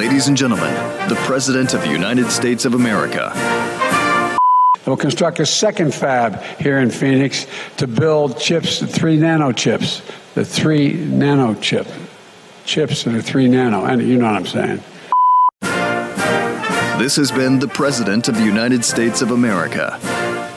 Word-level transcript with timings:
Ladies 0.00 0.28
and 0.28 0.36
gentlemen, 0.36 0.72
the 1.10 1.14
President 1.26 1.74
of 1.74 1.82
the 1.82 1.90
United 1.90 2.30
States 2.30 2.64
of 2.64 2.72
America. 2.72 3.30
We'll 4.86 4.96
construct 4.96 5.40
a 5.40 5.44
second 5.44 5.92
fab 5.92 6.40
here 6.58 6.78
in 6.78 6.90
Phoenix 6.90 7.46
to 7.76 7.86
build 7.86 8.38
chips, 8.38 8.80
three 8.80 9.18
nano 9.18 9.52
chips, 9.52 10.00
the 10.34 10.42
three 10.42 10.94
nano 10.94 11.52
chip, 11.52 11.86
chips 12.64 13.04
that 13.04 13.14
are 13.14 13.20
three 13.20 13.46
nano, 13.46 13.84
and 13.84 14.00
you 14.00 14.16
know 14.16 14.24
what 14.24 14.36
I'm 14.36 14.46
saying. 14.46 14.82
This 16.98 17.16
has 17.16 17.30
been 17.30 17.58
the 17.58 17.68
President 17.68 18.26
of 18.26 18.36
the 18.36 18.44
United 18.44 18.82
States 18.86 19.20
of 19.20 19.32
America. 19.32 20.00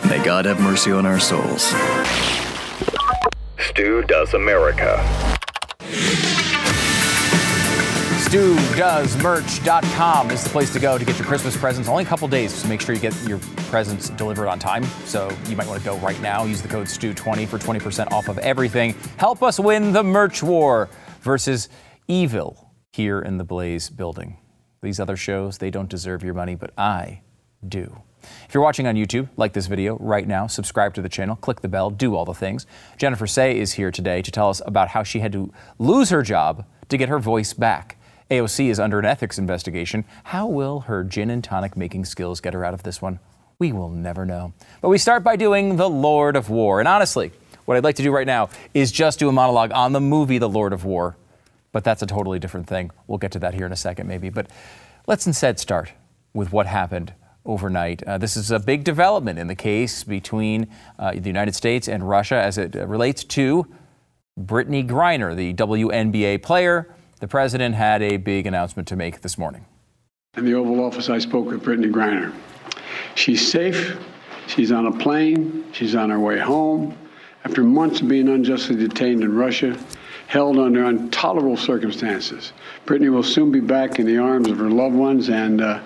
May 0.07 0.23
God 0.23 0.45
have 0.45 0.61
mercy 0.61 0.93
on 0.93 1.05
our 1.05 1.19
souls. 1.19 1.63
Stu 3.59 4.03
Does 4.03 4.33
America. 4.33 5.03
StuDoesMerch.com 8.33 10.31
is 10.31 10.43
the 10.43 10.49
place 10.49 10.73
to 10.73 10.79
go 10.79 10.97
to 10.97 11.05
get 11.05 11.19
your 11.19 11.27
Christmas 11.27 11.55
presents. 11.55 11.87
Only 11.87 12.01
a 12.01 12.07
couple 12.07 12.27
days, 12.27 12.51
so 12.51 12.67
make 12.67 12.81
sure 12.81 12.95
you 12.95 12.99
get 12.99 13.13
your 13.27 13.37
presents 13.69 14.09
delivered 14.09 14.47
on 14.47 14.57
time. 14.57 14.85
So 15.05 15.29
you 15.47 15.55
might 15.55 15.67
want 15.67 15.77
to 15.77 15.85
go 15.85 15.99
right 15.99 16.19
now. 16.19 16.43
Use 16.43 16.59
the 16.59 16.67
code 16.67 16.87
STU20 16.87 17.47
for 17.47 17.59
20% 17.59 18.11
off 18.11 18.29
of 18.29 18.39
everything. 18.39 18.95
Help 19.17 19.43
us 19.43 19.59
win 19.59 19.93
the 19.93 20.01
merch 20.01 20.41
war 20.41 20.89
versus 21.21 21.69
evil 22.07 22.71
here 22.91 23.21
in 23.21 23.37
the 23.37 23.43
Blaze 23.43 23.91
building. 23.91 24.37
These 24.81 24.99
other 24.99 25.15
shows, 25.15 25.59
they 25.59 25.69
don't 25.69 25.87
deserve 25.87 26.23
your 26.23 26.33
money, 26.33 26.55
but 26.55 26.71
I 26.75 27.21
do. 27.69 28.01
If 28.47 28.55
you're 28.55 28.63
watching 28.63 28.87
on 28.87 28.95
YouTube, 28.95 29.29
like 29.37 29.53
this 29.53 29.67
video 29.67 29.95
right 29.99 30.27
now, 30.27 30.47
subscribe 30.47 30.95
to 30.95 31.03
the 31.03 31.09
channel, 31.09 31.35
click 31.35 31.61
the 31.61 31.67
bell, 31.67 31.91
do 31.91 32.15
all 32.15 32.25
the 32.25 32.33
things. 32.33 32.65
Jennifer 32.97 33.27
Sey 33.27 33.59
is 33.59 33.73
here 33.73 33.91
today 33.91 34.23
to 34.23 34.31
tell 34.31 34.49
us 34.49 34.59
about 34.65 34.87
how 34.87 35.03
she 35.03 35.19
had 35.19 35.33
to 35.33 35.53
lose 35.77 36.09
her 36.09 36.23
job 36.23 36.65
to 36.89 36.97
get 36.97 37.09
her 37.09 37.19
voice 37.19 37.53
back. 37.53 37.99
AOC 38.33 38.69
is 38.69 38.79
under 38.79 38.97
an 38.97 39.05
ethics 39.05 39.37
investigation. 39.37 40.05
How 40.23 40.47
will 40.47 40.81
her 40.81 41.03
gin 41.03 41.29
and 41.29 41.43
tonic 41.43 41.77
making 41.77 42.05
skills 42.05 42.41
get 42.41 42.55
her 42.55 42.65
out 42.65 42.73
of 42.73 42.81
this 42.81 42.99
one? 42.99 43.19
We 43.59 43.71
will 43.71 43.91
never 43.91 44.25
know. 44.25 44.53
But 44.81 44.89
we 44.89 44.97
start 44.97 45.23
by 45.23 45.35
doing 45.35 45.75
The 45.75 45.89
Lord 45.89 46.35
of 46.35 46.49
War. 46.49 46.79
And 46.79 46.87
honestly, 46.87 47.31
what 47.65 47.77
I'd 47.77 47.83
like 47.83 47.95
to 47.97 48.03
do 48.03 48.11
right 48.11 48.25
now 48.25 48.49
is 48.73 48.91
just 48.91 49.19
do 49.19 49.29
a 49.29 49.31
monologue 49.31 49.71
on 49.71 49.91
the 49.91 50.01
movie 50.01 50.39
The 50.39 50.49
Lord 50.49 50.73
of 50.73 50.83
War. 50.83 51.15
But 51.71 51.83
that's 51.83 52.01
a 52.01 52.07
totally 52.07 52.39
different 52.39 52.65
thing. 52.65 52.89
We'll 53.05 53.19
get 53.19 53.31
to 53.33 53.39
that 53.39 53.53
here 53.53 53.67
in 53.67 53.71
a 53.71 53.75
second, 53.75 54.07
maybe. 54.07 54.29
But 54.29 54.49
let's 55.05 55.27
instead 55.27 55.59
start 55.59 55.91
with 56.33 56.51
what 56.51 56.65
happened 56.65 57.13
overnight. 57.45 58.01
Uh, 58.01 58.17
this 58.17 58.35
is 58.35 58.49
a 58.49 58.57
big 58.57 58.83
development 58.83 59.37
in 59.37 59.45
the 59.45 59.55
case 59.55 60.03
between 60.03 60.67
uh, 60.97 61.11
the 61.11 61.29
United 61.29 61.53
States 61.53 61.87
and 61.87 62.09
Russia 62.09 62.37
as 62.37 62.57
it 62.57 62.75
uh, 62.75 62.87
relates 62.87 63.23
to 63.25 63.67
Brittney 64.39 64.87
Griner, 64.87 65.35
the 65.35 65.53
WNBA 65.53 66.41
player 66.41 66.95
the 67.23 67.27
president 67.29 67.73
had 67.73 68.01
a 68.01 68.17
big 68.17 68.45
announcement 68.45 68.85
to 68.85 68.97
make 68.97 69.21
this 69.21 69.37
morning. 69.37 69.65
In 70.35 70.43
the 70.43 70.55
Oval 70.55 70.83
Office, 70.83 71.09
I 71.09 71.19
spoke 71.19 71.45
with 71.45 71.63
Brittney 71.63 71.89
Griner. 71.89 72.33
She's 73.15 73.49
safe. 73.49 73.97
She's 74.47 74.73
on 74.73 74.87
a 74.87 74.91
plane. 74.91 75.63
She's 75.71 75.95
on 75.95 76.09
her 76.09 76.19
way 76.19 76.37
home. 76.37 76.97
After 77.45 77.63
months 77.63 78.01
of 78.01 78.09
being 78.09 78.27
unjustly 78.27 78.75
detained 78.75 79.23
in 79.23 79.33
Russia, 79.33 79.79
held 80.27 80.59
under 80.59 80.83
intolerable 80.83 81.55
circumstances, 81.55 82.51
Brittney 82.85 83.09
will 83.09 83.23
soon 83.23 83.53
be 83.53 83.61
back 83.61 83.99
in 83.99 84.05
the 84.05 84.17
arms 84.17 84.49
of 84.49 84.57
her 84.57 84.69
loved 84.69 84.95
ones, 84.95 85.29
and, 85.29 85.61
uh, 85.61 85.81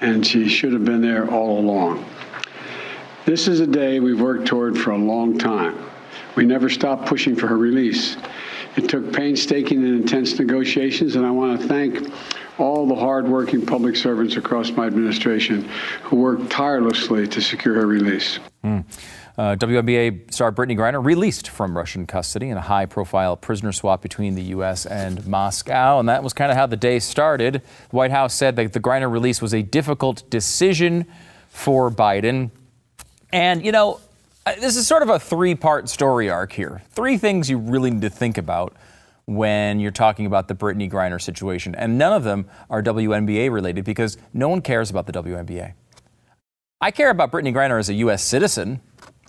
and 0.00 0.26
she 0.26 0.48
should 0.48 0.72
have 0.72 0.84
been 0.84 1.00
there 1.00 1.30
all 1.30 1.60
along. 1.60 2.04
This 3.26 3.46
is 3.46 3.60
a 3.60 3.66
day 3.66 4.00
we've 4.00 4.20
worked 4.20 4.46
toward 4.46 4.76
for 4.76 4.90
a 4.90 4.98
long 4.98 5.38
time. 5.38 5.78
We 6.34 6.46
never 6.46 6.68
stopped 6.68 7.06
pushing 7.06 7.36
for 7.36 7.46
her 7.46 7.58
release. 7.58 8.16
It 8.76 8.88
took 8.88 9.12
painstaking 9.12 9.78
and 9.78 10.02
intense 10.02 10.38
negotiations, 10.38 11.16
and 11.16 11.26
I 11.26 11.30
want 11.30 11.60
to 11.60 11.66
thank 11.66 12.12
all 12.58 12.86
the 12.86 12.94
hardworking 12.94 13.64
public 13.64 13.96
servants 13.96 14.36
across 14.36 14.70
my 14.70 14.86
administration 14.86 15.68
who 16.02 16.16
worked 16.16 16.50
tirelessly 16.50 17.26
to 17.26 17.40
secure 17.40 17.74
her 17.74 17.86
release. 17.86 18.38
Mm. 18.64 18.84
Uh, 19.38 19.56
WNBA 19.56 20.32
star 20.32 20.52
Brittney 20.52 20.76
Griner 20.76 21.02
released 21.02 21.48
from 21.48 21.74
Russian 21.74 22.06
custody 22.06 22.50
in 22.50 22.58
a 22.58 22.60
high 22.60 22.84
profile 22.84 23.36
prisoner 23.36 23.72
swap 23.72 24.02
between 24.02 24.34
the 24.34 24.42
U.S. 24.42 24.84
and 24.84 25.26
Moscow. 25.26 25.98
And 25.98 26.08
that 26.10 26.22
was 26.22 26.34
kind 26.34 26.50
of 26.50 26.58
how 26.58 26.66
the 26.66 26.76
day 26.76 26.98
started. 26.98 27.62
The 27.90 27.96
White 27.96 28.10
House 28.10 28.34
said 28.34 28.56
that 28.56 28.74
the 28.74 28.80
Griner 28.80 29.10
release 29.10 29.40
was 29.40 29.54
a 29.54 29.62
difficult 29.62 30.28
decision 30.28 31.06
for 31.48 31.90
Biden. 31.90 32.50
And, 33.32 33.64
you 33.64 33.72
know, 33.72 34.00
this 34.58 34.76
is 34.76 34.86
sort 34.86 35.02
of 35.02 35.08
a 35.08 35.18
three 35.18 35.54
part 35.54 35.88
story 35.88 36.30
arc 36.30 36.52
here. 36.52 36.82
Three 36.90 37.18
things 37.18 37.50
you 37.50 37.58
really 37.58 37.90
need 37.90 38.02
to 38.02 38.10
think 38.10 38.38
about 38.38 38.74
when 39.26 39.78
you're 39.78 39.90
talking 39.90 40.26
about 40.26 40.48
the 40.48 40.54
Brittney 40.54 40.90
Griner 40.90 41.20
situation. 41.20 41.74
And 41.74 41.98
none 41.98 42.12
of 42.12 42.24
them 42.24 42.46
are 42.68 42.82
WNBA 42.82 43.52
related 43.52 43.84
because 43.84 44.18
no 44.32 44.48
one 44.48 44.60
cares 44.60 44.90
about 44.90 45.06
the 45.06 45.12
WNBA. 45.12 45.74
I 46.80 46.90
care 46.90 47.10
about 47.10 47.30
Brittney 47.30 47.54
Griner 47.54 47.78
as 47.78 47.88
a 47.88 47.94
U.S. 47.94 48.24
citizen. 48.24 48.80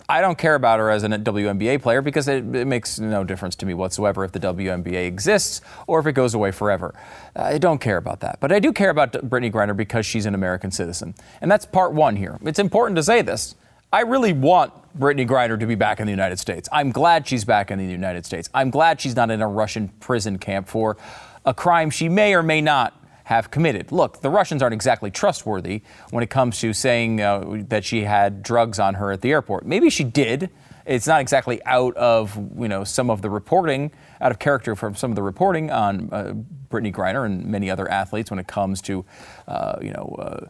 I 0.08 0.20
don't 0.20 0.36
care 0.36 0.54
about 0.54 0.80
her 0.80 0.90
as 0.90 1.04
a 1.04 1.08
WNBA 1.08 1.80
player 1.80 2.02
because 2.02 2.26
it, 2.26 2.44
it, 2.54 2.66
makes 2.66 2.98
no 2.98 3.24
difference 3.24 3.54
to 3.56 3.66
me 3.66 3.74
whatsoever 3.74 4.24
if 4.24 4.32
the 4.32 4.40
WNBA 4.40 5.06
exists 5.06 5.60
or 5.86 6.00
if 6.00 6.06
it 6.06 6.12
goes 6.12 6.34
away 6.34 6.50
forever. 6.50 6.94
I 7.36 7.58
don't 7.58 7.80
care 7.80 7.96
about 7.96 8.20
that. 8.20 8.38
But 8.40 8.52
I 8.52 8.58
do 8.58 8.72
care 8.72 8.90
about 8.90 9.12
Brittney 9.12 9.52
Griner 9.52 9.76
because 9.76 10.04
she's 10.04 10.26
an 10.26 10.34
American 10.34 10.70
citizen. 10.70 11.14
And 11.40 11.50
that's 11.50 11.64
part 11.64 11.92
one 11.92 12.16
here. 12.16 12.38
It's 12.42 12.58
important 12.58 12.96
to 12.96 13.02
say 13.02 13.22
this. 13.22 13.54
I 13.94 14.00
really 14.00 14.32
want 14.32 14.72
Brittney 14.98 15.28
Griner 15.28 15.60
to 15.60 15.66
be 15.66 15.74
back 15.74 16.00
in 16.00 16.06
the 16.06 16.12
United 16.12 16.38
States. 16.38 16.66
I'm 16.72 16.92
glad 16.92 17.28
she's 17.28 17.44
back 17.44 17.70
in 17.70 17.78
the 17.78 17.84
United 17.84 18.24
States. 18.24 18.48
I'm 18.54 18.70
glad 18.70 19.02
she's 19.02 19.14
not 19.14 19.30
in 19.30 19.42
a 19.42 19.46
Russian 19.46 19.88
prison 20.00 20.38
camp 20.38 20.66
for 20.66 20.96
a 21.44 21.52
crime 21.52 21.90
she 21.90 22.08
may 22.08 22.34
or 22.34 22.42
may 22.42 22.62
not 22.62 22.94
have 23.24 23.50
committed. 23.50 23.92
Look, 23.92 24.22
the 24.22 24.30
Russians 24.30 24.62
aren't 24.62 24.72
exactly 24.72 25.10
trustworthy 25.10 25.82
when 26.08 26.24
it 26.24 26.30
comes 26.30 26.58
to 26.60 26.72
saying 26.72 27.20
uh, 27.20 27.64
that 27.68 27.84
she 27.84 28.04
had 28.04 28.42
drugs 28.42 28.78
on 28.78 28.94
her 28.94 29.12
at 29.12 29.20
the 29.20 29.30
airport. 29.30 29.66
Maybe 29.66 29.90
she 29.90 30.04
did. 30.04 30.48
It's 30.86 31.06
not 31.06 31.20
exactly 31.20 31.62
out 31.66 31.94
of 31.96 32.34
you 32.58 32.68
know 32.68 32.84
some 32.84 33.10
of 33.10 33.20
the 33.20 33.28
reporting, 33.28 33.92
out 34.22 34.32
of 34.32 34.38
character 34.38 34.74
from 34.74 34.94
some 34.96 35.12
of 35.12 35.16
the 35.16 35.22
reporting 35.22 35.70
on 35.70 36.08
uh, 36.10 36.32
Brittney 36.70 36.92
Griner 36.92 37.26
and 37.26 37.44
many 37.44 37.70
other 37.70 37.88
athletes 37.90 38.30
when 38.30 38.40
it 38.40 38.46
comes 38.46 38.80
to 38.82 39.04
uh, 39.46 39.76
you 39.82 39.92
know 39.92 40.16
uh, 40.18 40.46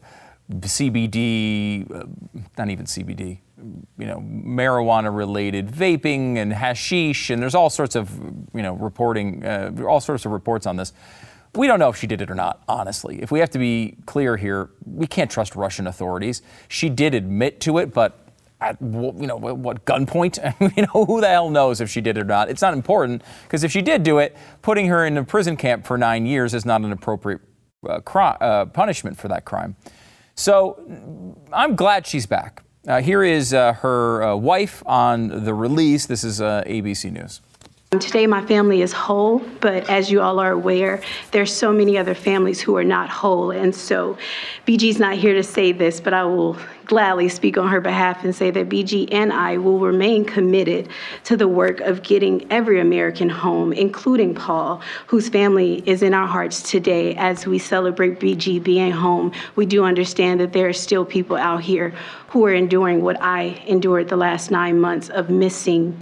CBD, 0.60 1.90
uh, 1.90 2.04
not 2.58 2.70
even 2.70 2.86
CBD, 2.86 3.38
you 3.98 4.06
know, 4.06 4.18
marijuana 4.18 5.14
related 5.14 5.68
vaping 5.68 6.36
and 6.36 6.52
hashish, 6.52 7.30
and 7.30 7.40
there's 7.40 7.54
all 7.54 7.70
sorts 7.70 7.96
of, 7.96 8.10
you 8.54 8.62
know, 8.62 8.74
reporting, 8.74 9.44
uh, 9.44 9.72
all 9.86 10.00
sorts 10.00 10.24
of 10.24 10.32
reports 10.32 10.66
on 10.66 10.76
this. 10.76 10.92
We 11.54 11.66
don't 11.66 11.78
know 11.78 11.90
if 11.90 11.96
she 11.96 12.06
did 12.06 12.22
it 12.22 12.30
or 12.30 12.34
not, 12.34 12.62
honestly. 12.66 13.20
If 13.20 13.30
we 13.30 13.38
have 13.40 13.50
to 13.50 13.58
be 13.58 13.96
clear 14.06 14.36
here, 14.36 14.70
we 14.86 15.06
can't 15.06 15.30
trust 15.30 15.54
Russian 15.54 15.86
authorities. 15.86 16.40
She 16.68 16.88
did 16.88 17.14
admit 17.14 17.60
to 17.60 17.78
it, 17.78 17.92
but 17.92 18.18
at 18.62 18.80
you 18.80 19.26
know 19.26 19.36
what 19.36 19.84
gunpoint? 19.84 20.38
you 20.76 20.82
know 20.82 21.04
who 21.04 21.20
the 21.20 21.28
hell 21.28 21.50
knows 21.50 21.80
if 21.80 21.90
she 21.90 22.00
did 22.00 22.16
it 22.16 22.20
or 22.22 22.24
not. 22.24 22.48
It's 22.48 22.62
not 22.62 22.72
important 22.72 23.22
because 23.44 23.64
if 23.64 23.72
she 23.72 23.82
did 23.82 24.02
do 24.02 24.18
it, 24.18 24.36
putting 24.62 24.86
her 24.86 25.04
in 25.04 25.18
a 25.18 25.24
prison 25.24 25.56
camp 25.56 25.84
for 25.84 25.98
nine 25.98 26.24
years 26.24 26.54
is 26.54 26.64
not 26.64 26.80
an 26.82 26.92
appropriate 26.92 27.40
uh, 27.88 28.00
cri- 28.00 28.36
uh, 28.40 28.66
punishment 28.66 29.18
for 29.18 29.28
that 29.28 29.44
crime. 29.44 29.76
So 30.34 31.36
I'm 31.52 31.76
glad 31.76 32.06
she's 32.06 32.26
back. 32.26 32.62
Uh, 32.86 33.00
here 33.00 33.22
is 33.22 33.54
uh, 33.54 33.74
her 33.74 34.22
uh, 34.22 34.36
wife 34.36 34.82
on 34.86 35.44
the 35.44 35.54
release. 35.54 36.06
This 36.06 36.24
is 36.24 36.40
uh, 36.40 36.64
ABC 36.66 37.12
News. 37.12 37.40
Today, 38.00 38.26
my 38.26 38.40
family 38.46 38.80
is 38.80 38.90
whole, 38.90 39.40
but 39.60 39.90
as 39.90 40.10
you 40.10 40.22
all 40.22 40.38
are 40.38 40.52
aware, 40.52 41.02
there's 41.30 41.54
so 41.54 41.70
many 41.74 41.98
other 41.98 42.14
families 42.14 42.58
who 42.58 42.74
are 42.78 42.84
not 42.84 43.10
whole. 43.10 43.50
And 43.50 43.74
so, 43.74 44.16
BG's 44.66 44.98
not 44.98 45.16
here 45.16 45.34
to 45.34 45.42
say 45.42 45.72
this, 45.72 46.00
but 46.00 46.14
I 46.14 46.24
will 46.24 46.56
gladly 46.86 47.28
speak 47.28 47.58
on 47.58 47.68
her 47.68 47.82
behalf 47.82 48.24
and 48.24 48.34
say 48.34 48.50
that 48.50 48.70
BG 48.70 49.12
and 49.12 49.30
I 49.30 49.58
will 49.58 49.78
remain 49.78 50.24
committed 50.24 50.88
to 51.24 51.36
the 51.36 51.46
work 51.46 51.80
of 51.80 52.02
getting 52.02 52.50
every 52.50 52.80
American 52.80 53.28
home, 53.28 53.74
including 53.74 54.34
Paul, 54.34 54.80
whose 55.06 55.28
family 55.28 55.82
is 55.84 56.02
in 56.02 56.14
our 56.14 56.26
hearts 56.26 56.62
today 56.62 57.14
as 57.16 57.46
we 57.46 57.58
celebrate 57.58 58.18
BG 58.18 58.62
being 58.62 58.92
home. 58.92 59.32
We 59.54 59.66
do 59.66 59.84
understand 59.84 60.40
that 60.40 60.54
there 60.54 60.66
are 60.66 60.72
still 60.72 61.04
people 61.04 61.36
out 61.36 61.60
here 61.60 61.92
who 62.28 62.46
are 62.46 62.54
enduring 62.54 63.02
what 63.02 63.20
I 63.20 63.62
endured 63.66 64.08
the 64.08 64.16
last 64.16 64.50
nine 64.50 64.80
months 64.80 65.10
of 65.10 65.28
missing 65.28 65.94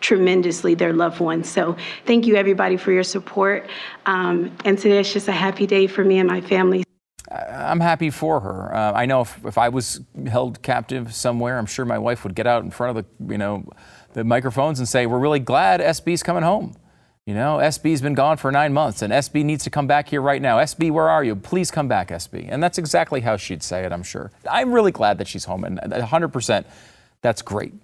tremendously 0.00 0.74
their 0.74 0.92
loved 0.92 1.20
ones. 1.20 1.48
So 1.48 1.76
thank 2.04 2.26
you 2.26 2.36
everybody 2.36 2.76
for 2.76 2.92
your 2.92 3.02
support. 3.02 3.68
Um, 4.06 4.56
and 4.64 4.78
today 4.78 4.98
it's 5.00 5.12
just 5.12 5.28
a 5.28 5.32
happy 5.32 5.66
day 5.66 5.86
for 5.86 6.04
me 6.04 6.18
and 6.18 6.28
my 6.28 6.40
family. 6.40 6.84
I'm 7.30 7.80
happy 7.80 8.10
for 8.10 8.40
her. 8.40 8.74
Uh, 8.74 8.92
I 8.92 9.06
know 9.06 9.22
if, 9.22 9.44
if 9.44 9.58
I 9.58 9.68
was 9.68 10.00
held 10.28 10.62
captive 10.62 11.12
somewhere, 11.14 11.58
I'm 11.58 11.66
sure 11.66 11.84
my 11.84 11.98
wife 11.98 12.22
would 12.22 12.34
get 12.34 12.46
out 12.46 12.62
in 12.62 12.70
front 12.70 12.96
of 12.96 13.04
the, 13.04 13.32
you 13.32 13.38
know, 13.38 13.68
the 14.12 14.22
microphones 14.22 14.78
and 14.78 14.88
say, 14.88 15.06
"We're 15.06 15.18
really 15.18 15.40
glad 15.40 15.80
SB's 15.80 16.22
coming 16.22 16.44
home." 16.44 16.76
You 17.26 17.34
know, 17.34 17.56
SB's 17.56 18.00
been 18.00 18.14
gone 18.14 18.36
for 18.36 18.52
nine 18.52 18.72
months, 18.72 19.02
and 19.02 19.12
SB 19.12 19.44
needs 19.44 19.64
to 19.64 19.70
come 19.70 19.88
back 19.88 20.08
here 20.08 20.22
right 20.22 20.40
now. 20.40 20.58
SB, 20.58 20.92
where 20.92 21.10
are 21.10 21.24
you? 21.24 21.34
Please 21.34 21.72
come 21.72 21.88
back, 21.88 22.10
SB. 22.10 22.46
And 22.48 22.62
that's 22.62 22.78
exactly 22.78 23.20
how 23.20 23.36
she'd 23.36 23.64
say 23.64 23.84
it, 23.84 23.90
I'm 23.90 24.04
sure. 24.04 24.30
I'm 24.48 24.72
really 24.72 24.92
glad 24.92 25.18
that 25.18 25.26
she's 25.26 25.44
home, 25.44 25.64
and 25.64 25.80
100%, 25.80 26.64
that's 27.22 27.42
great. 27.42 27.74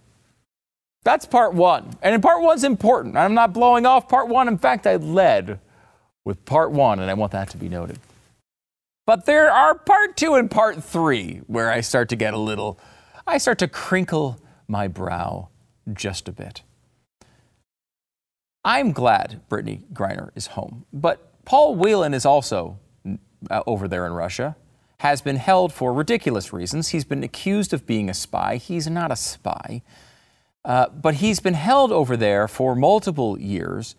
That's 1.04 1.26
part 1.26 1.54
one. 1.54 1.96
And 2.02 2.22
part 2.22 2.42
one's 2.42 2.64
important. 2.64 3.16
I'm 3.16 3.34
not 3.34 3.52
blowing 3.52 3.86
off 3.86 4.08
part 4.08 4.28
one. 4.28 4.48
In 4.48 4.58
fact, 4.58 4.86
I 4.86 4.96
led 4.96 5.58
with 6.24 6.44
part 6.44 6.70
one, 6.70 7.00
and 7.00 7.10
I 7.10 7.14
want 7.14 7.32
that 7.32 7.50
to 7.50 7.56
be 7.56 7.68
noted. 7.68 7.98
But 9.04 9.26
there 9.26 9.50
are 9.50 9.74
part 9.74 10.16
two 10.16 10.34
and 10.34 10.50
part 10.50 10.82
three 10.82 11.40
where 11.48 11.72
I 11.72 11.80
start 11.80 12.08
to 12.10 12.16
get 12.16 12.34
a 12.34 12.38
little, 12.38 12.78
I 13.26 13.38
start 13.38 13.58
to 13.58 13.68
crinkle 13.68 14.40
my 14.68 14.86
brow 14.86 15.48
just 15.92 16.28
a 16.28 16.32
bit. 16.32 16.62
I'm 18.64 18.92
glad 18.92 19.40
Brittney 19.50 19.82
Griner 19.92 20.30
is 20.36 20.48
home, 20.48 20.86
but 20.92 21.44
Paul 21.44 21.74
Whelan 21.74 22.14
is 22.14 22.24
also 22.24 22.78
uh, 23.50 23.62
over 23.66 23.88
there 23.88 24.06
in 24.06 24.12
Russia, 24.12 24.54
has 24.98 25.20
been 25.20 25.34
held 25.34 25.72
for 25.72 25.92
ridiculous 25.92 26.52
reasons. 26.52 26.90
He's 26.90 27.04
been 27.04 27.24
accused 27.24 27.72
of 27.74 27.86
being 27.86 28.08
a 28.08 28.14
spy. 28.14 28.56
He's 28.56 28.88
not 28.88 29.10
a 29.10 29.16
spy. 29.16 29.82
Uh, 30.64 30.88
but 30.88 31.14
he's 31.14 31.40
been 31.40 31.54
held 31.54 31.90
over 31.90 32.16
there 32.16 32.46
for 32.46 32.76
multiple 32.76 33.38
years. 33.38 33.96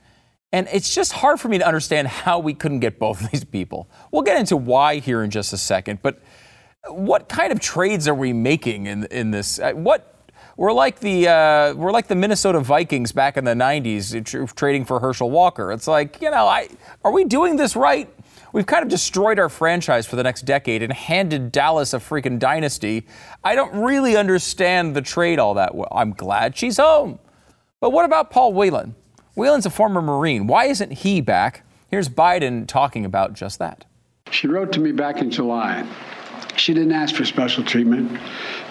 And 0.52 0.68
it's 0.72 0.94
just 0.94 1.14
hard 1.14 1.40
for 1.40 1.50
me 1.50 1.58
to 1.58 1.68
understand 1.68 2.08
how 2.08 2.40
we 2.40 2.54
couldn't 2.54 2.80
get 2.80 3.00
both 3.00 3.22
of 3.24 3.32
these 3.32 3.44
people. 3.44 3.90
We'll 4.12 4.22
get 4.22 4.38
into 4.38 4.56
why 4.56 5.00
here 5.00 5.24
in 5.24 5.32
just 5.32 5.52
a 5.52 5.58
second. 5.58 6.00
But 6.02 6.22
what 6.88 7.28
kind 7.28 7.52
of 7.52 7.60
trades 7.60 8.08
are 8.08 8.16
we 8.16 8.34
making 8.34 8.86
in, 8.86 9.06
in 9.06 9.32
this? 9.32 9.60
Uh, 9.60 9.72
what 9.74 10.10
we're 10.56 10.74
like 10.74 11.00
the 11.00 11.28
uh, 11.28 11.74
we're 11.74 11.92
like 11.92 12.08
the 12.08 12.16
Minnesota 12.16 12.60
Vikings 12.60 13.12
back 13.12 13.38
in 13.38 13.44
the 13.44 13.54
'90s, 13.54 14.24
tr- 14.26 14.46
trading 14.54 14.86
for 14.86 15.00
Herschel 15.00 15.32
Walker. 15.32 15.72
It's 15.72 15.88
like 15.88 16.22
you 16.22 16.30
know, 16.30 16.46
I, 16.48 16.70
are 17.04 17.12
we 17.12 17.24
doing 17.24 17.56
this 17.56 17.76
right? 17.76 18.08
We've 18.54 18.68
kind 18.68 18.84
of 18.84 18.90
destroyed 18.90 19.40
our 19.40 19.50
franchise 19.50 20.06
for 20.06 20.16
the 20.16 20.22
next 20.22 20.44
decade 20.44 20.84
and 20.84 20.94
handed 20.94 21.52
Dallas 21.52 21.92
a 21.92 21.98
freaking 21.98 22.38
dynasty. 22.38 23.08
I 23.44 23.56
don't 23.56 23.74
really 23.84 24.16
understand 24.16 24.96
the 24.96 25.02
trade 25.02 25.40
all 25.40 25.56
that 25.56 25.74
well. 25.74 25.92
I'm 25.92 26.14
glad 26.14 26.56
she's 26.56 26.78
home. 26.78 27.18
But 27.80 27.92
what 27.92 28.06
about 28.06 28.30
Paul 28.30 28.54
Whelan? 28.54 28.94
Whelan's 29.34 29.66
a 29.66 29.72
former 29.72 30.04
Marine. 30.04 30.46
Why 30.46 30.66
isn't 30.66 30.92
he 30.92 31.20
back? 31.20 31.66
Here's 31.90 32.08
Biden 32.08 32.68
talking 32.68 33.06
about 33.06 33.34
just 33.34 33.58
that. 33.58 33.86
She 34.30 34.48
wrote 34.48 34.72
to 34.74 34.80
me 34.80 34.92
back 34.92 35.18
in 35.18 35.32
July. 35.32 35.88
She 36.56 36.74
didn't 36.74 36.92
ask 36.92 37.16
for 37.16 37.26
special 37.26 37.64
treatment, 37.64 38.20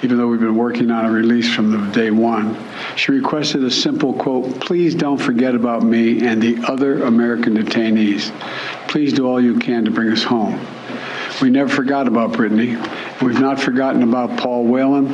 even 0.03 0.17
though 0.17 0.29
we've 0.29 0.41
been 0.41 0.57
working 0.57 0.91
on 0.91 1.05
a 1.05 1.11
release 1.11 1.53
from 1.53 1.71
the 1.71 1.93
day 1.93 2.11
one. 2.11 2.57
She 2.97 3.13
requested 3.13 3.65
a 3.65 3.71
simple 3.71 4.13
quote 4.15 4.61
Please 4.61 4.95
don't 4.95 5.19
forget 5.19 5.55
about 5.55 5.83
me 5.83 6.27
and 6.27 6.41
the 6.41 6.59
other 6.67 7.03
American 7.03 7.57
detainees. 7.57 8.31
Please 8.89 9.13
do 9.13 9.27
all 9.27 9.41
you 9.41 9.59
can 9.59 9.85
to 9.85 9.91
bring 9.91 10.11
us 10.11 10.23
home. 10.23 10.61
We 11.41 11.51
never 11.51 11.69
forgot 11.69 12.07
about 12.07 12.33
Brittney. 12.33 12.79
We've 13.21 13.41
not 13.41 13.59
forgotten 13.59 14.03
about 14.03 14.39
Paul 14.39 14.65
Whelan, 14.65 15.07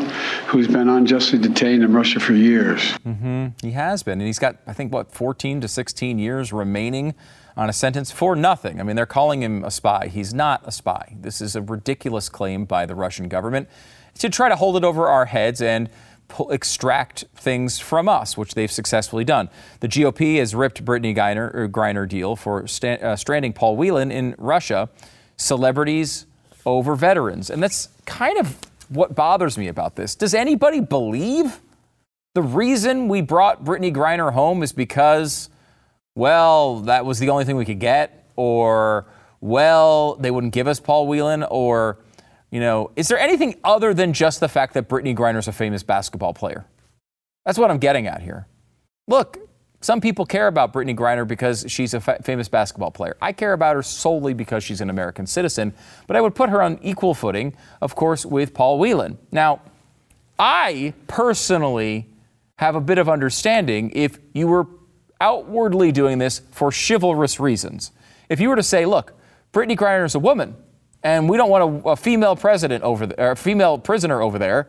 who's 0.46 0.66
been 0.66 0.88
unjustly 0.88 1.38
detained 1.38 1.82
in 1.82 1.92
Russia 1.92 2.20
for 2.20 2.32
years. 2.32 2.80
Mm-hmm. 2.80 3.48
He 3.62 3.72
has 3.72 4.02
been. 4.02 4.20
And 4.20 4.26
he's 4.26 4.38
got, 4.38 4.56
I 4.66 4.72
think, 4.72 4.92
what, 4.92 5.12
14 5.12 5.60
to 5.62 5.68
16 5.68 6.18
years 6.18 6.52
remaining 6.52 7.14
on 7.58 7.68
a 7.68 7.72
sentence 7.72 8.12
for 8.12 8.36
nothing. 8.36 8.80
I 8.80 8.84
mean, 8.84 8.94
they're 8.94 9.04
calling 9.04 9.42
him 9.42 9.64
a 9.64 9.70
spy. 9.70 10.06
He's 10.06 10.32
not 10.32 10.62
a 10.64 10.70
spy. 10.70 11.16
This 11.20 11.40
is 11.40 11.56
a 11.56 11.60
ridiculous 11.60 12.28
claim 12.28 12.64
by 12.64 12.86
the 12.86 12.94
Russian 12.94 13.28
government 13.28 13.68
to 14.20 14.30
try 14.30 14.48
to 14.48 14.54
hold 14.54 14.76
it 14.76 14.84
over 14.84 15.08
our 15.08 15.24
heads 15.24 15.60
and 15.60 15.90
pull, 16.28 16.50
extract 16.50 17.24
things 17.34 17.80
from 17.80 18.08
us, 18.08 18.36
which 18.36 18.54
they've 18.54 18.70
successfully 18.70 19.24
done. 19.24 19.50
The 19.80 19.88
GOP 19.88 20.38
has 20.38 20.54
ripped 20.54 20.84
Brittney 20.84 21.16
Griner, 21.16 21.52
er, 21.52 21.68
Griner 21.68 22.08
deal 22.08 22.36
for 22.36 22.68
sta- 22.68 23.00
uh, 23.02 23.16
stranding 23.16 23.52
Paul 23.52 23.76
Whelan 23.76 24.12
in 24.12 24.36
Russia, 24.38 24.88
celebrities 25.36 26.26
over 26.64 26.94
veterans. 26.94 27.50
And 27.50 27.60
that's 27.60 27.88
kind 28.06 28.38
of 28.38 28.56
what 28.88 29.16
bothers 29.16 29.58
me 29.58 29.66
about 29.66 29.96
this. 29.96 30.14
Does 30.14 30.32
anybody 30.32 30.78
believe 30.78 31.60
the 32.34 32.42
reason 32.42 33.08
we 33.08 33.20
brought 33.20 33.64
Brittney 33.64 33.92
Griner 33.92 34.32
home 34.32 34.62
is 34.62 34.72
because, 34.72 35.50
well, 36.18 36.80
that 36.80 37.06
was 37.06 37.20
the 37.20 37.30
only 37.30 37.44
thing 37.44 37.54
we 37.54 37.64
could 37.64 37.78
get, 37.78 38.28
or, 38.34 39.06
well, 39.40 40.16
they 40.16 40.32
wouldn't 40.32 40.52
give 40.52 40.66
us 40.66 40.80
Paul 40.80 41.06
Whelan, 41.06 41.44
or, 41.44 42.00
you 42.50 42.58
know, 42.58 42.90
is 42.96 43.06
there 43.06 43.20
anything 43.20 43.54
other 43.62 43.94
than 43.94 44.12
just 44.12 44.40
the 44.40 44.48
fact 44.48 44.74
that 44.74 44.88
Brittney 44.88 45.16
Griner 45.16 45.38
is 45.38 45.46
a 45.46 45.52
famous 45.52 45.84
basketball 45.84 46.34
player? 46.34 46.66
That's 47.46 47.56
what 47.56 47.70
I'm 47.70 47.78
getting 47.78 48.08
at 48.08 48.20
here. 48.20 48.48
Look, 49.06 49.38
some 49.80 50.00
people 50.00 50.26
care 50.26 50.48
about 50.48 50.72
Brittney 50.72 50.96
Griner 50.96 51.26
because 51.26 51.64
she's 51.68 51.94
a 51.94 52.00
fa- 52.00 52.20
famous 52.24 52.48
basketball 52.48 52.90
player. 52.90 53.16
I 53.22 53.30
care 53.30 53.52
about 53.52 53.76
her 53.76 53.82
solely 53.84 54.34
because 54.34 54.64
she's 54.64 54.80
an 54.80 54.90
American 54.90 55.24
citizen, 55.24 55.72
but 56.08 56.16
I 56.16 56.20
would 56.20 56.34
put 56.34 56.50
her 56.50 56.60
on 56.60 56.80
equal 56.82 57.14
footing, 57.14 57.54
of 57.80 57.94
course, 57.94 58.26
with 58.26 58.54
Paul 58.54 58.80
Whelan. 58.80 59.18
Now, 59.30 59.60
I 60.36 60.94
personally 61.06 62.08
have 62.56 62.74
a 62.74 62.80
bit 62.80 62.98
of 62.98 63.08
understanding 63.08 63.92
if 63.94 64.18
you 64.32 64.48
were 64.48 64.66
outwardly 65.20 65.92
doing 65.92 66.18
this 66.18 66.40
for 66.50 66.70
chivalrous 66.70 67.40
reasons. 67.40 67.92
If 68.28 68.40
you 68.40 68.48
were 68.48 68.56
to 68.56 68.62
say, 68.62 68.86
look, 68.86 69.14
Brittney 69.52 69.76
Griner 69.76 70.04
is 70.04 70.14
a 70.14 70.18
woman, 70.18 70.56
and 71.02 71.28
we 71.28 71.36
don't 71.36 71.50
want 71.50 71.84
a, 71.84 71.88
a 71.90 71.96
female 71.96 72.36
president 72.36 72.84
over 72.84 73.06
there, 73.06 73.32
a 73.32 73.36
female 73.36 73.78
prisoner 73.78 74.20
over 74.20 74.38
there. 74.38 74.68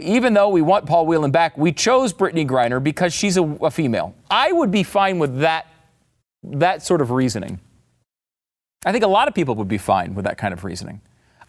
Even 0.00 0.32
though 0.32 0.48
we 0.48 0.62
want 0.62 0.86
Paul 0.86 1.06
Whelan 1.06 1.30
back, 1.30 1.58
we 1.58 1.72
chose 1.72 2.12
Brittney 2.12 2.46
Griner 2.48 2.82
because 2.82 3.12
she's 3.12 3.36
a, 3.36 3.42
a 3.42 3.70
female. 3.70 4.14
I 4.30 4.52
would 4.52 4.70
be 4.70 4.82
fine 4.82 5.18
with 5.18 5.40
that, 5.40 5.66
that 6.42 6.82
sort 6.82 7.00
of 7.00 7.10
reasoning. 7.10 7.60
I 8.86 8.92
think 8.92 9.04
a 9.04 9.08
lot 9.08 9.28
of 9.28 9.34
people 9.34 9.54
would 9.56 9.68
be 9.68 9.78
fine 9.78 10.14
with 10.14 10.24
that 10.24 10.38
kind 10.38 10.52
of 10.52 10.64
reasoning. 10.64 11.00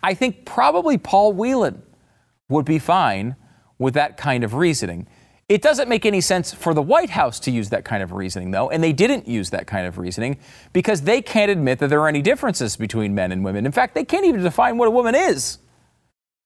I 0.02 0.14
think 0.14 0.46
probably 0.46 0.98
Paul 0.98 1.34
Whelan 1.34 1.82
would 2.50 2.66
be 2.66 2.80
fine 2.80 3.36
with 3.78 3.94
that 3.96 4.18
kind 4.18 4.44
of 4.44 4.54
reasoning. 4.54 5.08
It 5.48 5.62
doesn't 5.62 5.88
make 5.88 6.08
any 6.08 6.22
sense 6.22 6.52
for 6.52 6.74
the 6.74 6.82
White 6.82 7.12
House 7.12 7.40
to 7.42 7.52
use 7.52 7.70
that 7.70 7.86
kind 7.86 8.02
of 8.02 8.12
reasoning, 8.12 8.50
though, 8.50 8.72
and 8.72 8.84
they 8.84 8.94
didn't 8.94 9.28
use 9.28 9.52
that 9.52 9.68
kind 9.68 9.86
of 9.86 10.00
reasoning 10.00 10.40
because 10.74 11.02
they 11.02 11.22
can't 11.22 11.52
admit 11.52 11.78
that 11.80 11.90
there 11.90 12.02
are 12.02 12.08
any 12.08 12.24
differences 12.24 12.76
between 12.76 13.14
men 13.14 13.32
and 13.32 13.46
women. 13.46 13.64
In 13.68 13.72
fact, 13.72 13.94
they 13.94 14.04
can't 14.04 14.26
even 14.26 14.42
define 14.42 14.80
what 14.80 14.88
a 14.88 14.92
woman 14.92 15.14
is. 15.14 15.60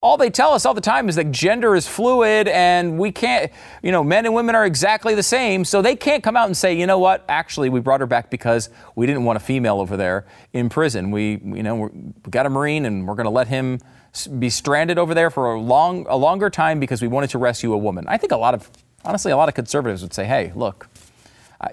All 0.02 0.18
they 0.18 0.30
tell 0.30 0.54
us 0.54 0.66
all 0.66 0.74
the 0.74 0.82
time 0.82 1.08
is 1.08 1.16
that 1.16 1.32
gender 1.32 1.76
is 1.76 1.88
fluid 1.88 2.50
and 2.50 3.00
we 3.00 3.12
can't, 3.12 3.52
you 3.82 3.92
know, 3.92 4.04
men 4.04 4.26
and 4.26 4.34
women 4.34 4.54
are 4.54 4.66
exactly 4.66 5.16
the 5.16 5.24
same. 5.24 5.64
So 5.64 5.82
they 5.82 5.96
can't 5.96 6.24
come 6.24 6.36
out 6.36 6.48
and 6.48 6.56
say, 6.56 6.74
you 6.78 6.86
know 6.86 7.00
what, 7.00 7.24
actually, 7.30 7.70
we 7.70 7.80
brought 7.80 8.02
her 8.02 8.08
back 8.08 8.30
because 8.30 8.70
we 8.96 9.06
didn't 9.06 9.24
want 9.24 9.38
a 9.38 9.42
female 9.42 9.80
over 9.80 9.96
there 9.96 10.26
in 10.52 10.68
prison. 10.68 11.12
We, 11.12 11.42
you 11.44 11.64
know, 11.64 11.76
we 11.76 11.90
got 12.30 12.46
a 12.46 12.50
Marine 12.50 12.86
and 12.86 13.08
we're 13.08 13.16
going 13.16 13.26
to 13.26 13.30
let 13.30 13.48
him 13.48 13.80
be 14.40 14.50
stranded 14.50 14.98
over 14.98 15.14
there 15.14 15.30
for 15.30 15.54
a 15.54 15.60
long, 15.60 16.06
a 16.10 16.18
longer 16.18 16.50
time 16.50 16.82
because 16.82 17.02
we 17.02 17.08
wanted 17.08 17.30
to 17.32 17.38
rescue 17.38 17.74
a 17.74 17.78
woman. 17.78 18.06
I 18.08 18.18
think 18.18 18.32
a 18.32 18.38
lot 18.38 18.54
of 18.54 18.70
honestly, 19.04 19.32
a 19.32 19.38
lot 19.38 19.50
of 19.50 19.56
conservatives 19.56 20.02
would 20.02 20.14
say, 20.14 20.26
hey, 20.26 20.52
look, 20.56 20.88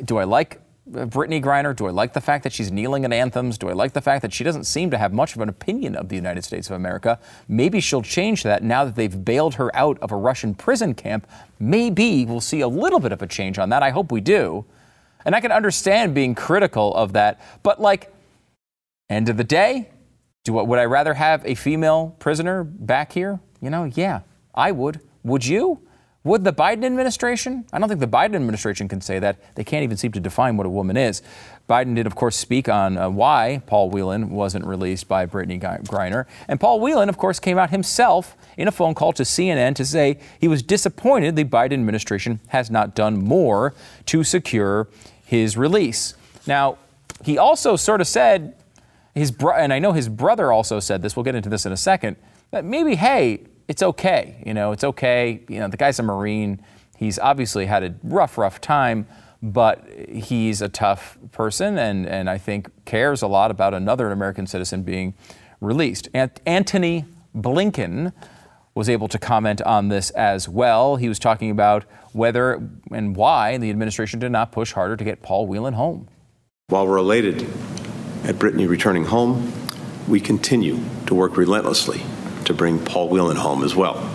do 0.05 0.19
I 0.19 0.25
like 0.25 0.61
uh, 0.95 1.07
Brittney 1.07 1.43
Griner? 1.43 1.75
Do 1.75 1.87
I 1.87 1.91
like 1.91 2.13
the 2.13 2.21
fact 2.21 2.45
that 2.45 2.53
she's 2.53 2.71
kneeling 2.71 3.05
at 3.05 3.13
anthems? 3.13 3.59
Do 3.59 3.69
I 3.69 3.73
like 3.73 3.93
the 3.93 4.01
fact 4.01 4.23
that 4.23 4.33
she 4.33 4.45
doesn't 4.45 4.65
seem 4.65 4.91
to 4.91 4.99
have 4.99 5.13
much 5.13 5.35
of 5.35 5.41
an 5.41 5.49
opinion 5.49 5.97
of 5.97 6.09
the 6.09 6.17
United 6.17 6.45
States 6.45 6.69
of 6.69 6.77
America? 6.77 7.19
Maybe 7.49 7.81
she'll 7.81 8.03
change 8.03 8.43
that 8.43 8.63
now 8.63 8.85
that 8.85 8.95
they've 8.95 9.25
bailed 9.25 9.55
her 9.55 9.75
out 9.75 9.99
of 10.01 10.13
a 10.13 10.17
Russian 10.17 10.55
prison 10.55 10.95
camp. 10.95 11.29
Maybe 11.59 12.25
we'll 12.25 12.41
see 12.41 12.61
a 12.61 12.69
little 12.69 13.01
bit 13.01 13.13
of 13.13 13.23
a 13.23 13.27
change 13.27 13.59
on 13.59 13.69
that. 13.71 13.83
I 13.83 13.91
hope 13.91 14.13
we 14.13 14.21
do. 14.21 14.65
And 15.25 15.35
I 15.35 15.41
can 15.41 15.51
understand 15.51 16.15
being 16.15 16.35
critical 16.37 16.95
of 16.95 17.13
that. 17.15 17.41
But, 17.65 17.81
like, 17.81 18.13
end 19.11 19.29
of 19.29 19.37
the 19.37 19.45
day, 19.45 19.91
do 20.45 20.53
what, 20.53 20.69
would 20.69 20.79
I 20.79 20.85
rather 20.85 21.15
have 21.15 21.45
a 21.45 21.57
female 21.57 22.15
prisoner 22.21 22.63
back 22.63 23.11
here? 23.11 23.41
You 23.61 23.71
know, 23.71 23.85
yeah, 23.85 24.21
I 24.55 24.71
would. 24.71 25.01
Would 25.25 25.45
you? 25.45 25.81
Would 26.27 26.43
the 26.43 26.53
Biden 26.53 26.85
administration? 26.85 27.65
I 27.73 27.79
don't 27.79 27.89
think 27.89 28.01
the 28.01 28.09
Biden 28.09 28.35
administration 28.35 28.89
can 28.89 29.01
say 29.01 29.21
that. 29.21 29.55
They 29.55 29.63
can't 29.63 29.85
even 29.85 29.97
seem 29.97 30.11
to 30.11 30.19
define 30.19 30.57
what 30.57 30.67
a 30.67 30.69
woman 30.69 30.97
is. 30.97 31.23
Biden 31.71 31.95
did, 31.95 32.05
of 32.05 32.17
course, 32.17 32.35
speak 32.35 32.69
on 32.69 32.99
uh, 32.99 33.09
why 33.09 33.63
Paul 33.69 33.91
Whelan 33.91 34.31
wasn't 34.31 34.67
released 34.67 35.07
by 35.07 35.25
Brittney 35.27 35.61
Griner. 35.61 36.27
And 36.49 36.59
Paul 36.59 36.81
Whelan, 36.81 37.09
of 37.09 37.17
course, 37.17 37.39
came 37.39 37.59
out 37.59 37.71
himself 37.71 38.37
in 38.57 38.67
a 38.67 38.73
phone 38.73 38.93
call 38.93 39.13
to 39.13 39.23
CNN 39.23 39.77
to 39.77 39.85
say 39.85 40.19
he 40.41 40.49
was 40.49 40.65
disappointed 40.65 41.37
the 41.37 41.45
Biden 41.45 41.75
administration 41.75 42.41
has 42.49 42.73
not 42.73 42.97
done 42.97 43.23
more 43.23 43.73
to 44.07 44.25
secure 44.25 44.89
his 45.25 45.57
release. 45.57 46.15
Now, 46.45 46.79
he 47.23 47.39
also 47.39 47.77
sort 47.77 48.01
of 48.01 48.09
said, 48.09 48.57
his 49.15 49.31
bro- 49.31 49.55
and 49.55 49.73
I 49.73 49.79
know 49.79 49.93
his 49.93 50.09
brother 50.09 50.51
also 50.51 50.81
said 50.81 51.03
this, 51.03 51.15
we'll 51.15 51.23
get 51.23 51.37
into 51.37 51.51
this 51.51 51.65
in 51.67 51.71
a 51.71 51.77
second, 51.77 52.17
that 52.51 52.65
maybe, 52.65 52.97
hey, 52.97 53.45
it's 53.69 53.83
okay. 53.83 54.43
You 54.47 54.55
know, 54.55 54.73
it's 54.73 54.85
okay. 54.85 55.43
You 55.49 55.61
know, 55.61 55.69
the 55.69 55.77
guy's 55.77 55.99
a 55.99 56.03
Marine. 56.03 56.61
He's 56.97 57.19
obviously 57.19 57.67
had 57.67 57.83
a 57.83 57.95
rough, 58.03 58.39
rough 58.39 58.61
time, 58.61 59.07
but 59.43 59.87
he's 60.09 60.63
a 60.63 60.69
tough 60.69 61.19
person 61.33 61.79
and, 61.79 62.07
and 62.07 62.31
I 62.31 62.39
think 62.39 62.71
cares 62.85 63.23
a 63.23 63.27
lot 63.27 63.51
about 63.51 63.75
another 63.75 64.11
American 64.11 64.47
citizen 64.47 64.83
being 64.83 65.15
released. 65.61 66.09
Ant- 66.15 66.41
Antony 66.47 67.05
Blinken 67.35 68.13
was 68.75 68.89
able 68.89 69.09
to 69.09 69.19
comment 69.19 69.63
on 69.63 69.89
this 69.89 70.11
as 70.11 70.49
well. 70.49 70.97
He 70.97 71.09
was 71.09 71.19
talking 71.19 71.51
about 71.51 71.85
whether 72.13 72.63
and 72.91 73.17
why 73.17 73.59
the 73.59 73.71
administration 73.71 74.21
did 74.21 74.33
not 74.33 74.53
push 74.53 74.73
harder 74.73 74.97
to 74.97 75.05
get 75.05 75.23
Paul 75.23 75.47
Whelan 75.47 75.75
home. 75.75 76.09
While 76.69 76.87
we're 76.87 76.99
elated 76.99 77.43
at 78.25 78.37
Brittney 78.37 78.69
returning 78.69 79.05
home, 79.05 79.53
we 80.09 80.21
continue 80.21 80.81
to 81.07 81.15
work 81.15 81.37
relentlessly 81.37 82.03
to 82.47 82.55
bring 82.55 82.85
Paul 82.85 83.09
Whelan 83.09 83.37
home 83.37 83.63
as 83.63 83.77
well. 83.77 84.11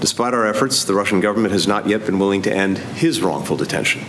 Despite 0.00 0.34
our 0.34 0.46
efforts, 0.46 0.84
the 0.84 0.94
Russian 0.94 1.20
government 1.20 1.52
has 1.52 1.66
not 1.66 1.88
yet 1.88 2.04
been 2.06 2.18
willing 2.18 2.42
to 2.42 2.52
end 2.52 2.78
his 2.78 3.20
wrongful 3.20 3.56
detention. 3.56 4.04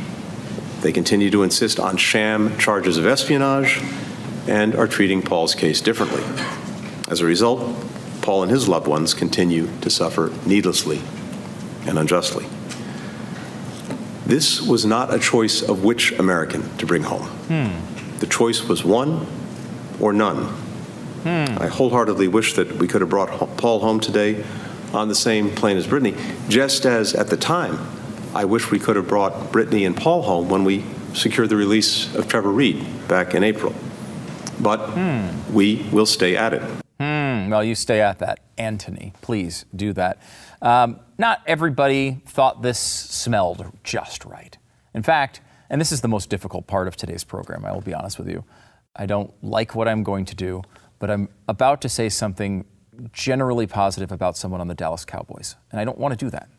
They 0.82 0.92
continue 0.92 1.30
to 1.32 1.44
insist 1.44 1.80
on 1.80 1.98
sham 1.98 2.58
charges 2.58 2.98
of 2.98 3.06
espionage 3.06 3.82
and 4.48 4.76
are 4.76 4.88
treating 4.88 5.22
Paul's 5.22 5.56
case 5.56 5.82
differently. 5.82 6.24
As 7.10 7.22
a 7.22 7.26
result, 7.26 7.76
Paul 8.22 8.44
and 8.44 8.52
his 8.52 8.68
loved 8.68 8.88
ones 8.88 9.14
continue 9.14 9.70
to 9.82 9.90
suffer 9.90 10.32
needlessly 10.46 11.02
and 11.88 11.98
unjustly. 11.98 12.46
This 14.26 14.62
was 14.62 14.86
not 14.86 15.14
a 15.14 15.20
choice 15.20 15.62
of 15.62 15.86
which 15.86 16.12
American 16.20 16.76
to 16.78 16.86
bring 16.86 17.04
home. 17.04 17.28
Hmm. 17.48 18.20
The 18.20 18.28
choice 18.28 18.68
was 18.68 18.84
one 18.84 19.26
or 20.02 20.12
none. 20.12 20.54
Hmm. 21.24 21.62
I 21.62 21.68
wholeheartedly 21.68 22.28
wish 22.28 22.54
that 22.54 22.74
we 22.78 22.88
could 22.88 23.02
have 23.02 23.10
brought 23.10 23.58
Paul 23.58 23.80
home 23.80 24.00
today 24.00 24.44
on 24.94 25.08
the 25.08 25.16
same 25.16 25.52
plane 25.52 25.78
as 25.78 25.88
Brittney, 25.88 26.18
just 26.50 26.86
as 26.86 27.14
at 27.14 27.28
the 27.28 27.38
time 27.38 27.78
I 28.34 28.46
wish 28.46 28.72
we 28.72 28.80
could 28.80 28.96
have 28.96 29.08
brought 29.08 29.34
Brittney 29.52 29.86
and 29.86 29.96
Paul 29.96 30.22
home 30.22 30.50
when 30.50 30.64
we 30.64 30.84
secured 31.14 31.50
the 31.50 31.56
release 31.56 32.14
of 32.16 32.28
Trevor 32.28 32.52
Reed 32.52 32.86
back 33.08 33.34
in 33.34 33.44
April. 33.44 33.74
But 34.60 34.92
hmm. 34.92 35.54
we 35.54 35.88
will 35.92 36.06
stay 36.06 36.36
at 36.36 36.54
it. 36.54 36.62
Hmm. 37.00 37.50
Well, 37.50 37.64
you 37.64 37.76
stay 37.76 38.02
at 38.02 38.20
that. 38.20 38.40
Antony, 38.58 39.14
please 39.22 39.66
do 39.76 39.94
that. 39.94 40.20
Um, 40.62 41.00
not 41.18 41.42
everybody 41.46 42.22
thought 42.26 42.62
this 42.62 42.80
smelled 42.80 43.72
just 43.84 44.26
right. 44.26 44.58
In 44.94 45.04
fact, 45.04 45.42
and 45.70 45.80
this 45.80 45.92
is 45.92 46.02
the 46.02 46.08
most 46.08 46.30
difficult 46.30 46.68
part 46.68 46.88
of 46.88 46.96
today's 46.96 47.24
program, 47.24 47.66
I 47.66 47.72
will 47.72 47.82
be 47.82 47.94
honest 47.94 48.18
with 48.18 48.30
you. 48.30 48.46
I 48.96 49.06
don't 49.06 49.32
like 49.44 49.76
what 49.76 49.88
I'm 49.88 50.04
going 50.04 50.26
to 50.26 50.36
do, 50.36 50.64
but 51.00 51.10
I'm 51.10 51.30
about 51.48 51.82
to 51.82 51.90
say 51.90 52.10
something 52.10 52.66
generally 53.14 53.68
positive 53.68 54.12
about 54.12 54.38
someone 54.38 54.62
on 54.62 54.68
the 54.68 54.76
Dallas 54.76 55.06
Cowboys, 55.06 55.56
and 55.72 55.80
I 55.80 55.86
don't 55.86 55.98
want 55.98 56.18
to 56.18 56.26
do 56.26 56.30
that. 56.32 56.50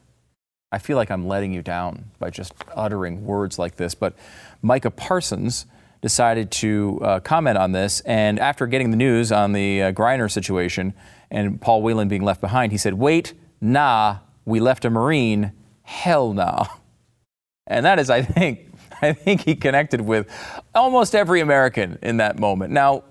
I 0.71 0.79
feel 0.79 0.97
like 0.97 1.11
I'm 1.11 1.27
letting 1.27 1.53
you 1.53 1.63
down 1.63 2.11
by 2.19 2.31
just 2.31 2.53
uttering 2.77 3.25
words 3.25 3.59
like 3.59 3.77
this, 3.77 3.95
but 3.95 4.15
Micah 4.63 4.91
Parsons 4.91 5.67
decided 6.01 6.51
to 6.51 7.01
uh, 7.03 7.21
comment 7.21 7.59
on 7.59 7.73
this, 7.73 8.01
and 8.01 8.39
after 8.39 8.67
getting 8.67 8.91
the 8.91 8.97
news 8.97 9.33
on 9.33 9.53
the 9.53 9.83
uh, 9.83 9.93
Griner 9.93 10.31
situation 10.31 10.95
and 11.31 11.61
Paul 11.61 11.83
Whelan 11.83 12.09
being 12.09 12.23
left 12.23 12.41
behind, 12.41 12.73
he 12.73 12.79
said, 12.79 12.95
Wait, 12.95 13.35
nah, 13.61 14.19
we 14.45 14.61
left 14.61 14.85
a 14.85 14.91
Marine, 14.91 15.53
hell. 15.83 16.33
Nah. 16.33 16.67
And 17.67 17.85
that 17.85 17.99
is, 17.99 18.11
I 18.11 18.23
think, 18.23 18.73
I 19.03 19.13
think 19.13 19.43
he 19.43 19.55
connected 19.55 20.01
with 20.01 20.27
almost 20.75 21.15
every 21.15 21.41
American 21.41 21.99
in 22.03 22.17
that 22.19 22.39
moment. 22.39 22.73
Now, 22.73 23.05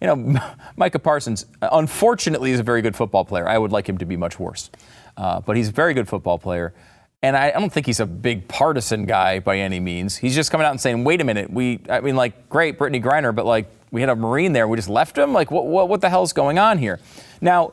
you 0.00 0.06
know, 0.06 0.40
Micah 0.76 0.98
Parsons, 0.98 1.46
unfortunately, 1.60 2.50
is 2.50 2.60
a 2.60 2.62
very 2.62 2.82
good 2.82 2.96
football 2.96 3.24
player. 3.24 3.48
I 3.48 3.58
would 3.58 3.72
like 3.72 3.88
him 3.88 3.98
to 3.98 4.06
be 4.06 4.16
much 4.16 4.38
worse. 4.38 4.70
Uh, 5.16 5.40
but 5.40 5.56
he's 5.56 5.68
a 5.68 5.72
very 5.72 5.94
good 5.94 6.08
football 6.08 6.38
player. 6.38 6.74
And 7.22 7.36
I, 7.36 7.48
I, 7.48 7.58
don't 7.58 7.72
think 7.72 7.86
he's 7.86 8.00
a 8.00 8.06
big 8.06 8.46
partisan 8.46 9.06
guy 9.06 9.38
by 9.38 9.58
any 9.58 9.80
means. 9.80 10.16
He's 10.16 10.34
just 10.34 10.50
coming 10.50 10.66
out 10.66 10.70
and 10.70 10.80
saying, 10.80 11.02
wait 11.02 11.20
a 11.22 11.24
minute, 11.24 11.50
we, 11.50 11.80
I 11.88 12.00
mean, 12.00 12.14
like, 12.14 12.50
great, 12.50 12.78
Brittney 12.78 13.02
Griner, 13.02 13.34
but 13.34 13.46
like, 13.46 13.68
we 13.90 14.02
had 14.02 14.10
a 14.10 14.16
Marine 14.16 14.52
there, 14.52 14.68
we 14.68 14.76
just 14.76 14.90
left 14.90 15.16
him? 15.16 15.32
Like, 15.32 15.50
what, 15.50 15.66
what, 15.66 15.88
what 15.88 16.02
the 16.02 16.10
hell's 16.10 16.34
going 16.34 16.58
on 16.58 16.76
here? 16.76 17.00
Now, 17.40 17.72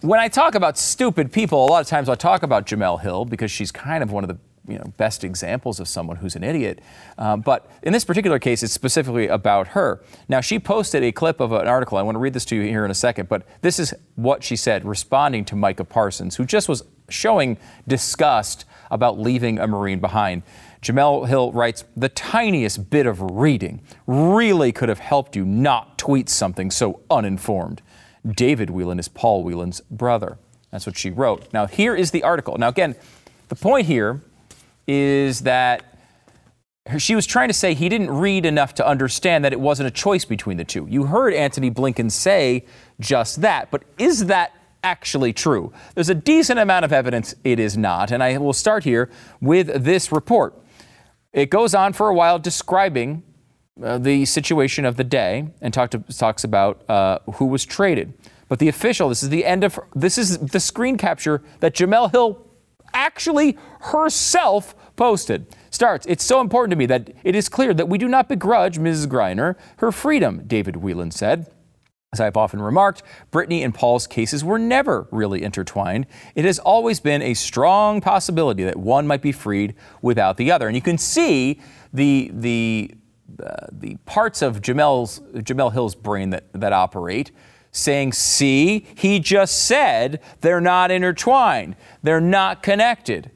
when 0.00 0.18
I 0.18 0.28
talk 0.28 0.54
about 0.54 0.78
stupid 0.78 1.32
people, 1.32 1.64
a 1.64 1.68
lot 1.68 1.82
of 1.82 1.86
times 1.86 2.08
I 2.08 2.14
talk 2.14 2.42
about 2.42 2.66
Jemele 2.66 3.00
Hill 3.00 3.26
because 3.26 3.50
she's 3.50 3.70
kind 3.70 4.02
of 4.02 4.10
one 4.10 4.24
of 4.24 4.28
the 4.28 4.38
you 4.68 4.78
know, 4.78 4.92
best 4.96 5.24
examples 5.24 5.80
of 5.80 5.88
someone 5.88 6.16
who's 6.16 6.36
an 6.36 6.44
idiot. 6.44 6.80
Um, 7.18 7.40
but 7.40 7.70
in 7.82 7.92
this 7.92 8.04
particular 8.04 8.38
case, 8.38 8.62
it's 8.62 8.72
specifically 8.72 9.28
about 9.28 9.68
her. 9.68 10.02
Now, 10.28 10.40
she 10.40 10.58
posted 10.58 11.02
a 11.02 11.12
clip 11.12 11.40
of 11.40 11.52
an 11.52 11.66
article. 11.66 11.98
I 11.98 12.02
want 12.02 12.16
to 12.16 12.20
read 12.20 12.32
this 12.32 12.44
to 12.46 12.56
you 12.56 12.62
here 12.62 12.84
in 12.84 12.90
a 12.90 12.94
second, 12.94 13.28
but 13.28 13.46
this 13.62 13.78
is 13.78 13.94
what 14.14 14.42
she 14.42 14.56
said 14.56 14.84
responding 14.84 15.44
to 15.46 15.56
Micah 15.56 15.84
Parsons, 15.84 16.36
who 16.36 16.44
just 16.44 16.68
was 16.68 16.82
showing 17.08 17.56
disgust 17.86 18.64
about 18.90 19.18
leaving 19.18 19.58
a 19.58 19.66
Marine 19.66 20.00
behind. 20.00 20.42
Jemele 20.82 21.26
Hill 21.26 21.52
writes, 21.52 21.84
The 21.96 22.08
tiniest 22.08 22.90
bit 22.90 23.06
of 23.06 23.20
reading 23.20 23.82
really 24.06 24.72
could 24.72 24.88
have 24.88 24.98
helped 24.98 25.36
you 25.36 25.44
not 25.44 25.98
tweet 25.98 26.28
something 26.28 26.70
so 26.70 27.00
uninformed. 27.10 27.82
David 28.26 28.70
Whelan 28.70 28.98
is 28.98 29.08
Paul 29.08 29.42
Whelan's 29.44 29.80
brother. 29.90 30.38
That's 30.70 30.86
what 30.86 30.98
she 30.98 31.10
wrote. 31.10 31.52
Now, 31.52 31.66
here 31.66 31.94
is 31.94 32.10
the 32.10 32.22
article. 32.22 32.56
Now, 32.58 32.68
again, 32.68 32.96
the 33.48 33.54
point 33.54 33.86
here 33.86 34.20
is 34.86 35.40
that 35.40 35.96
she 36.98 37.14
was 37.14 37.26
trying 37.26 37.48
to 37.48 37.54
say 37.54 37.74
he 37.74 37.88
didn't 37.88 38.10
read 38.10 38.46
enough 38.46 38.74
to 38.74 38.86
understand 38.86 39.44
that 39.44 39.52
it 39.52 39.60
wasn't 39.60 39.88
a 39.88 39.90
choice 39.90 40.24
between 40.24 40.56
the 40.56 40.64
two. 40.64 40.86
You 40.88 41.04
heard 41.04 41.34
Antony 41.34 41.70
Blinken 41.70 42.10
say 42.10 42.64
just 43.00 43.40
that, 43.40 43.70
but 43.70 43.82
is 43.98 44.26
that 44.26 44.52
actually 44.84 45.32
true? 45.32 45.72
There's 45.94 46.10
a 46.10 46.14
decent 46.14 46.60
amount 46.60 46.84
of 46.84 46.92
evidence 46.92 47.34
it 47.42 47.58
is 47.58 47.76
not, 47.76 48.12
and 48.12 48.22
I 48.22 48.38
will 48.38 48.52
start 48.52 48.84
here 48.84 49.10
with 49.40 49.84
this 49.84 50.12
report. 50.12 50.54
It 51.32 51.50
goes 51.50 51.74
on 51.74 51.92
for 51.92 52.08
a 52.08 52.14
while 52.14 52.38
describing 52.38 53.24
uh, 53.82 53.98
the 53.98 54.24
situation 54.24 54.84
of 54.84 54.96
the 54.96 55.04
day 55.04 55.48
and 55.60 55.74
talk 55.74 55.90
to, 55.90 55.98
talks 55.98 56.44
about 56.44 56.88
uh, 56.88 57.18
who 57.34 57.46
was 57.46 57.64
traded. 57.64 58.14
But 58.48 58.60
the 58.60 58.68
official, 58.68 59.08
this 59.08 59.22
is 59.24 59.28
the 59.28 59.44
end 59.44 59.64
of, 59.64 59.78
this 59.94 60.18
is 60.18 60.38
the 60.38 60.60
screen 60.60 60.96
capture 60.96 61.42
that 61.60 61.74
Jemele 61.74 62.12
Hill 62.12 62.45
actually 62.96 63.56
herself 63.80 64.74
posted. 64.96 65.46
Starts, 65.70 66.06
it's 66.06 66.24
so 66.24 66.40
important 66.40 66.70
to 66.70 66.76
me 66.76 66.86
that 66.86 67.10
it 67.22 67.36
is 67.36 67.48
clear 67.48 67.74
that 67.74 67.88
we 67.88 67.98
do 67.98 68.08
not 68.08 68.28
begrudge 68.28 68.78
Mrs. 68.78 69.06
Griner 69.06 69.54
her 69.76 69.92
freedom, 69.92 70.42
David 70.46 70.76
Whelan 70.76 71.10
said. 71.10 71.52
As 72.12 72.20
I've 72.20 72.36
often 72.36 72.62
remarked, 72.62 73.02
Brittney 73.30 73.62
and 73.62 73.74
Paul's 73.74 74.06
cases 74.06 74.42
were 74.42 74.58
never 74.58 75.06
really 75.10 75.42
intertwined. 75.42 76.06
It 76.34 76.46
has 76.46 76.58
always 76.58 76.98
been 76.98 77.20
a 77.20 77.34
strong 77.34 78.00
possibility 78.00 78.64
that 78.64 78.76
one 78.76 79.06
might 79.06 79.20
be 79.20 79.32
freed 79.32 79.74
without 80.00 80.38
the 80.38 80.50
other. 80.50 80.66
And 80.66 80.74
you 80.74 80.80
can 80.80 80.96
see 80.96 81.60
the, 81.92 82.30
the, 82.32 82.92
uh, 83.44 83.66
the 83.70 83.96
parts 84.06 84.40
of 84.40 84.62
Jemele's, 84.62 85.20
Jemele 85.34 85.72
Hill's 85.72 85.94
brain 85.94 86.30
that, 86.30 86.50
that 86.54 86.72
operate 86.72 87.32
saying, 87.76 88.12
See, 88.12 88.86
he 88.96 89.18
just 89.20 89.66
said 89.66 90.20
they're 90.40 90.60
not 90.60 90.90
intertwined, 90.90 91.76
they're 92.02 92.20
not 92.20 92.62
connected. 92.62 93.30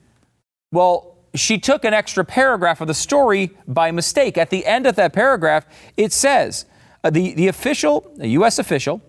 Well, 0.73 1.19
she 1.35 1.59
took 1.59 1.85
an 1.85 1.95
extra 1.95 2.25
paragraph 2.25 2.81
of 2.81 2.89
the 2.89 2.95
story 2.95 3.51
by 3.69 3.91
mistake. 3.91 4.37
At 4.37 4.51
the 4.51 4.67
end 4.67 4.87
of 4.87 4.97
that 4.97 5.13
paragraph, 5.13 5.65
it 5.97 6.13
says, 6.13 6.65
uh, 7.05 7.11
the, 7.11 7.35
the 7.35 7.49
official, 7.49 8.13
a 8.21 8.27
U.S. 8.29 8.59
official, 8.59 9.01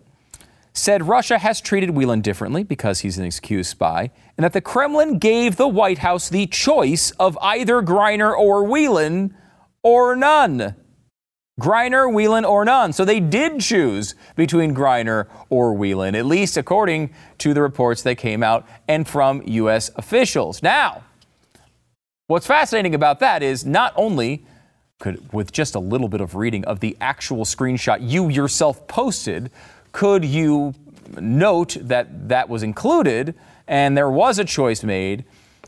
said 0.74 1.08
Russia 1.08 1.38
has 1.38 1.60
treated 1.60 1.92
Whelan 1.92 2.22
differently 2.22 2.64
because 2.64 3.00
he's 3.00 3.18
an 3.18 3.26
accused 3.26 3.72
spy, 3.72 4.12
and 4.38 4.44
that 4.44 4.54
the 4.54 4.62
Kremlin 4.62 5.18
gave 5.18 5.56
the 5.56 5.68
White 5.68 6.00
House 6.00 6.30
the 6.30 6.48
choice 6.48 7.12
of 7.12 7.38
either 7.42 7.82
Griner 7.82 8.34
or 8.36 8.64
Whelan 8.64 9.36
or 9.84 10.16
none. 10.16 10.76
Griner, 11.62 12.12
Whelan, 12.12 12.44
or 12.44 12.66
none. 12.66 12.92
So 12.92 13.06
they 13.06 13.20
did 13.20 13.62
choose 13.62 14.16
between 14.36 14.74
Griner 14.74 15.28
or 15.50 15.74
Whelan, 15.74 16.16
at 16.16 16.26
least 16.26 16.58
according 16.58 17.14
to 17.38 17.54
the 17.54 17.62
reports 17.62 18.02
that 18.02 18.16
came 18.16 18.42
out 18.42 18.68
and 18.88 19.08
from 19.08 19.44
U.S. 19.46 19.92
officials. 19.96 20.64
Now, 20.64 21.04
what's 22.28 22.48
fascinating 22.48 22.96
about 22.96 23.20
that 23.20 23.44
is 23.44 23.66
not 23.66 23.94
only 23.96 24.46
could, 25.00 25.34
with 25.34 25.52
just 25.52 25.76
a 25.76 25.80
little 25.80 26.08
bit 26.08 26.22
of 26.22 26.36
reading 26.36 26.66
of 26.66 26.80
the 26.80 26.98
actual 27.02 27.46
screenshot 27.46 27.98
you 28.02 28.30
yourself 28.30 28.88
posted, 28.88 29.52
could 29.92 30.26
you 30.26 30.74
note 31.20 31.78
that 31.82 32.30
that 32.30 32.50
was 32.50 32.64
included 32.64 33.36
and 33.68 33.98
there 33.98 34.10
was 34.10 34.40
a 34.40 34.46
choice 34.46 34.84
made, 34.84 35.26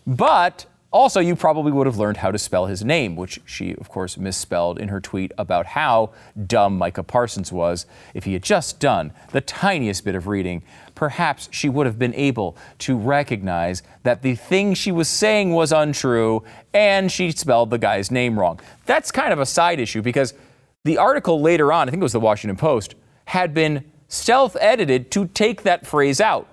but 0.07 0.65
also, 0.93 1.19
you 1.19 1.35
probably 1.35 1.71
would 1.71 1.87
have 1.87 1.97
learned 1.97 2.17
how 2.17 2.29
to 2.29 2.37
spell 2.37 2.67
his 2.67 2.85
name, 2.85 3.15
which 3.15 3.41
she, 3.45 3.73
of 3.77 3.89
course, 3.89 4.15
misspelled 4.15 4.79
in 4.79 4.89
her 4.89 5.01
tweet 5.01 5.31
about 5.39 5.65
how 5.65 6.11
dumb 6.45 6.77
Micah 6.77 7.01
Parsons 7.01 7.51
was. 7.51 7.87
If 8.13 8.25
he 8.25 8.33
had 8.33 8.43
just 8.43 8.79
done 8.79 9.11
the 9.31 9.41
tiniest 9.41 10.05
bit 10.05 10.13
of 10.13 10.27
reading, 10.27 10.61
perhaps 10.93 11.49
she 11.51 11.67
would 11.67 11.87
have 11.87 11.97
been 11.97 12.13
able 12.13 12.55
to 12.77 12.95
recognize 12.95 13.81
that 14.03 14.21
the 14.21 14.35
thing 14.35 14.75
she 14.75 14.91
was 14.91 15.09
saying 15.09 15.51
was 15.51 15.71
untrue 15.71 16.43
and 16.75 17.11
she 17.11 17.31
spelled 17.31 17.71
the 17.71 17.79
guy's 17.79 18.11
name 18.11 18.39
wrong. 18.39 18.59
That's 18.85 19.11
kind 19.11 19.33
of 19.33 19.39
a 19.39 19.47
side 19.47 19.79
issue 19.79 20.03
because 20.03 20.35
the 20.83 20.99
article 20.99 21.41
later 21.41 21.73
on, 21.73 21.87
I 21.87 21.91
think 21.91 22.01
it 22.01 22.03
was 22.03 22.13
the 22.13 22.19
Washington 22.19 22.55
Post, 22.55 22.93
had 23.25 23.55
been 23.55 23.83
stealth 24.09 24.55
edited 24.61 25.09
to 25.09 25.25
take 25.25 25.63
that 25.63 25.87
phrase 25.87 26.21
out. 26.21 26.47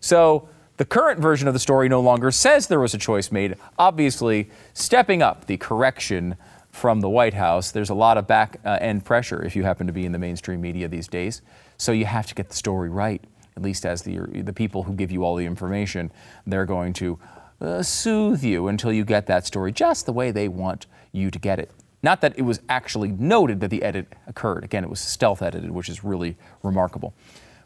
So, 0.00 0.50
the 0.76 0.84
current 0.84 1.20
version 1.20 1.48
of 1.48 1.54
the 1.54 1.60
story 1.60 1.88
no 1.88 2.00
longer 2.00 2.30
says 2.30 2.66
there 2.66 2.80
was 2.80 2.94
a 2.94 2.98
choice 2.98 3.32
made, 3.32 3.56
obviously 3.78 4.50
stepping 4.74 5.22
up 5.22 5.46
the 5.46 5.56
correction 5.56 6.36
from 6.70 7.00
the 7.00 7.08
White 7.08 7.34
House. 7.34 7.70
There's 7.70 7.88
a 7.88 7.94
lot 7.94 8.18
of 8.18 8.26
back 8.26 8.60
uh, 8.64 8.78
end 8.80 9.04
pressure 9.04 9.42
if 9.42 9.56
you 9.56 9.62
happen 9.62 9.86
to 9.86 9.92
be 9.92 10.04
in 10.04 10.12
the 10.12 10.18
mainstream 10.18 10.60
media 10.60 10.88
these 10.88 11.08
days. 11.08 11.40
So 11.78 11.92
you 11.92 12.04
have 12.04 12.26
to 12.26 12.34
get 12.34 12.50
the 12.50 12.56
story 12.56 12.90
right, 12.90 13.24
at 13.56 13.62
least 13.62 13.86
as 13.86 14.02
the, 14.02 14.18
the 14.18 14.52
people 14.52 14.82
who 14.82 14.92
give 14.94 15.10
you 15.10 15.24
all 15.24 15.36
the 15.36 15.46
information. 15.46 16.12
They're 16.46 16.66
going 16.66 16.92
to 16.94 17.18
uh, 17.60 17.82
soothe 17.82 18.44
you 18.44 18.68
until 18.68 18.92
you 18.92 19.04
get 19.04 19.26
that 19.28 19.46
story 19.46 19.72
just 19.72 20.04
the 20.04 20.12
way 20.12 20.30
they 20.30 20.48
want 20.48 20.86
you 21.12 21.30
to 21.30 21.38
get 21.38 21.58
it. 21.58 21.70
Not 22.02 22.20
that 22.20 22.38
it 22.38 22.42
was 22.42 22.60
actually 22.68 23.08
noted 23.08 23.60
that 23.60 23.70
the 23.70 23.82
edit 23.82 24.12
occurred. 24.26 24.62
Again, 24.62 24.84
it 24.84 24.90
was 24.90 25.00
stealth 25.00 25.40
edited, 25.40 25.70
which 25.70 25.88
is 25.88 26.04
really 26.04 26.36
remarkable. 26.62 27.14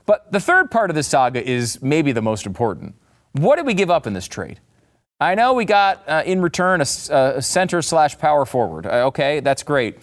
But 0.06 0.32
the 0.32 0.40
third 0.40 0.70
part 0.70 0.90
of 0.90 0.96
this 0.96 1.08
saga 1.08 1.46
is 1.48 1.82
maybe 1.82 2.12
the 2.12 2.22
most 2.22 2.46
important. 2.46 2.94
What 3.32 3.56
did 3.56 3.66
we 3.66 3.74
give 3.74 3.90
up 3.90 4.06
in 4.06 4.12
this 4.12 4.26
trade? 4.26 4.60
I 5.20 5.34
know 5.34 5.52
we 5.52 5.66
got 5.66 6.02
uh, 6.08 6.22
in 6.24 6.40
return 6.40 6.80
a, 6.80 6.86
a 7.12 7.42
center 7.42 7.82
slash 7.82 8.18
power 8.18 8.46
forward. 8.46 8.86
Uh, 8.86 9.06
okay, 9.08 9.40
that's 9.40 9.62
great. 9.62 9.98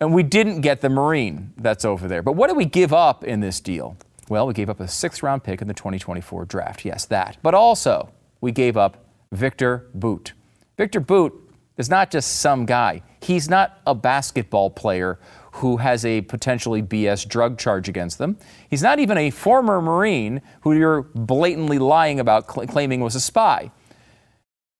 And 0.00 0.14
we 0.14 0.22
didn't 0.22 0.62
get 0.62 0.80
the 0.80 0.88
Marine 0.88 1.52
that's 1.58 1.84
over 1.84 2.08
there. 2.08 2.22
But 2.22 2.32
what 2.32 2.48
did 2.48 2.56
we 2.56 2.64
give 2.64 2.92
up 2.92 3.22
in 3.22 3.40
this 3.40 3.60
deal? 3.60 3.96
Well, 4.28 4.46
we 4.46 4.54
gave 4.54 4.68
up 4.68 4.80
a 4.80 4.88
sixth 4.88 5.22
round 5.22 5.44
pick 5.44 5.62
in 5.62 5.68
the 5.68 5.74
2024 5.74 6.46
draft. 6.46 6.84
Yes, 6.84 7.04
that. 7.06 7.36
But 7.42 7.54
also, 7.54 8.10
we 8.40 8.50
gave 8.50 8.76
up 8.76 9.04
Viktor 9.30 9.86
Bout. 9.94 10.32
Viktor 10.76 11.00
Bout 11.00 11.45
is 11.76 11.88
not 11.90 12.10
just 12.10 12.40
some 12.40 12.66
guy, 12.66 13.02
he's 13.20 13.48
not 13.48 13.80
a 13.86 13.94
basketball 13.94 14.70
player 14.70 15.18
who 15.52 15.78
has 15.78 16.04
a 16.04 16.20
potentially 16.22 16.82
BS 16.82 17.26
drug 17.26 17.58
charge 17.58 17.88
against 17.88 18.18
them. 18.18 18.36
He's 18.68 18.82
not 18.82 18.98
even 18.98 19.16
a 19.16 19.30
former 19.30 19.80
Marine 19.80 20.42
who 20.60 20.74
you're 20.74 21.02
blatantly 21.02 21.78
lying 21.78 22.20
about 22.20 22.50
cl- 22.50 22.66
claiming 22.66 23.00
was 23.00 23.14
a 23.14 23.20
spy. 23.20 23.70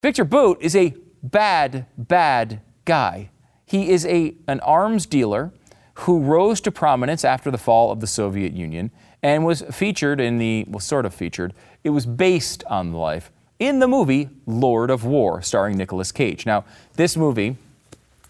Viktor 0.02 0.24
Bout 0.24 0.60
is 0.60 0.76
a 0.76 0.94
bad, 1.22 1.86
bad 1.96 2.60
guy. 2.84 3.30
He 3.64 3.90
is 3.90 4.04
a, 4.06 4.36
an 4.46 4.60
arms 4.60 5.06
dealer 5.06 5.52
who 6.00 6.20
rose 6.20 6.60
to 6.60 6.70
prominence 6.70 7.24
after 7.24 7.50
the 7.50 7.58
fall 7.58 7.90
of 7.90 8.00
the 8.00 8.06
Soviet 8.06 8.52
Union 8.52 8.90
and 9.22 9.46
was 9.46 9.62
featured 9.72 10.20
in 10.20 10.36
the, 10.36 10.66
well, 10.68 10.78
sort 10.78 11.06
of 11.06 11.14
featured, 11.14 11.54
it 11.84 11.90
was 11.90 12.04
based 12.04 12.62
on 12.64 12.92
the 12.92 12.98
life 12.98 13.32
in 13.58 13.78
the 13.78 13.88
movie 13.88 14.28
Lord 14.46 14.90
of 14.90 15.04
War, 15.04 15.42
starring 15.42 15.76
Nicolas 15.76 16.12
Cage. 16.12 16.46
Now, 16.46 16.64
this 16.94 17.16
movie 17.16 17.56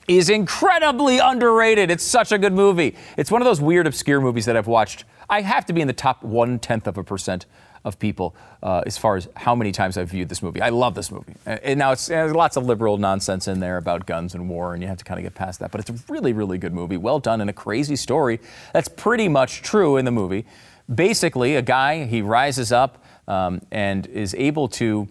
is 0.09 0.31
incredibly 0.31 1.19
underrated. 1.19 1.91
It's 1.91 2.05
such 2.05 2.31
a 2.33 2.39
good 2.39 2.53
movie. 2.53 2.95
It's 3.17 3.31
one 3.31 3.43
of 3.43 3.47
those 3.47 3.61
weird, 3.61 3.87
obscure 3.87 4.21
movies 4.21 4.45
that 4.45 4.57
I've 4.57 4.69
watched. 4.69 5.05
I 5.29 5.41
have 5.41 5.67
to 5.67 5.73
be 5.73 5.81
in 5.81 5.89
the 5.89 5.93
top 5.93 6.23
one 6.23 6.59
tenth 6.59 6.87
of 6.87 6.97
a 6.97 7.03
percent 7.03 7.47
of 7.85 7.99
people 7.99 8.35
uh, 8.63 8.83
as 8.85 8.99
far 8.99 9.17
as 9.17 9.29
how 9.37 9.55
many 9.55 9.71
times 9.71 9.97
I've 9.97 10.11
viewed 10.11 10.29
this 10.29 10.43
movie. 10.43 10.61
I 10.61 10.71
love 10.71 10.95
this 10.95 11.11
movie. 11.11 11.35
And 11.47 11.79
now 11.79 11.93
it's, 11.93 12.07
there's 12.07 12.35
lots 12.35 12.57
of 12.57 12.67
liberal 12.67 12.99
nonsense 12.99 13.47
in 13.47 13.61
there 13.61 13.79
about 13.79 14.07
guns 14.07 14.35
and 14.35 14.49
war, 14.49 14.75
and 14.75 14.83
you 14.83 14.89
have 14.89 14.99
to 14.99 15.05
kind 15.05 15.19
of 15.19 15.25
get 15.25 15.35
past 15.35 15.61
that. 15.61 15.71
But 15.71 15.81
it's 15.81 15.91
a 15.91 16.13
really, 16.13 16.33
really 16.33 16.59
good 16.59 16.73
movie, 16.73 16.97
well 16.97 17.21
done, 17.21 17.41
and 17.41 17.49
a 17.49 17.53
crazy 17.53 17.97
story 17.97 18.41
that's 18.73 18.89
pretty 18.89 19.29
much 19.29 19.63
true 19.63 19.97
in 19.97 20.05
the 20.05 20.11
movie. 20.11 20.45
Basically, 20.93 21.57
a 21.57 21.63
guy, 21.63 22.05
he 22.05 22.23
rises 22.23 22.73
up 22.73 23.05
um, 23.29 23.61
and 23.71 24.07
is 24.07 24.35
able 24.35 24.69
to 24.69 25.09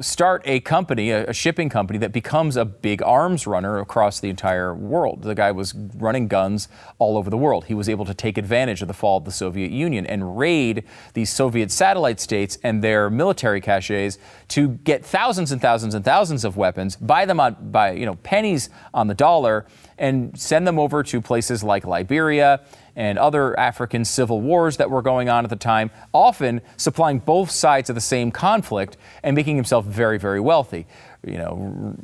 start 0.00 0.42
a 0.44 0.60
company, 0.60 1.10
a, 1.10 1.32
shipping 1.32 1.70
company 1.70 1.98
that 1.98 2.12
becomes 2.12 2.56
a 2.56 2.64
big 2.64 3.02
arms 3.02 3.46
runner 3.46 3.78
across 3.78 4.20
the 4.20 4.28
entire 4.28 4.74
world. 4.74 5.22
The 5.22 5.34
guy 5.34 5.50
was 5.50 5.74
running 5.74 6.28
guns 6.28 6.68
all 6.98 7.16
over 7.16 7.30
the 7.30 7.38
world. 7.38 7.64
He 7.64 7.74
was 7.74 7.88
able 7.88 8.04
to 8.04 8.12
take 8.12 8.36
advantage 8.36 8.82
of 8.82 8.88
the 8.88 8.94
fall 8.94 9.16
of 9.16 9.24
the 9.24 9.32
Soviet 9.32 9.70
Union 9.70 10.06
and 10.06 10.36
raid 10.36 10.84
these 11.14 11.30
Soviet 11.30 11.70
satellite 11.70 12.20
states 12.20 12.58
and 12.62 12.84
their 12.84 13.08
military 13.08 13.62
caches 13.62 14.18
to 14.48 14.68
get 14.68 15.04
thousands 15.04 15.52
and 15.52 15.60
thousands 15.60 15.94
and 15.94 16.04
thousands 16.04 16.44
of 16.44 16.56
weapons, 16.56 16.94
buy 16.94 17.24
them 17.24 17.40
on, 17.40 17.56
by 17.70 17.92
you 17.92 18.04
know 18.04 18.16
pennies 18.16 18.68
on 18.92 19.06
the 19.06 19.14
dollar, 19.14 19.66
and 19.96 20.38
send 20.38 20.66
them 20.66 20.78
over 20.78 21.02
to 21.02 21.20
places 21.22 21.62
like 21.62 21.86
Liberia 21.86 22.60
and 22.96 23.18
other 23.18 23.58
African 23.58 24.04
civil 24.04 24.40
wars 24.40 24.76
that 24.78 24.90
were 24.90 25.02
going 25.02 25.28
on 25.28 25.44
at 25.44 25.50
the 25.50 25.56
time, 25.56 25.90
often 26.12 26.60
supplying 26.76 27.18
both 27.18 27.50
sides 27.50 27.88
of 27.90 27.94
the 27.94 28.00
same 28.00 28.30
conflict 28.30 28.96
and 29.22 29.36
making 29.36 29.56
himself 29.56 29.84
very, 29.84 30.18
very 30.18 30.40
wealthy. 30.40 30.86
You 31.26 31.36
know, 31.36 31.96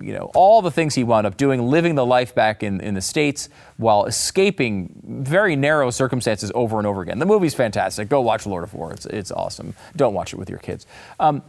you 0.00 0.14
know, 0.14 0.30
all 0.34 0.62
the 0.62 0.70
things 0.70 0.94
he 0.94 1.04
wound 1.04 1.26
up 1.26 1.36
doing, 1.36 1.66
living 1.68 1.94
the 1.94 2.06
life 2.06 2.34
back 2.34 2.62
in, 2.62 2.80
in 2.80 2.94
the 2.94 3.02
States 3.02 3.50
while 3.76 4.06
escaping 4.06 4.98
very 5.04 5.56
narrow 5.56 5.90
circumstances 5.90 6.50
over 6.54 6.78
and 6.78 6.86
over 6.86 7.02
again. 7.02 7.18
The 7.18 7.26
movie's 7.26 7.54
fantastic. 7.54 8.08
Go 8.08 8.22
watch 8.22 8.46
Lord 8.46 8.64
of 8.64 8.72
War. 8.72 8.92
It's, 8.92 9.04
it's 9.06 9.30
awesome. 9.30 9.74
Don't 9.94 10.14
watch 10.14 10.32
it 10.32 10.38
with 10.38 10.48
your 10.48 10.58
kids. 10.58 10.86
Um, 11.20 11.42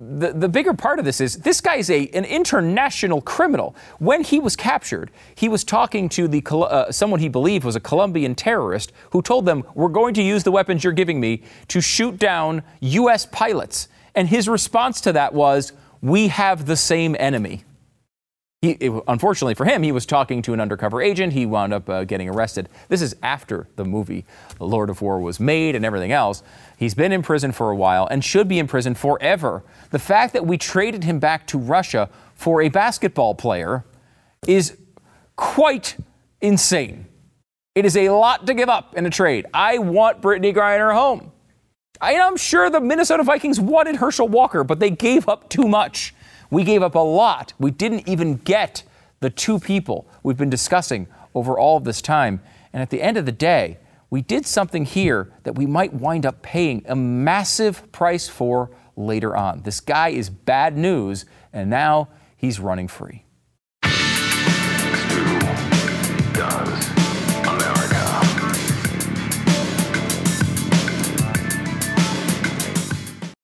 the, 0.00 0.32
the 0.32 0.48
bigger 0.48 0.72
part 0.72 0.98
of 0.98 1.04
this 1.04 1.20
is 1.20 1.36
this 1.36 1.60
guy 1.60 1.76
is 1.76 1.90
a, 1.90 2.08
an 2.08 2.24
international 2.24 3.20
criminal. 3.20 3.76
When 3.98 4.24
he 4.24 4.40
was 4.40 4.56
captured, 4.56 5.10
he 5.34 5.46
was 5.48 5.62
talking 5.62 6.08
to 6.10 6.26
the, 6.26 6.42
uh, 6.42 6.90
someone 6.90 7.20
he 7.20 7.28
believed 7.28 7.64
was 7.64 7.76
a 7.76 7.80
Colombian 7.80 8.34
terrorist 8.34 8.92
who 9.10 9.20
told 9.20 9.44
them, 9.44 9.62
We're 9.74 9.88
going 9.88 10.14
to 10.14 10.22
use 10.22 10.42
the 10.42 10.52
weapons 10.52 10.84
you're 10.84 10.94
giving 10.94 11.20
me 11.20 11.42
to 11.68 11.82
shoot 11.82 12.18
down 12.18 12.62
U.S. 12.80 13.26
pilots. 13.26 13.88
And 14.14 14.26
his 14.28 14.48
response 14.48 15.02
to 15.02 15.12
that 15.12 15.34
was, 15.34 15.74
We 16.00 16.28
have 16.28 16.64
the 16.64 16.76
same 16.76 17.14
enemy. 17.18 17.64
He, 18.62 18.72
it, 18.72 18.92
unfortunately 19.08 19.54
for 19.54 19.64
him, 19.64 19.82
he 19.82 19.90
was 19.90 20.04
talking 20.04 20.42
to 20.42 20.52
an 20.52 20.60
undercover 20.60 21.00
agent. 21.00 21.32
He 21.32 21.46
wound 21.46 21.72
up 21.72 21.88
uh, 21.88 22.04
getting 22.04 22.28
arrested. 22.28 22.68
This 22.88 23.00
is 23.00 23.16
after 23.22 23.68
the 23.76 23.86
movie 23.86 24.26
The 24.58 24.66
Lord 24.66 24.90
of 24.90 25.00
War 25.00 25.18
was 25.18 25.40
made 25.40 25.74
and 25.74 25.84
everything 25.84 26.12
else. 26.12 26.42
He's 26.76 26.94
been 26.94 27.10
in 27.10 27.22
prison 27.22 27.52
for 27.52 27.70
a 27.70 27.76
while 27.76 28.06
and 28.10 28.22
should 28.22 28.48
be 28.48 28.58
in 28.58 28.66
prison 28.66 28.94
forever. 28.94 29.62
The 29.90 29.98
fact 29.98 30.34
that 30.34 30.46
we 30.46 30.58
traded 30.58 31.04
him 31.04 31.18
back 31.18 31.46
to 31.48 31.58
Russia 31.58 32.10
for 32.34 32.60
a 32.60 32.68
basketball 32.68 33.34
player 33.34 33.84
is 34.46 34.76
quite 35.36 35.96
insane. 36.42 37.06
It 37.74 37.86
is 37.86 37.96
a 37.96 38.10
lot 38.10 38.46
to 38.46 38.52
give 38.52 38.68
up 38.68 38.94
in 38.94 39.06
a 39.06 39.10
trade. 39.10 39.46
I 39.54 39.78
want 39.78 40.20
Brittney 40.20 40.54
Griner 40.54 40.92
home. 40.92 41.32
I, 41.98 42.12
am 42.14 42.36
sure 42.36 42.68
the 42.68 42.80
Minnesota 42.80 43.22
Vikings 43.22 43.58
wanted 43.58 43.96
Herschel 43.96 44.28
Walker, 44.28 44.64
but 44.64 44.80
they 44.80 44.90
gave 44.90 45.28
up 45.28 45.48
too 45.48 45.66
much. 45.66 46.14
We 46.50 46.64
gave 46.64 46.82
up 46.82 46.94
a 46.94 46.98
lot. 46.98 47.52
We 47.58 47.70
didn't 47.70 48.08
even 48.08 48.36
get 48.36 48.82
the 49.20 49.30
two 49.30 49.58
people 49.58 50.06
we've 50.22 50.36
been 50.36 50.50
discussing 50.50 51.06
over 51.34 51.58
all 51.58 51.76
of 51.76 51.84
this 51.84 52.02
time. 52.02 52.40
And 52.72 52.82
at 52.82 52.90
the 52.90 53.02
end 53.02 53.16
of 53.16 53.26
the 53.26 53.32
day, 53.32 53.78
we 54.10 54.22
did 54.22 54.44
something 54.44 54.84
here 54.84 55.32
that 55.44 55.54
we 55.54 55.66
might 55.66 55.94
wind 55.94 56.26
up 56.26 56.42
paying 56.42 56.84
a 56.88 56.96
massive 56.96 57.90
price 57.92 58.28
for 58.28 58.70
later 58.96 59.36
on. 59.36 59.62
This 59.62 59.80
guy 59.80 60.08
is 60.08 60.28
bad 60.28 60.76
news, 60.76 61.24
and 61.52 61.70
now 61.70 62.08
he's 62.36 62.58
running 62.58 62.88
free. 62.88 63.24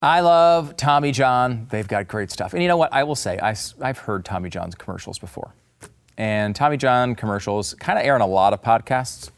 I 0.02 0.20
love 0.20 0.76
Tommy 0.76 1.11
John. 1.11 1.66
They've 1.70 1.88
got 1.88 2.06
great 2.06 2.30
stuff. 2.30 2.52
And 2.52 2.62
you 2.62 2.68
know 2.68 2.76
what? 2.76 2.92
I 2.92 3.02
will 3.04 3.14
say, 3.14 3.38
I, 3.38 3.56
have 3.82 3.98
heard 3.98 4.26
Tommy 4.26 4.50
John's 4.50 4.74
commercials 4.74 5.18
before. 5.18 5.54
And 6.18 6.54
Tommy 6.54 6.76
John 6.76 7.14
commercials 7.14 7.72
kind 7.74 7.98
of 7.98 8.04
air 8.04 8.14
on 8.14 8.20
a 8.20 8.26
lot 8.26 8.52
of 8.52 8.62
podcasts. 8.62 9.30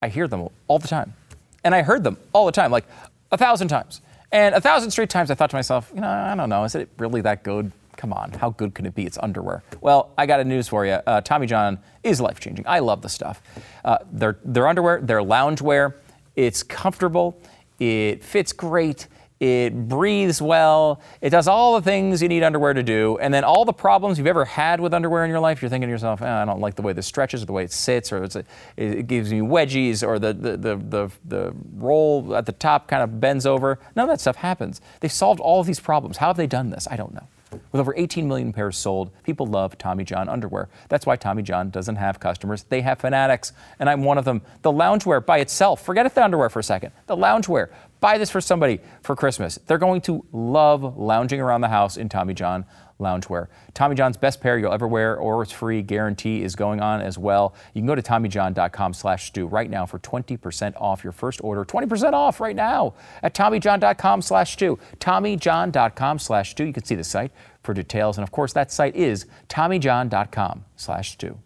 I 0.00 0.08
hear 0.08 0.26
them 0.26 0.48
all 0.66 0.78
the 0.78 0.88
time. 0.88 1.14
And 1.62 1.74
I 1.74 1.82
heard 1.82 2.04
them 2.04 2.16
all 2.32 2.46
the 2.46 2.52
time, 2.52 2.70
like 2.70 2.86
a 3.32 3.36
thousand 3.36 3.68
times. 3.68 4.00
And 4.32 4.54
a 4.54 4.60
thousand 4.60 4.90
straight 4.92 5.10
times 5.10 5.30
I 5.30 5.34
thought 5.34 5.50
to 5.50 5.56
myself, 5.56 5.90
you 5.94 6.00
know, 6.00 6.08
I 6.08 6.34
don't 6.34 6.48
know, 6.48 6.64
is 6.64 6.74
it 6.74 6.88
really 6.98 7.20
that 7.22 7.42
good? 7.42 7.72
Come 7.96 8.12
on, 8.12 8.30
how 8.32 8.50
good 8.50 8.74
can 8.74 8.86
it 8.86 8.94
be? 8.94 9.04
It's 9.04 9.18
underwear. 9.18 9.62
Well, 9.80 10.12
I 10.16 10.26
got 10.26 10.40
a 10.40 10.44
news 10.44 10.68
for 10.68 10.86
you. 10.86 10.92
Uh, 10.92 11.20
Tommy 11.20 11.46
John 11.46 11.78
is 12.02 12.20
life 12.20 12.38
changing. 12.38 12.64
I 12.66 12.78
love 12.78 13.02
the 13.02 13.08
stuff. 13.08 13.42
Uh, 13.84 13.98
their, 14.12 14.38
their 14.44 14.68
underwear, 14.68 15.00
their 15.00 15.20
loungewear, 15.20 15.94
it's 16.36 16.62
comfortable, 16.62 17.40
it 17.80 18.22
fits 18.22 18.52
great 18.52 19.08
it 19.40 19.88
breathes 19.88 20.42
well, 20.42 21.00
it 21.20 21.30
does 21.30 21.46
all 21.46 21.76
the 21.76 21.82
things 21.82 22.20
you 22.20 22.28
need 22.28 22.42
underwear 22.42 22.74
to 22.74 22.82
do, 22.82 23.18
and 23.20 23.32
then 23.32 23.44
all 23.44 23.64
the 23.64 23.72
problems 23.72 24.18
you've 24.18 24.26
ever 24.26 24.44
had 24.44 24.80
with 24.80 24.92
underwear 24.92 25.24
in 25.24 25.30
your 25.30 25.40
life, 25.40 25.62
you're 25.62 25.68
thinking 25.68 25.88
to 25.88 25.92
yourself, 25.92 26.20
oh, 26.22 26.26
I 26.26 26.44
don't 26.44 26.60
like 26.60 26.74
the 26.74 26.82
way 26.82 26.92
this 26.92 27.06
stretches 27.06 27.42
or 27.42 27.46
the 27.46 27.52
way 27.52 27.64
it 27.64 27.72
sits, 27.72 28.12
or 28.12 28.24
a, 28.24 28.44
it 28.76 29.06
gives 29.06 29.32
me 29.32 29.40
wedgies, 29.40 30.06
or 30.06 30.18
the, 30.18 30.32
the, 30.32 30.56
the, 30.56 30.76
the, 30.76 31.10
the 31.24 31.54
roll 31.76 32.34
at 32.34 32.46
the 32.46 32.52
top 32.52 32.88
kind 32.88 33.02
of 33.02 33.20
bends 33.20 33.46
over. 33.46 33.78
None 33.94 34.04
of 34.04 34.10
that 34.10 34.20
stuff 34.20 34.36
happens. 34.36 34.80
They've 35.00 35.12
solved 35.12 35.40
all 35.40 35.60
of 35.60 35.66
these 35.66 35.80
problems. 35.80 36.16
How 36.16 36.28
have 36.28 36.36
they 36.36 36.46
done 36.46 36.70
this? 36.70 36.88
I 36.90 36.96
don't 36.96 37.14
know. 37.14 37.28
With 37.50 37.80
over 37.80 37.94
18 37.96 38.28
million 38.28 38.52
pairs 38.52 38.76
sold, 38.76 39.10
people 39.22 39.46
love 39.46 39.78
Tommy 39.78 40.04
John 40.04 40.28
underwear. 40.28 40.68
That's 40.88 41.06
why 41.06 41.16
Tommy 41.16 41.42
John 41.42 41.70
doesn't 41.70 41.96
have 41.96 42.20
customers. 42.20 42.64
They 42.64 42.82
have 42.82 42.98
fanatics, 42.98 43.52
and 43.78 43.88
I'm 43.88 44.02
one 44.04 44.18
of 44.18 44.24
them. 44.24 44.42
The 44.62 44.72
loungewear 44.72 45.24
by 45.24 45.38
itself, 45.38 45.82
forget 45.82 46.12
the 46.14 46.22
underwear 46.22 46.50
for 46.50 46.58
a 46.58 46.64
second. 46.64 46.92
The 47.06 47.16
loungewear, 47.16 47.70
buy 48.00 48.18
this 48.18 48.30
for 48.30 48.40
somebody 48.40 48.80
for 49.02 49.16
Christmas. 49.16 49.58
They're 49.66 49.78
going 49.78 50.00
to 50.02 50.24
love 50.32 50.96
lounging 50.96 51.40
around 51.40 51.60
the 51.62 51.68
house 51.68 51.96
in 51.96 52.08
Tommy 52.08 52.34
John 52.34 52.64
loungewear. 53.00 53.48
Tommy 53.74 53.94
John's 53.94 54.16
best 54.16 54.40
pair 54.40 54.58
you'll 54.58 54.72
ever 54.72 54.88
wear 54.88 55.16
or 55.16 55.42
it's 55.42 55.52
free 55.52 55.82
guarantee 55.82 56.42
is 56.42 56.54
going 56.54 56.80
on 56.80 57.00
as 57.00 57.16
well. 57.16 57.54
You 57.74 57.80
can 57.80 57.86
go 57.86 57.94
to 57.94 58.02
TommyJohn.com 58.02 58.94
slash 58.94 59.28
Stu 59.28 59.46
right 59.46 59.70
now 59.70 59.86
for 59.86 59.98
20% 59.98 60.74
off 60.80 61.04
your 61.04 61.12
first 61.12 61.40
order. 61.42 61.64
20% 61.64 62.12
off 62.12 62.40
right 62.40 62.56
now 62.56 62.94
at 63.22 63.34
TommyJohn.com 63.34 64.22
slash 64.22 64.52
Stu. 64.52 64.78
TommyJohn.com 64.98 66.18
slash 66.18 66.50
Stu. 66.50 66.64
You 66.64 66.72
can 66.72 66.84
see 66.84 66.94
the 66.94 67.04
site 67.04 67.32
for 67.62 67.74
details. 67.74 68.18
And 68.18 68.22
of 68.22 68.32
course, 68.32 68.52
that 68.54 68.72
site 68.72 68.96
is 68.96 69.26
TommyJohn.com 69.48 70.64
slash 70.76 71.12
Stu. 71.12 71.38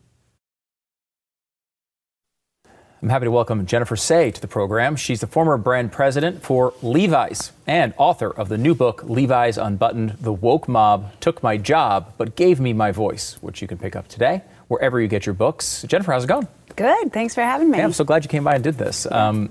I'm 3.02 3.08
happy 3.08 3.24
to 3.24 3.32
welcome 3.32 3.66
Jennifer 3.66 3.96
Sey 3.96 4.30
to 4.30 4.40
the 4.40 4.46
program. 4.46 4.94
She's 4.94 5.20
the 5.20 5.26
former 5.26 5.56
brand 5.56 5.90
president 5.90 6.40
for 6.40 6.72
Levi's 6.82 7.50
and 7.66 7.92
author 7.96 8.30
of 8.30 8.48
the 8.48 8.56
new 8.56 8.76
book, 8.76 9.02
Levi's 9.02 9.58
Unbuttoned 9.58 10.18
The 10.20 10.32
Woke 10.32 10.68
Mob 10.68 11.10
Took 11.18 11.42
My 11.42 11.56
Job 11.56 12.14
But 12.16 12.36
Gave 12.36 12.60
Me 12.60 12.72
My 12.72 12.92
Voice, 12.92 13.38
which 13.40 13.60
you 13.60 13.66
can 13.66 13.76
pick 13.76 13.96
up 13.96 14.06
today 14.06 14.42
wherever 14.68 15.00
you 15.00 15.08
get 15.08 15.26
your 15.26 15.34
books. 15.34 15.84
Jennifer, 15.88 16.12
how's 16.12 16.22
it 16.22 16.28
going? 16.28 16.46
Good. 16.76 17.12
Thanks 17.12 17.34
for 17.34 17.40
having 17.40 17.72
me. 17.72 17.78
Yeah, 17.78 17.84
I'm 17.84 17.92
so 17.92 18.04
glad 18.04 18.22
you 18.22 18.28
came 18.28 18.44
by 18.44 18.54
and 18.54 18.62
did 18.62 18.78
this. 18.78 19.10
Um, 19.10 19.50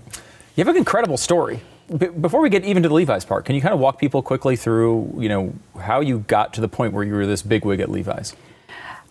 you 0.55 0.63
have 0.63 0.69
an 0.69 0.77
incredible 0.77 1.17
story. 1.17 1.59
B- 1.97 2.07
before 2.07 2.39
we 2.39 2.49
get 2.49 2.63
even 2.63 2.83
to 2.83 2.87
the 2.89 2.95
Levi's 2.95 3.25
part, 3.25 3.43
can 3.43 3.55
you 3.55 3.61
kind 3.61 3.73
of 3.73 3.81
walk 3.81 3.99
people 3.99 4.21
quickly 4.21 4.55
through, 4.55 5.13
you 5.17 5.27
know, 5.27 5.53
how 5.77 5.99
you 5.99 6.19
got 6.19 6.53
to 6.53 6.61
the 6.61 6.69
point 6.69 6.93
where 6.93 7.03
you 7.03 7.13
were 7.13 7.25
this 7.25 7.41
bigwig 7.41 7.81
at 7.81 7.91
Levi's? 7.91 8.33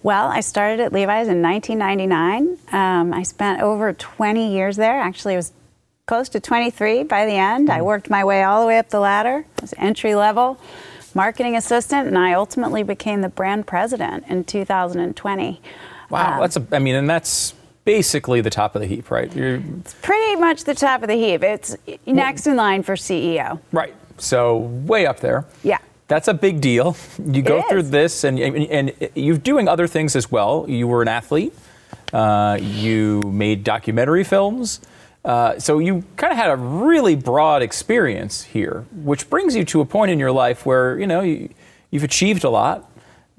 Well, 0.03 0.29
I 0.29 0.41
started 0.41 0.81
at 0.81 0.93
Levi's 0.93 1.29
in 1.29 1.43
1999. 1.43 2.59
Um, 2.73 3.13
I 3.13 3.23
spent 3.23 3.61
over 3.61 3.93
20 3.93 4.53
years 4.53 4.77
there. 4.77 4.99
Actually, 4.99 5.35
it 5.35 5.39
was 5.39 5.53
close 6.07 6.29
to 6.31 6.41
23 6.41 7.05
by 7.05 7.27
the 7.27 7.33
end. 7.33 7.71
I 7.71 7.83
worked 7.83 8.09
my 8.09 8.25
way 8.25 8.43
all 8.43 8.63
the 8.63 8.67
way 8.67 8.79
up 8.79 8.89
the 8.89 9.01
ladder. 9.01 9.45
I 9.59 9.61
was 9.61 9.75
entry 9.77 10.15
level 10.15 10.59
marketing 11.15 11.57
assistant, 11.57 12.07
and 12.07 12.17
I 12.17 12.33
ultimately 12.35 12.83
became 12.83 13.21
the 13.21 13.29
brand 13.29 13.67
president 13.67 14.25
in 14.29 14.45
2020. 14.45 15.61
Wow, 16.09 16.35
Um, 16.35 16.41
that's 16.41 16.57
a, 16.57 16.67
I 16.73 16.79
mean, 16.79 16.95
and 16.95 17.09
that's 17.11 17.55
basically 17.85 18.41
the 18.41 18.51
top 18.51 18.75
of 18.75 18.81
the 18.81 18.87
heap, 18.87 19.11
right? 19.11 19.35
You're, 19.35 19.63
pretty 20.03 20.37
much 20.37 20.65
the 20.65 20.75
top 20.75 21.03
of 21.03 21.09
the 21.09 21.15
heap. 21.15 21.43
It's 21.43 21.77
next 22.07 22.47
in 22.47 22.57
line 22.57 22.83
for 22.83 22.95
CEO. 22.95 23.61
right. 23.73 23.95
So 24.19 24.59
way 24.59 25.07
up 25.07 25.21
there. 25.21 25.47
Yeah. 25.63 25.79
That's 26.11 26.27
a 26.27 26.35
big 26.35 26.61
deal. 26.61 26.97
You 27.25 27.41
go 27.41 27.63
through 27.69 27.85
this, 27.85 28.25
and, 28.25 28.37
and 28.37 28.57
and 28.57 29.11
you're 29.15 29.39
doing 29.39 29.69
other 29.69 29.87
things 29.87 30.17
as 30.17 30.29
well. 30.29 30.67
You 30.69 30.89
were 30.89 31.03
an 31.03 31.09
athlete. 31.09 31.55
Uh, 32.13 32.59
you 32.61 33.23
made 33.23 33.63
documentary 33.63 34.25
films. 34.25 34.81
Uh, 35.25 35.57
so 35.61 35.79
you 35.79 36.03
kind 36.17 36.33
of 36.33 36.37
had 36.37 36.51
a 36.51 36.57
really 36.57 37.15
broad 37.15 37.63
experience 37.63 38.43
here, 38.43 38.87
which 38.93 39.31
brings 39.31 39.55
you 39.55 39.65
to 39.67 39.81
a 39.83 39.85
point 39.85 40.11
in 40.11 40.19
your 40.19 40.33
life 40.33 40.67
where 40.67 40.99
you 40.99 41.07
know 41.07 41.21
you, 41.21 41.49
you've 41.93 42.03
achieved 42.03 42.43
a 42.43 42.51
lot. 42.51 42.91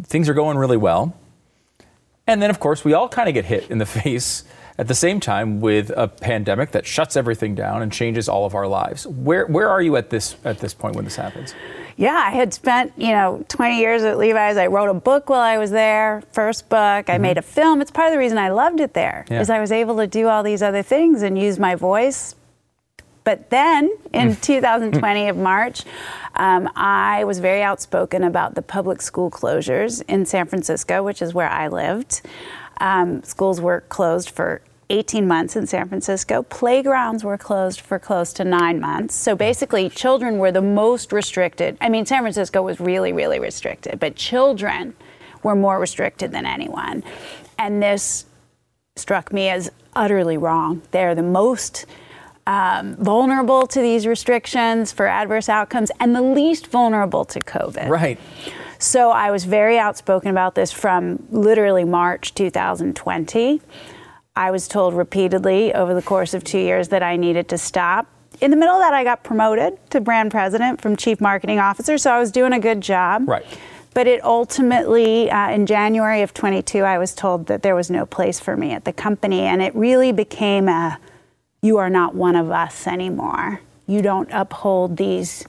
Things 0.04 0.30
are 0.30 0.34
going 0.34 0.58
really 0.58 0.78
well. 0.78 1.14
And 2.26 2.42
then, 2.42 2.50
of 2.50 2.62
course, 2.62 2.86
we 2.86 2.94
all 2.94 3.10
kind 3.10 3.28
of 3.28 3.34
get 3.34 3.44
hit 3.44 3.70
in 3.70 3.80
the 3.80 3.86
face 4.00 4.46
at 4.78 4.88
the 4.88 4.96
same 4.96 5.20
time 5.20 5.60
with 5.60 5.92
a 5.98 6.08
pandemic 6.08 6.72
that 6.72 6.86
shuts 6.86 7.18
everything 7.18 7.54
down 7.54 7.82
and 7.82 7.92
changes 7.92 8.30
all 8.30 8.46
of 8.46 8.56
our 8.56 8.66
lives. 8.66 9.06
Where 9.06 9.46
where 9.48 9.68
are 9.68 9.82
you 9.82 9.98
at 9.98 10.10
this 10.10 10.38
at 10.46 10.60
this 10.60 10.74
point 10.74 10.96
when 10.96 11.04
this 11.04 11.18
happens? 11.18 11.54
Yeah, 11.97 12.13
I 12.25 12.32
had 12.32 12.54
spent, 12.54 12.93
you 12.97 13.12
know, 13.12 13.43
20 13.49 13.77
years 13.80 14.04
at 14.04 14.17
Levi's. 14.17 14.58
I 14.58 14.67
wrote 14.67 14.89
a 14.89 14.93
book 14.93 15.30
while 15.30 15.39
I 15.41 15.58
was 15.58 15.71
there, 15.71 16.23
first 16.32 16.69
book. 16.69 17.10
I 17.10 17.17
made 17.17 17.38
a 17.38 17.41
film. 17.41 17.82
It's 17.82 17.91
part 17.91 18.08
of 18.08 18.13
the 18.13 18.17
reason 18.19 18.38
I 18.38 18.49
loved 18.49 18.80
it 18.80 18.93
there, 18.93 19.25
Yeah. 19.30 19.41
is 19.41 19.49
I 19.49 19.60
was 19.60 19.71
able 19.71 19.97
to 19.97 20.08
do 20.08 20.27
all 20.27 20.43
these 20.43 20.63
other 20.63 20.82
things 20.84 21.21
and 21.21 21.38
use 21.38 21.60
my 21.60 21.75
voice. 21.75 22.36
But 23.23 23.51
then 23.51 23.91
in 24.13 24.36
2020 24.36 25.27
of 25.30 25.38
March, 25.38 25.84
um, 26.36 26.69
I 26.75 27.23
was 27.25 27.38
very 27.39 27.62
outspoken 27.62 28.23
about 28.23 28.56
the 28.56 28.62
public 28.63 29.01
school 29.01 29.30
closures 29.30 30.01
in 30.08 30.25
San 30.25 30.47
Francisco, 30.47 31.04
which 31.04 31.21
is 31.21 31.34
where 31.34 31.49
I 31.49 31.67
lived. 31.67 32.21
Um, 32.80 33.21
schools 33.23 33.62
were 33.62 33.82
closed 33.89 34.32
for 34.32 34.62
18 34.91 35.25
months 35.27 35.56
in 35.56 35.65
San 35.65 35.88
Francisco. 35.88 36.43
Playgrounds 36.43 37.23
were 37.23 37.38
closed 37.38 37.80
for 37.80 37.97
close 37.97 38.34
to 38.34 38.43
nine 38.43 38.80
months. 38.80 39.15
So 39.15 39.36
basically, 39.36 39.89
children 39.89 40.38
were 40.38 40.51
the 40.51 40.62
most 40.62 41.13
restricted. 41.13 41.77
I 41.80 41.89
mean, 41.89 42.06
San 42.06 42.21
Francisco 42.21 42.62
was 42.62 42.80
really, 42.80 43.13
really 43.13 43.39
restricted, 43.39 43.99
but 43.99 44.15
children 44.15 44.93
were 45.43 45.56
more 45.56 45.80
restricted 45.80 46.32
than 46.32 46.45
anyone. 46.45 47.04
And 47.58 47.82
this 47.82 48.25
struck 48.97 49.32
me 49.32 49.49
as 49.49 49.71
utterly 49.95 50.38
wrong. 50.38 50.82
They're 50.91 51.15
the 51.15 51.23
most 51.23 51.86
um, 52.45 52.95
vulnerable 52.97 53.67
to 53.67 53.80
these 53.80 54.06
restrictions 54.06 54.91
for 54.91 55.08
adverse 55.08 55.47
outcomes 55.47 55.89
and 55.99 56.13
the 56.13 56.21
least 56.21 56.67
vulnerable 56.67 57.23
to 57.25 57.39
COVID. 57.39 57.88
Right. 57.88 58.19
So 58.77 59.12
I 59.12 59.32
was 59.32 59.45
very 59.45 59.77
outspoken 59.77 60.32
about 60.32 60.56
this 60.56 60.71
from 60.71 61.23
literally 61.30 61.84
March 61.84 62.34
2020. 62.34 63.62
I 64.36 64.52
was 64.52 64.67
told 64.67 64.94
repeatedly 64.94 65.74
over 65.74 65.94
the 65.94 66.02
course 66.02 66.34
of 66.34 66.44
two 66.44 66.60
years 66.60 66.88
that 66.89 67.04
I 67.04 67.17
needed 67.17 67.50
to 67.50 67.58
stop. 67.58 68.08
In 68.39 68.50
the 68.50 68.58
middle 68.58 68.76
of 68.76 68.82
that, 68.82 68.94
I 68.94 69.04
got 69.04 69.24
promoted 69.24 69.78
to 69.91 70.00
brand 70.00 70.32
president 70.32 70.82
from 70.82 70.96
chief 70.96 71.20
marketing 71.20 71.60
officer, 71.60 71.98
so 71.98 72.12
I 72.12 72.20
was 72.20 72.32
doing 72.32 72.54
a 72.54 72.60
good 72.60 72.82
job. 72.82 73.28
Right. 73.28 73.46
But 73.94 74.08
it 74.08 74.24
ultimately, 74.24 75.30
uh, 75.30 75.52
in 75.52 75.65
January 75.65 76.22
of 76.22 76.34
22, 76.34 76.80
I 76.80 76.98
was 76.98 77.13
told 77.13 77.48
that 77.48 77.62
there 77.62 77.76
was 77.76 77.91
no 77.91 78.06
place 78.06 78.39
for 78.39 78.56
me 78.56 78.72
at 78.72 78.86
the 78.86 78.94
company, 78.94 79.41
and 79.41 79.62
it 79.62 79.76
really 79.76 80.13
became 80.13 80.70
a 80.70 80.98
you 81.62 81.78
are 81.78 81.89
not 81.89 82.15
one 82.15 82.36
of 82.36 82.50
us 82.50 82.88
anymore. 82.88 83.62
You 83.86 84.02
don't 84.02 84.30
uphold 84.32 84.98
these 84.98 85.46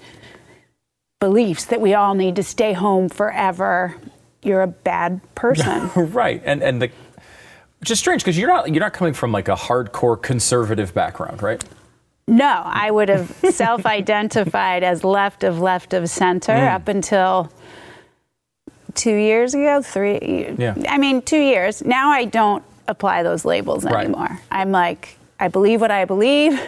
beliefs 1.21 1.64
that 1.66 1.81
we 1.81 1.95
all 1.95 2.14
need 2.14 2.37
to 2.37 2.42
stay 2.42 2.73
home 2.73 3.09
forever. 3.09 3.95
You're 4.42 4.62
a 4.62 4.66
bad 4.66 5.21
person. 5.37 5.90
Right. 6.12 6.42
And 6.45 6.62
and 6.62 6.83
the 6.83 6.90
which 7.83 7.90
is 7.90 7.99
strange 7.99 8.23
because 8.23 8.38
you're 8.38 8.49
not 8.49 8.68
you're 8.68 8.79
not 8.81 8.92
coming 8.92 9.12
from 9.12 9.33
like 9.33 9.49
a 9.49 9.57
hardcore 9.57 10.21
conservative 10.23 10.95
background, 10.95 11.42
right? 11.42 11.62
no, 12.29 12.62
I 12.64 12.88
would 12.92 13.09
have 13.09 13.29
self 13.51 13.85
identified 13.85 14.85
as 14.85 15.03
left 15.03 15.42
of 15.42 15.59
left 15.59 15.92
of 15.92 16.09
center 16.09 16.53
up 16.53 16.87
until 16.87 17.51
two 18.95 19.14
years 19.16 19.55
ago, 19.55 19.83
three. 19.83 20.55
Yeah. 20.57 20.77
I 20.88 20.99
mean, 20.99 21.23
two 21.23 21.40
years. 21.40 21.85
Now 21.85 22.11
I 22.11 22.25
don't 22.25 22.62
apply 22.87 23.25
those 23.25 23.45
labels 23.45 23.85
Right. 23.85 24.05
anymore. 24.05 24.38
I'm 24.51 24.71
like, 24.71 25.16
I 25.40 25.49
believe 25.49 25.81
what 25.81 25.90
I 25.90 26.05
believe. 26.05 26.59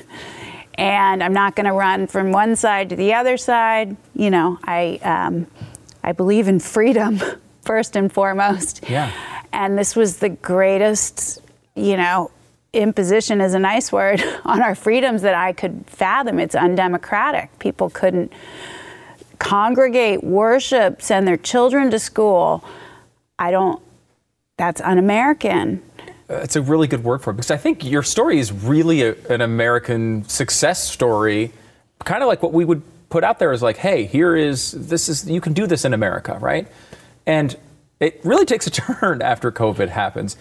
And 0.76 1.22
I'm 1.22 1.32
not 1.32 1.54
going 1.54 1.66
to 1.66 1.72
run 1.72 2.08
from 2.08 2.32
one 2.32 2.56
side 2.56 2.88
to 2.90 2.96
the 2.96 3.14
other 3.14 3.36
side. 3.36 3.96
You 4.16 4.30
know, 4.30 4.58
I 4.64 4.98
um, 5.04 5.46
I 6.02 6.10
believe 6.10 6.48
in 6.48 6.58
freedom 6.58 7.20
first 7.62 7.94
and 7.94 8.12
foremost. 8.12 8.82
Yeah. 8.90 9.12
And 9.54 9.78
this 9.78 9.94
was 9.94 10.16
the 10.16 10.30
greatest, 10.30 11.40
you 11.76 11.96
know, 11.96 12.32
imposition 12.72 13.40
is 13.40 13.54
a 13.54 13.58
nice 13.60 13.92
word 13.92 14.20
on 14.44 14.60
our 14.60 14.74
freedoms 14.74 15.22
that 15.22 15.34
I 15.34 15.52
could 15.52 15.84
fathom. 15.86 16.40
It's 16.40 16.56
undemocratic. 16.56 17.56
People 17.60 17.88
couldn't 17.88 18.32
congregate, 19.38 20.24
worship, 20.24 21.00
send 21.00 21.28
their 21.28 21.36
children 21.36 21.90
to 21.92 22.00
school. 22.00 22.64
I 23.38 23.52
don't, 23.52 23.80
that's 24.56 24.80
un 24.80 24.98
American. 24.98 25.82
Uh, 26.28 26.34
it's 26.36 26.56
a 26.56 26.62
really 26.62 26.88
good 26.88 27.04
word 27.04 27.22
for 27.22 27.30
it 27.30 27.34
because 27.34 27.52
I 27.52 27.56
think 27.56 27.84
your 27.84 28.02
story 28.02 28.40
is 28.40 28.50
really 28.50 29.02
a, 29.02 29.14
an 29.30 29.40
American 29.40 30.28
success 30.28 30.82
story, 30.82 31.52
kind 32.04 32.22
of 32.22 32.26
like 32.26 32.42
what 32.42 32.52
we 32.52 32.64
would 32.64 32.82
put 33.08 33.22
out 33.22 33.38
there 33.38 33.52
is 33.52 33.62
like, 33.62 33.76
hey, 33.76 34.04
here 34.04 34.34
is 34.34 34.72
this 34.72 35.08
is 35.08 35.30
you 35.30 35.40
can 35.40 35.52
do 35.52 35.68
this 35.68 35.84
in 35.84 35.94
America, 35.94 36.38
right? 36.40 36.66
And 37.24 37.56
it 38.04 38.20
really 38.24 38.44
takes 38.44 38.66
a 38.66 38.70
turn 38.82 39.22
after 39.22 39.50
COVID 39.50 39.88
happens. 39.88 40.36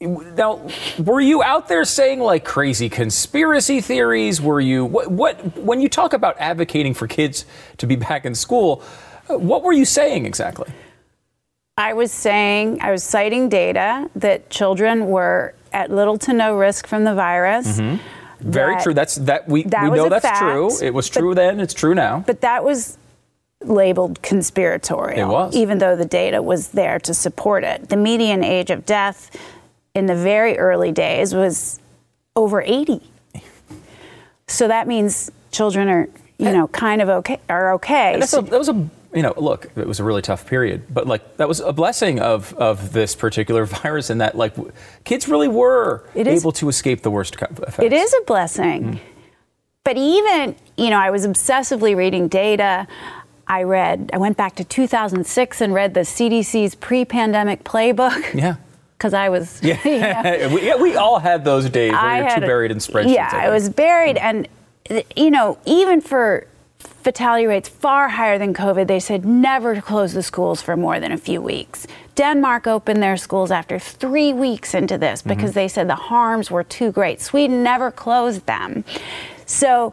Now, 0.00 0.68
were 0.98 1.20
you 1.22 1.42
out 1.42 1.68
there 1.68 1.84
saying 1.84 2.20
like 2.20 2.44
crazy 2.44 2.88
conspiracy 2.90 3.80
theories? 3.80 4.42
Were 4.42 4.60
you 4.60 4.84
what, 4.84 5.10
what 5.10 5.56
when 5.56 5.80
you 5.80 5.88
talk 5.88 6.12
about 6.12 6.36
advocating 6.38 6.92
for 6.92 7.06
kids 7.06 7.46
to 7.78 7.86
be 7.86 7.96
back 7.96 8.26
in 8.26 8.34
school? 8.34 8.82
What 9.28 9.62
were 9.62 9.72
you 9.72 9.86
saying 9.86 10.26
exactly? 10.26 10.70
I 11.78 11.92
was 11.94 12.12
saying, 12.12 12.80
I 12.80 12.90
was 12.90 13.02
citing 13.04 13.48
data 13.48 14.08
that 14.16 14.48
children 14.50 15.06
were 15.06 15.54
at 15.72 15.90
little 15.90 16.16
to 16.18 16.32
no 16.32 16.56
risk 16.56 16.86
from 16.86 17.04
the 17.04 17.14
virus. 17.14 17.78
Mm-hmm. 17.78 18.50
Very 18.50 18.74
that- 18.74 18.82
true. 18.82 18.94
That's 18.94 19.14
that 19.16 19.48
we 19.48 19.62
that 19.64 19.90
we 19.90 19.96
know 19.96 20.08
that's 20.08 20.24
fact, 20.24 20.40
true. 20.40 20.70
It 20.82 20.92
was 20.92 21.08
but- 21.08 21.20
true 21.20 21.34
then. 21.34 21.58
It's 21.58 21.74
true 21.74 21.94
now. 21.94 22.22
But 22.26 22.42
that 22.42 22.64
was 22.64 22.98
labeled 23.64 24.22
conspiratorial. 24.22 25.30
It 25.30 25.32
was. 25.32 25.56
Even 25.56 25.78
though 25.78 25.96
the 25.96 26.04
data 26.04 26.42
was 26.42 26.68
there 26.68 26.98
to 27.00 27.14
support 27.14 27.64
it. 27.64 27.88
The 27.88 27.96
median 27.96 28.44
age 28.44 28.70
of 28.70 28.84
death 28.86 29.36
in 29.94 30.06
the 30.06 30.14
very 30.14 30.58
early 30.58 30.92
days 30.92 31.34
was 31.34 31.80
over 32.34 32.62
80. 32.62 33.00
So 34.46 34.68
that 34.68 34.86
means 34.86 35.30
children 35.50 35.88
are, 35.88 36.08
you 36.38 36.52
know, 36.52 36.68
kind 36.68 37.02
of 37.02 37.08
okay, 37.08 37.40
are 37.48 37.72
okay. 37.74 38.20
So- 38.26 38.40
a, 38.40 38.42
that 38.42 38.58
was 38.58 38.68
a 38.68 38.88
you 39.14 39.22
know 39.22 39.32
look 39.36 39.70
it 39.76 39.86
was 39.86 39.98
a 39.98 40.04
really 40.04 40.20
tough 40.20 40.46
period 40.46 40.82
but 40.92 41.06
like 41.06 41.38
that 41.38 41.48
was 41.48 41.60
a 41.60 41.72
blessing 41.72 42.18
of 42.20 42.52
of 42.54 42.92
this 42.92 43.14
particular 43.14 43.64
virus 43.82 44.10
and 44.10 44.20
that 44.20 44.36
like 44.36 44.56
w- 44.56 44.70
kids 45.04 45.26
really 45.28 45.48
were 45.48 46.04
able 46.14 46.52
to 46.52 46.68
escape 46.68 47.02
the 47.02 47.10
worst 47.10 47.34
effects. 47.34 47.78
It 47.78 47.94
is 47.94 48.12
a 48.12 48.24
blessing. 48.24 48.82
Mm. 48.82 48.98
But 49.86 49.96
even, 49.96 50.56
you 50.76 50.90
know, 50.90 50.98
I 50.98 51.10
was 51.10 51.24
obsessively 51.24 51.94
reading 51.94 52.26
data. 52.26 52.88
I 53.48 53.62
read, 53.62 54.10
I 54.12 54.18
went 54.18 54.36
back 54.36 54.54
to 54.56 54.64
2006 54.64 55.60
and 55.60 55.72
read 55.74 55.94
the 55.94 56.00
CDC's 56.00 56.74
pre 56.74 57.04
pandemic 57.04 57.64
playbook. 57.64 58.34
Yeah. 58.34 58.56
Because 58.98 59.12
I 59.12 59.28
was, 59.28 59.62
know, 59.62 59.76
Yeah. 59.84 60.48
we, 60.54 60.66
yeah, 60.66 60.76
we 60.76 60.96
all 60.96 61.18
had 61.18 61.44
those 61.44 61.68
days 61.68 61.92
where 61.92 62.00
I 62.00 62.20
you're 62.20 62.30
too 62.38 62.44
a- 62.44 62.46
buried 62.46 62.70
in 62.70 62.78
spreadsheets. 62.78 63.12
Yeah, 63.14 63.28
I 63.30 63.46
I 63.46 63.50
was 63.50 63.68
buried, 63.68 64.16
and 64.16 64.48
you 65.14 65.30
know, 65.30 65.58
even 65.66 66.00
for 66.00 66.46
fatality 67.02 67.44
rates 67.46 67.68
far 67.68 68.08
higher 68.08 68.38
than 68.38 68.54
COVID, 68.54 68.86
they 68.86 68.98
said 69.00 69.26
never 69.26 69.74
to 69.74 69.82
close 69.82 70.14
the 70.14 70.22
schools 70.22 70.62
for 70.62 70.76
more 70.78 70.98
than 70.98 71.12
a 71.12 71.18
few 71.18 71.42
weeks. 71.42 71.86
Denmark 72.14 72.66
opened 72.66 73.02
their 73.02 73.18
schools 73.18 73.50
after 73.50 73.78
three 73.78 74.32
weeks 74.32 74.72
into 74.72 74.96
this 74.96 75.20
Mm-hmm. 75.20 75.28
because 75.28 75.52
they 75.52 75.68
said 75.68 75.88
the 75.90 75.94
harms 76.10 76.50
were 76.50 76.64
too 76.64 76.90
great. 76.90 77.20
Sweden 77.20 77.62
never 77.62 77.90
closed 77.90 78.46
them, 78.46 78.82
so. 79.44 79.92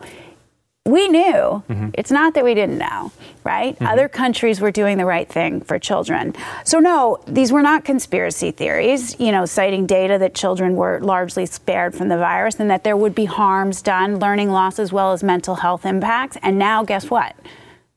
We 0.86 1.08
knew. 1.08 1.64
Mm-hmm. 1.70 1.90
It's 1.94 2.12
not 2.12 2.34
that 2.34 2.44
we 2.44 2.54
didn't 2.54 2.78
know, 2.78 3.14
right? 3.46 3.82
Other 3.82 4.10
countries 4.10 4.60
were 4.60 4.70
doing 4.70 4.98
the 4.98 5.06
right 5.06 5.30
thing 5.30 5.62
for 5.62 5.80
children. 5.80 6.36
So, 6.66 6.80
no, 6.80 7.24
these 7.26 7.54
were 7.54 7.62
not 7.62 7.86
conspiracy 7.86 8.52
theories, 8.52 9.18
you 9.18 9.32
know, 9.32 9.46
citing 9.46 9.86
data 9.86 10.18
that 10.18 10.36
children 10.36 10.76
were 10.76 11.00
largely 11.00 11.46
spared 11.46 11.96
from 11.96 12.10
the 12.10 12.18
virus 12.18 12.60
and 12.60 12.70
that 12.70 12.84
there 12.84 12.98
would 12.98 13.16
be 13.16 13.24
harms 13.24 13.82
done, 13.82 14.20
learning 14.20 14.52
loss, 14.52 14.78
as 14.78 14.92
well 14.92 15.14
as 15.14 15.24
mental 15.24 15.56
health 15.56 15.86
impacts. 15.86 16.36
And 16.42 16.60
now, 16.60 16.84
guess 16.84 17.10
what? 17.10 17.34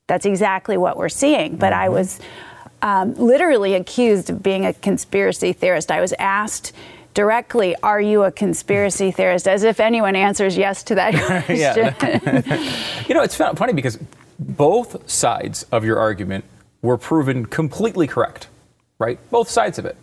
That's 0.07 0.25
exactly 0.25 0.77
what 0.77 0.97
we're 0.97 1.09
seeing. 1.09 1.57
But 1.57 1.73
I 1.73 1.89
was 1.89 2.21
um, 2.83 3.15
literally 3.15 3.75
accused 3.75 4.31
of 4.31 4.45
being 4.45 4.65
a 4.65 4.73
conspiracy 4.73 5.53
theorist. 5.53 5.91
I 5.91 6.01
was 6.01 6.15
asked 6.21 6.73
directly, 7.17 7.75
are 7.83 8.01
you 8.01 8.25
a 8.25 8.31
conspiracy 8.31 9.11
theorist? 9.11 9.49
As 9.49 9.65
if 9.65 9.81
anyone 9.81 10.15
answers 10.15 10.57
yes 10.57 10.85
to 10.85 10.95
that 10.95 11.15
question. 11.47 11.95
you 13.09 13.15
know, 13.15 13.23
it's 13.23 13.35
funny 13.35 13.73
because 13.73 13.99
both 14.39 15.11
sides 15.11 15.65
of 15.73 15.85
your 15.85 15.99
argument 15.99 16.45
were 16.83 16.99
proven 16.99 17.47
completely 17.47 18.07
correct, 18.07 18.49
right? 18.99 19.19
Both 19.31 19.49
sides 19.49 19.79
of 19.79 19.87
it. 19.87 19.97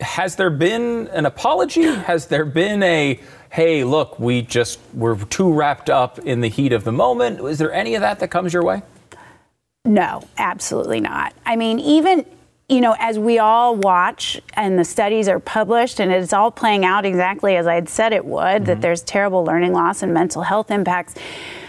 Has 0.00 0.36
there 0.36 0.50
been 0.50 1.08
an 1.08 1.24
apology? 1.24 1.84
Has 1.84 2.26
there 2.26 2.44
been 2.44 2.82
a, 2.82 3.20
hey, 3.50 3.84
look, 3.84 4.18
we 4.18 4.42
just 4.42 4.80
were 4.92 5.16
too 5.16 5.52
wrapped 5.52 5.88
up 5.88 6.18
in 6.18 6.40
the 6.40 6.48
heat 6.48 6.72
of 6.72 6.82
the 6.82 6.92
moment? 6.92 7.40
Is 7.40 7.58
there 7.58 7.72
any 7.72 7.94
of 7.94 8.00
that 8.00 8.18
that 8.18 8.28
comes 8.28 8.52
your 8.52 8.64
way? 8.64 8.82
No, 9.84 10.26
absolutely 10.36 11.00
not. 11.00 11.32
I 11.46 11.54
mean, 11.54 11.78
even 11.78 12.26
you 12.70 12.80
know, 12.80 12.94
as 13.00 13.18
we 13.18 13.40
all 13.40 13.74
watch 13.74 14.40
and 14.54 14.78
the 14.78 14.84
studies 14.84 15.26
are 15.26 15.40
published 15.40 15.98
and 15.98 16.12
it's 16.12 16.32
all 16.32 16.52
playing 16.52 16.84
out 16.84 17.04
exactly 17.04 17.56
as 17.56 17.66
I 17.66 17.74
had 17.74 17.88
said 17.88 18.12
it 18.12 18.24
would, 18.24 18.42
mm-hmm. 18.42 18.64
that 18.66 18.80
there's 18.80 19.02
terrible 19.02 19.44
learning 19.44 19.72
loss 19.72 20.04
and 20.04 20.14
mental 20.14 20.42
health 20.42 20.70
impacts, 20.70 21.16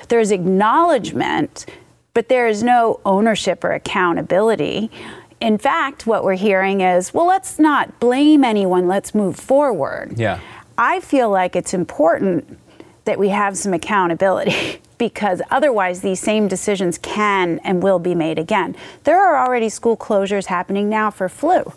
there's 0.10 0.30
acknowledgement, 0.30 1.66
but 2.14 2.30
there 2.30 2.48
is 2.48 2.62
no 2.62 3.00
ownership 3.04 3.64
or 3.64 3.72
accountability. 3.72 4.92
In 5.40 5.58
fact, 5.58 6.06
what 6.06 6.24
we're 6.24 6.36
hearing 6.36 6.82
is, 6.82 7.16
well, 7.16 7.26
let's 7.26 7.58
not 7.58 8.00
blame 8.00 8.44
anyone, 8.44 8.88
let's 8.88 9.16
move 9.16 9.36
forward. 9.38 10.20
Yeah. 10.20 10.40
I 10.78 11.00
feel 11.00 11.32
like 11.32 11.56
it's 11.56 11.74
important 11.74 12.60
that 13.06 13.20
we 13.20 13.30
have 13.30 13.58
some 13.58 13.74
accountability. 13.74 14.82
because 15.02 15.42
otherwise 15.50 16.02
these 16.02 16.20
same 16.20 16.48
decisions 16.48 17.00
can 17.00 17.58
and 17.64 17.82
will 17.82 17.98
be 17.98 18.14
made 18.14 18.38
again. 18.38 18.76
There 19.04 19.20
are 19.20 19.44
already 19.44 19.68
school 19.68 19.98
closures 19.98 20.46
happening 20.46 20.90
now 20.90 21.10
for 21.10 21.28
flu 21.28 21.74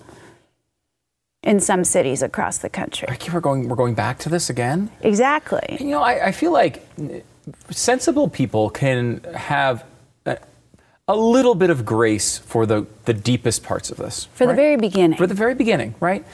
in 1.42 1.58
some 1.58 1.84
cities 1.84 2.22
across 2.22 2.58
the 2.58 2.68
country. 2.68 3.08
We're 3.32 3.40
going, 3.40 3.68
we're 3.68 3.76
going 3.76 3.94
back 3.94 4.18
to 4.20 4.28
this 4.28 4.50
again? 4.50 4.90
Exactly. 5.00 5.78
You 5.80 5.92
know, 5.92 6.02
I, 6.02 6.26
I 6.26 6.32
feel 6.32 6.52
like 6.52 6.86
sensible 7.70 8.28
people 8.28 8.68
can 8.68 9.22
have 9.34 9.84
a, 10.26 10.38
a, 11.08 11.16
little 11.16 11.54
bit 11.54 11.70
of 11.70 11.84
grace 11.84 12.38
for 12.38 12.66
the, 12.66 12.86
the 13.04 13.14
deepest 13.14 13.62
parts 13.62 13.90
of 13.90 13.98
this. 13.98 14.26
For 14.34 14.46
right? 14.46 14.52
the 14.52 14.56
very 14.56 14.76
beginning. 14.76 15.18
For 15.18 15.26
the 15.26 15.34
very 15.34 15.54
beginning, 15.54 15.94
right? 16.00 16.24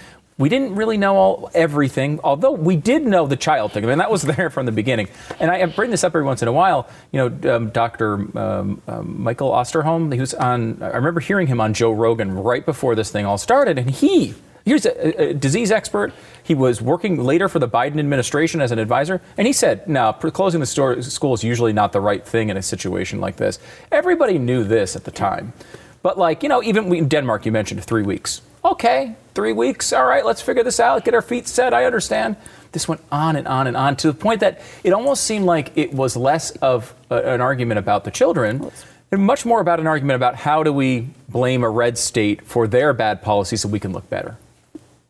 We 0.40 0.48
didn't 0.48 0.74
really 0.74 0.96
know 0.96 1.16
all 1.16 1.50
everything, 1.52 2.18
although 2.24 2.52
we 2.52 2.74
did 2.74 3.06
know 3.06 3.26
the 3.26 3.36
child 3.36 3.72
thing. 3.72 3.84
I 3.84 3.88
mean, 3.88 3.98
that 3.98 4.10
was 4.10 4.22
there 4.36 4.48
from 4.48 4.64
the 4.64 4.72
beginning. 4.72 5.08
And 5.38 5.50
I, 5.50 5.66
bring 5.66 5.90
this 5.90 6.02
up 6.02 6.10
every 6.10 6.24
once 6.24 6.40
in 6.40 6.48
a 6.48 6.52
while. 6.52 6.88
You 7.12 7.28
know, 7.28 7.56
um, 7.56 7.68
Dr. 7.68 8.14
Um, 8.36 8.80
um, 8.88 9.22
Michael 9.22 9.50
Osterholm, 9.50 10.12
he 10.12 10.18
was 10.18 10.32
on. 10.32 10.82
I 10.82 10.96
remember 10.96 11.20
hearing 11.20 11.46
him 11.46 11.60
on 11.60 11.74
Joe 11.74 11.92
Rogan 11.92 12.34
right 12.34 12.64
before 12.64 12.94
this 12.94 13.10
thing 13.10 13.26
all 13.26 13.38
started, 13.38 13.78
and 13.78 13.90
he. 13.90 14.34
Here's 14.66 14.84
a, 14.84 15.30
a 15.30 15.34
disease 15.34 15.70
expert. 15.70 16.12
He 16.42 16.54
was 16.54 16.82
working 16.82 17.24
later 17.24 17.48
for 17.48 17.58
the 17.58 17.68
Biden 17.68 17.98
administration 17.98 18.60
as 18.60 18.72
an 18.72 18.78
advisor, 18.78 19.22
and 19.38 19.46
he 19.46 19.52
said, 19.54 19.88
"No, 19.88 20.12
closing 20.12 20.60
the 20.60 20.66
store, 20.66 21.00
school 21.02 21.32
is 21.32 21.42
usually 21.42 21.72
not 21.72 21.92
the 21.92 22.00
right 22.00 22.24
thing 22.24 22.50
in 22.50 22.56
a 22.56 22.62
situation 22.62 23.20
like 23.20 23.36
this." 23.36 23.58
Everybody 23.90 24.38
knew 24.38 24.62
this 24.62 24.96
at 24.96 25.04
the 25.04 25.10
time, 25.10 25.54
but 26.02 26.18
like 26.18 26.42
you 26.42 26.48
know, 26.48 26.62
even 26.62 26.94
in 26.94 27.08
Denmark, 27.08 27.46
you 27.46 27.52
mentioned 27.52 27.82
three 27.82 28.02
weeks 28.02 28.42
okay, 28.64 29.14
three 29.34 29.52
weeks, 29.52 29.92
all 29.92 30.06
right, 30.06 30.24
let's 30.24 30.42
figure 30.42 30.62
this 30.62 30.80
out, 30.80 31.04
get 31.04 31.14
our 31.14 31.22
feet 31.22 31.48
set, 31.48 31.72
I 31.72 31.84
understand. 31.84 32.36
This 32.72 32.86
went 32.86 33.00
on 33.10 33.36
and 33.36 33.48
on 33.48 33.66
and 33.66 33.76
on 33.76 33.96
to 33.96 34.08
the 34.08 34.14
point 34.14 34.40
that 34.40 34.60
it 34.84 34.92
almost 34.92 35.24
seemed 35.24 35.44
like 35.44 35.76
it 35.76 35.92
was 35.92 36.16
less 36.16 36.52
of 36.56 36.94
a, 37.10 37.16
an 37.16 37.40
argument 37.40 37.78
about 37.78 38.04
the 38.04 38.10
children 38.10 38.70
and 39.10 39.22
much 39.22 39.44
more 39.44 39.60
about 39.60 39.80
an 39.80 39.86
argument 39.86 40.16
about 40.16 40.36
how 40.36 40.62
do 40.62 40.72
we 40.72 41.08
blame 41.28 41.64
a 41.64 41.70
red 41.70 41.98
state 41.98 42.42
for 42.42 42.68
their 42.68 42.92
bad 42.92 43.22
policies 43.22 43.62
so 43.62 43.68
we 43.68 43.80
can 43.80 43.92
look 43.92 44.08
better. 44.08 44.36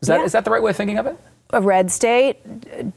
Is 0.01 0.07
that, 0.07 0.19
yeah. 0.19 0.25
is 0.25 0.31
that 0.31 0.43
the 0.43 0.51
right 0.51 0.63
way 0.63 0.71
of 0.71 0.77
thinking 0.77 0.97
of 0.97 1.05
it? 1.05 1.17
A 1.53 1.61
red 1.61 1.91
state, 1.91 2.37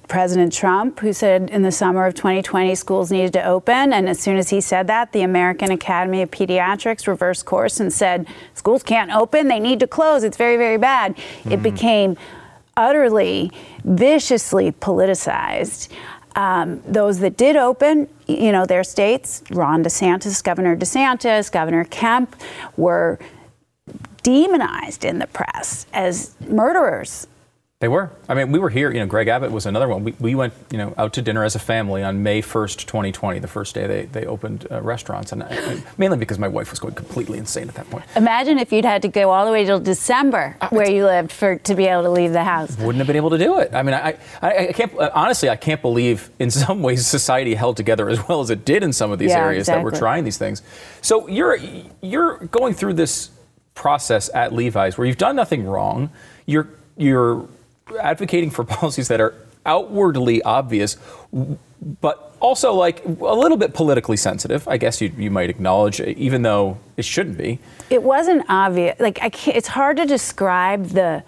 President 0.09 0.53
Trump, 0.53 1.01
who 1.01 1.13
said 1.13 1.51
in 1.51 1.63
the 1.63 1.73
summer 1.73 2.07
of 2.07 2.15
2020 2.15 2.75
schools 2.75 3.11
needed 3.11 3.33
to 3.33 3.45
open. 3.45 3.93
And 3.93 4.09
as 4.09 4.21
soon 4.21 4.37
as 4.37 4.51
he 4.51 4.61
said 4.61 4.87
that, 4.87 5.13
the 5.13 5.23
American 5.23 5.71
Academy 5.71 6.23
of 6.23 6.31
Pediatrics 6.31 7.07
reversed 7.07 7.45
course 7.45 7.81
and 7.81 7.93
said 7.93 8.27
schools 8.55 8.83
can't 8.83 9.11
open, 9.11 9.49
they 9.49 9.61
need 9.61 9.81
to 9.81 9.87
close. 9.87 10.25
It's 10.25 10.37
very, 10.37 10.57
very 10.57 10.79
bad. 10.79 11.17
Mm-hmm. 11.17 11.53
It 11.53 11.63
became 11.63 12.17
utterly, 12.77 13.51
viciously 13.85 14.73
politicized. 14.73 15.89
Um, 16.37 16.83
those 16.87 17.21
that 17.21 17.37
did 17.37 17.57
open, 17.57 18.09
you 18.27 18.51
know, 18.51 18.67
their 18.67 18.83
states, 18.83 19.43
Ron 19.51 19.85
DeSantis, 19.85 20.43
Governor 20.43 20.77
DeSantis, 20.77 21.51
Governor 21.51 21.85
Kemp, 21.85 22.35
were 22.77 23.21
demonized 24.23 25.05
in 25.05 25.19
the 25.19 25.27
press 25.29 25.87
as 25.93 26.35
murderers 26.49 27.29
they 27.85 27.89
were. 27.89 28.11
I 28.31 28.35
mean, 28.35 28.51
we 28.51 28.59
were 28.59 28.71
here. 28.71 28.91
You 28.91 29.01
know, 29.01 29.07
Greg 29.07 29.29
Abbott 29.29 29.53
was 29.53 29.67
another 29.67 29.87
one. 29.89 30.05
We, 30.05 30.15
we 30.19 30.35
went, 30.35 30.55
you 30.71 30.79
know, 30.79 30.95
out 30.97 31.13
to 31.13 31.21
dinner 31.21 31.45
as 31.45 31.55
a 31.55 31.59
family 31.59 32.03
on 32.03 32.23
May 32.23 32.41
1st, 32.41 32.87
2020, 32.87 33.41
the 33.41 33.47
first 33.47 33.75
day 33.75 33.87
they, 33.87 34.07
they 34.07 34.25
opened 34.25 34.67
uh, 34.71 34.81
restaurants, 34.81 35.33
and 35.33 35.43
I, 35.43 35.83
mainly 35.99 36.17
because 36.17 36.39
my 36.39 36.49
wife 36.49 36.71
was 36.71 36.81
going 36.81 36.95
completely 36.95 37.37
insane 37.37 37.69
at 37.69 37.75
that 37.75 37.91
point. 37.91 38.07
Imagine 38.17 38.59
if 38.59 38.73
you'd 38.73 38.87
had 38.87 39.03
to 39.03 39.09
go 39.09 39.29
all 39.29 39.45
the 39.45 39.53
way 39.53 39.67
till 39.67 39.81
December 39.81 40.57
uh, 40.63 40.71
where 40.71 40.91
you 40.91 41.05
lived 41.05 41.31
for 41.31 41.57
to 41.57 41.75
be 41.75 41.85
able 41.85 42.05
to 42.05 42.11
leave 42.11 42.33
the 42.33 42.43
house. 42.43 42.75
Wouldn't 42.79 42.97
have 42.97 43.07
been 43.07 43.17
able 43.17 43.29
to 43.29 43.37
do 43.37 43.59
it. 43.59 43.75
I 43.75 43.83
mean, 43.83 43.93
I, 43.95 44.17
I, 44.41 44.69
I 44.69 44.73
can't 44.73 44.99
uh, 44.99 45.11
honestly. 45.15 45.51
I 45.51 45.57
can't 45.57 45.83
believe 45.83 46.31
in 46.39 46.51
some 46.65 46.83
ways 46.83 47.07
society 47.07 47.55
held 47.55 47.77
together 47.77 48.09
as 48.09 48.27
well 48.27 48.41
as 48.41 48.49
it 48.49 48.65
did 48.65 48.83
in 48.83 48.95
some 48.95 49.13
of 49.13 49.19
these 49.19 49.33
yeah, 49.33 49.45
areas 49.45 49.65
exactly. 49.65 49.91
that 49.91 49.93
were 49.93 49.99
trying 49.99 50.25
these 50.25 50.39
things. 50.39 50.63
So 51.03 51.29
you're 51.29 51.59
you're 52.01 52.39
going 52.47 52.73
through 52.73 52.95
this 52.95 53.29
process 53.75 54.31
at 54.33 54.55
Levi's 54.55 54.97
where 54.97 55.07
you've 55.07 55.19
done 55.19 55.37
nothing 55.37 55.67
wrong. 55.67 56.09
You're 56.47 56.71
you're 56.97 57.47
advocating 58.01 58.51
for 58.51 58.65
policies 58.81 59.09
that 59.09 59.21
are 59.21 59.35
outwardly 59.67 60.43
obvious, 60.43 60.97
but 62.01 62.37
also 62.41 62.75
like 62.75 63.05
a 63.05 63.09
little 63.09 63.57
bit 63.57 63.75
politically 63.75 64.17
sensitive. 64.17 64.67
I 64.69 64.77
guess 64.77 65.01
you, 65.01 65.13
you 65.17 65.31
might 65.31 65.51
acknowledge, 65.51 66.01
even 66.01 66.43
though 66.43 66.79
it 66.97 67.05
shouldn't 67.05 67.39
be. 67.39 67.59
It 67.91 68.03
wasn't 68.03 68.45
obvious. 68.49 68.99
Like 69.01 69.19
I 69.23 69.31
can't, 69.31 69.57
it's 69.57 69.69
hard 69.69 69.97
to 69.97 70.07
describe 70.07 70.89
the 70.89 71.25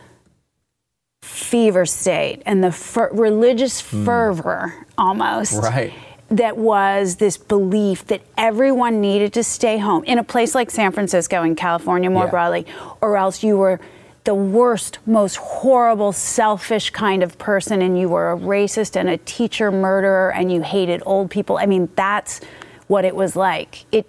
fever 1.23 1.87
state 1.87 2.42
and 2.47 2.62
the 2.62 2.73
fer- 2.73 3.11
religious 3.12 3.81
hmm. 3.81 4.05
fervor 4.05 4.75
mm. 4.77 4.85
almost. 4.99 5.62
Right. 5.62 5.92
That 6.29 6.57
was 6.57 7.16
this 7.16 7.37
belief 7.37 8.07
that 8.07 8.21
everyone 8.37 9.01
needed 9.01 9.33
to 9.35 9.45
stay 9.45 9.79
home 9.79 10.03
in 10.05 10.19
a 10.19 10.25
place 10.25 10.57
like 10.57 10.73
San 10.73 10.90
Francisco 10.90 11.42
and 11.42 11.57
California 11.57 12.11
more 12.11 12.25
yeah. 12.25 12.31
broadly, 12.31 12.66
or 13.01 13.16
else 13.16 13.45
you 13.45 13.57
were 13.57 13.81
the 14.27 14.35
worst, 14.35 14.99
most 15.07 15.37
horrible, 15.37 16.12
selfish 16.12 16.91
kind 16.91 17.23
of 17.23 17.39
person, 17.39 17.81
and 17.81 17.99
you 17.99 18.11
were 18.11 18.33
a 18.33 18.37
racist 18.37 18.97
and 18.97 19.09
a 19.09 19.17
teacher 19.19 19.73
murderer, 19.73 20.33
and 20.33 20.53
you 20.53 20.62
hated 20.62 21.03
old 21.07 21.31
people. 21.31 21.57
I 21.57 21.65
mean, 21.65 21.89
that's 21.97 22.41
what 22.89 23.05
it 23.07 23.17
was 23.17 23.35
like. 23.35 23.87
It 23.91 24.07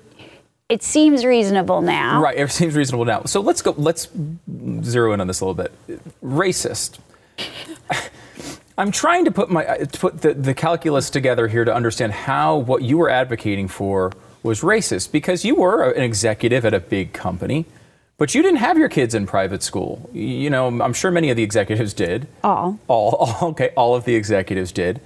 it 0.70 0.84
seems 0.84 1.24
reasonable 1.24 1.82
now. 1.82 2.22
Right, 2.22 2.38
it 2.38 2.52
seems 2.52 2.76
reasonable 2.76 3.06
now. 3.06 3.24
So 3.24 3.40
let's 3.40 3.62
go. 3.62 3.74
Let's 3.78 4.10
zero 4.84 5.14
in 5.14 5.22
on 5.22 5.28
this 5.28 5.40
a 5.40 5.46
little 5.46 5.64
bit. 5.64 5.72
Racist. 6.22 7.00
I'm 8.80 8.92
trying 8.92 9.26
to 9.26 9.32
put 9.32 9.50
my 9.50 9.66
uh, 9.66 9.86
to 9.86 10.00
put 10.00 10.22
the, 10.22 10.34
the 10.34 10.54
calculus 10.54 11.10
together 11.10 11.48
here 11.48 11.64
to 11.64 11.74
understand 11.74 12.12
how 12.12 12.58
what 12.58 12.82
you 12.82 12.98
were 12.98 13.10
advocating 13.10 13.68
for 13.68 14.12
was 14.44 14.62
racist 14.62 15.12
because 15.12 15.46
you 15.46 15.56
were 15.56 15.92
an 15.92 16.04
executive 16.04 16.66
at 16.66 16.74
a 16.74 16.80
big 16.80 17.14
company 17.14 17.66
but 18.18 18.34
you 18.34 18.42
didn't 18.42 18.58
have 18.58 18.78
your 18.78 18.90
kids 18.90 19.14
in 19.14 19.28
private 19.28 19.62
school. 19.62 20.10
You 20.14 20.50
know, 20.50 20.68
I'm 20.68 20.94
sure 20.94 21.12
many 21.12 21.30
of 21.30 21.38
the 21.38 21.44
executives 21.44 21.94
did. 21.94 22.28
All. 22.44 22.80
All, 22.88 23.12
all 23.16 23.50
okay, 23.50 23.72
all 23.76 23.96
of 23.96 24.06
the 24.06 24.16
executives 24.16 24.72
did. 24.72 25.00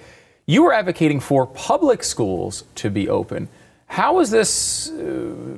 You 0.45 0.63
were 0.63 0.73
advocating 0.73 1.19
for 1.19 1.45
public 1.45 2.03
schools 2.03 2.63
to 2.75 2.89
be 2.89 3.07
open. 3.09 3.49
How 3.87 4.19
is 4.19 4.31
this 4.31 4.89
uh, 4.89 5.01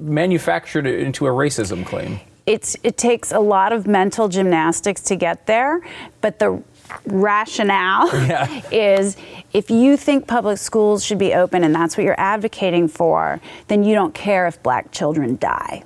manufactured 0.01 0.87
into 0.87 1.27
a 1.27 1.29
racism 1.29 1.85
claim? 1.85 2.19
It's, 2.45 2.75
it 2.83 2.97
takes 2.97 3.31
a 3.31 3.39
lot 3.39 3.71
of 3.71 3.87
mental 3.87 4.27
gymnastics 4.27 5.01
to 5.03 5.15
get 5.15 5.45
there, 5.45 5.81
but 6.19 6.39
the 6.39 6.61
rationale 7.05 8.07
yeah. 8.27 8.61
is 8.71 9.15
if 9.53 9.69
you 9.69 9.95
think 9.95 10.27
public 10.27 10.57
schools 10.57 11.05
should 11.05 11.19
be 11.19 11.33
open 11.33 11.63
and 11.63 11.73
that's 11.73 11.95
what 11.95 12.03
you're 12.03 12.19
advocating 12.19 12.87
for, 12.87 13.39
then 13.67 13.83
you 13.83 13.95
don't 13.95 14.13
care 14.13 14.47
if 14.47 14.61
black 14.63 14.91
children 14.91 15.37
die. 15.37 15.83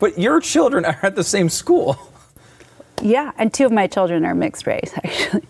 But 0.00 0.18
your 0.18 0.40
children 0.40 0.84
are 0.84 0.98
at 1.02 1.14
the 1.14 1.22
same 1.22 1.48
school. 1.48 1.96
Yeah, 3.00 3.32
and 3.38 3.54
two 3.54 3.66
of 3.66 3.72
my 3.72 3.86
children 3.86 4.24
are 4.24 4.34
mixed 4.34 4.66
race, 4.66 4.92
actually. 5.04 5.42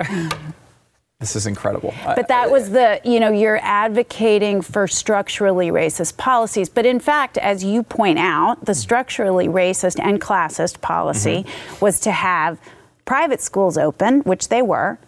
This 1.21 1.37
is 1.37 1.47
incredible. 1.47 1.93
But 2.05 2.29
that 2.29 2.51
was 2.51 2.71
the, 2.71 2.99
you 3.05 3.21
know, 3.21 3.31
you're 3.31 3.61
advocating 3.63 4.63
for 4.63 4.89
structurally 4.89 5.69
racist 5.69 6.17
policies. 6.17 6.71
But 6.71 6.87
in 6.87 6.99
fact, 6.99 7.37
as 7.37 7.63
you 7.63 7.83
point 7.83 8.19
out, 8.19 8.65
the 8.65 8.75
structurally 8.75 9.47
racist 9.47 10.01
and 10.03 10.19
classist 10.19 10.81
policy 10.81 11.45
mm-hmm. 11.45 11.85
was 11.85 12.01
to 12.01 12.11
have 12.11 12.59
private 13.05 13.43
schools 13.43 13.77
open, 13.77 14.21
which 14.21 14.49
they 14.49 14.63
were, 14.63 14.99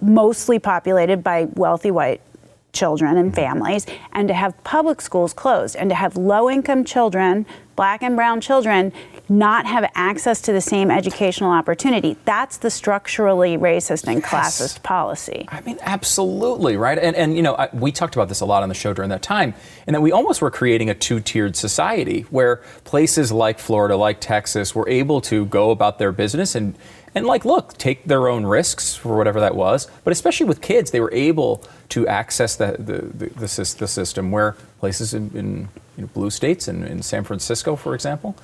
mostly 0.00 0.58
populated 0.58 1.24
by 1.24 1.44
wealthy 1.54 1.90
white 1.90 2.20
children 2.72 3.16
and 3.16 3.34
families 3.34 3.86
and 4.12 4.28
to 4.28 4.34
have 4.34 4.62
public 4.64 5.00
schools 5.00 5.32
closed 5.32 5.76
and 5.76 5.90
to 5.90 5.94
have 5.94 6.16
low 6.16 6.50
income 6.50 6.84
children, 6.84 7.46
black 7.76 8.02
and 8.02 8.16
brown 8.16 8.40
children, 8.40 8.92
not 9.28 9.66
have 9.66 9.90
access 9.94 10.40
to 10.42 10.52
the 10.52 10.60
same 10.60 10.90
educational 10.90 11.50
opportunity. 11.50 12.16
That's 12.24 12.58
the 12.58 12.70
structurally 12.70 13.56
racist 13.56 14.06
and 14.06 14.22
classist 14.22 14.82
policy. 14.82 15.46
I 15.48 15.60
mean, 15.62 15.78
absolutely, 15.82 16.76
right? 16.76 16.98
And, 16.98 17.16
and 17.16 17.36
you 17.36 17.42
know, 17.42 17.54
I, 17.54 17.68
we 17.72 17.92
talked 17.92 18.14
about 18.14 18.28
this 18.28 18.40
a 18.40 18.46
lot 18.46 18.62
on 18.62 18.68
the 18.68 18.74
show 18.74 18.92
during 18.92 19.10
that 19.10 19.22
time, 19.22 19.54
and 19.86 19.94
that 19.94 20.00
we 20.00 20.12
almost 20.12 20.42
were 20.42 20.50
creating 20.50 20.90
a 20.90 20.94
two 20.94 21.20
tiered 21.20 21.56
society 21.56 22.22
where 22.30 22.56
places 22.84 23.32
like 23.32 23.58
Florida, 23.58 23.96
like 23.96 24.20
Texas, 24.20 24.74
were 24.74 24.88
able 24.88 25.20
to 25.22 25.46
go 25.46 25.70
about 25.70 25.98
their 25.98 26.12
business 26.12 26.54
and, 26.54 26.76
and 27.14 27.26
like, 27.26 27.44
look, 27.44 27.76
take 27.78 28.04
their 28.04 28.28
own 28.28 28.44
risks 28.44 28.94
for 28.94 29.16
whatever 29.16 29.40
that 29.40 29.54
was. 29.54 29.88
But 30.04 30.12
especially 30.12 30.46
with 30.46 30.60
kids, 30.60 30.90
they 30.90 31.00
were 31.00 31.12
able 31.12 31.64
to 31.90 32.06
access 32.06 32.56
the, 32.56 32.76
the, 32.78 33.26
the, 33.26 33.26
the, 33.34 33.76
the 33.78 33.88
system 33.88 34.30
where 34.30 34.56
places 34.82 35.14
in, 35.14 35.30
in 35.36 35.68
you 35.96 36.02
know, 36.02 36.08
blue 36.12 36.28
states 36.28 36.66
and 36.66 36.84
in 36.84 37.00
San 37.00 37.22
Francisco, 37.22 37.76
for 37.76 37.94
example, 37.94 38.34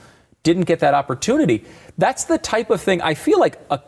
didn't 0.44 0.66
get 0.66 0.78
that 0.78 0.94
opportunity. 0.94 1.64
That's 1.98 2.24
the 2.32 2.38
type 2.38 2.70
of 2.70 2.80
thing 2.80 3.02
I 3.02 3.14
feel 3.14 3.40
like 3.40 3.58
a, 3.72 3.80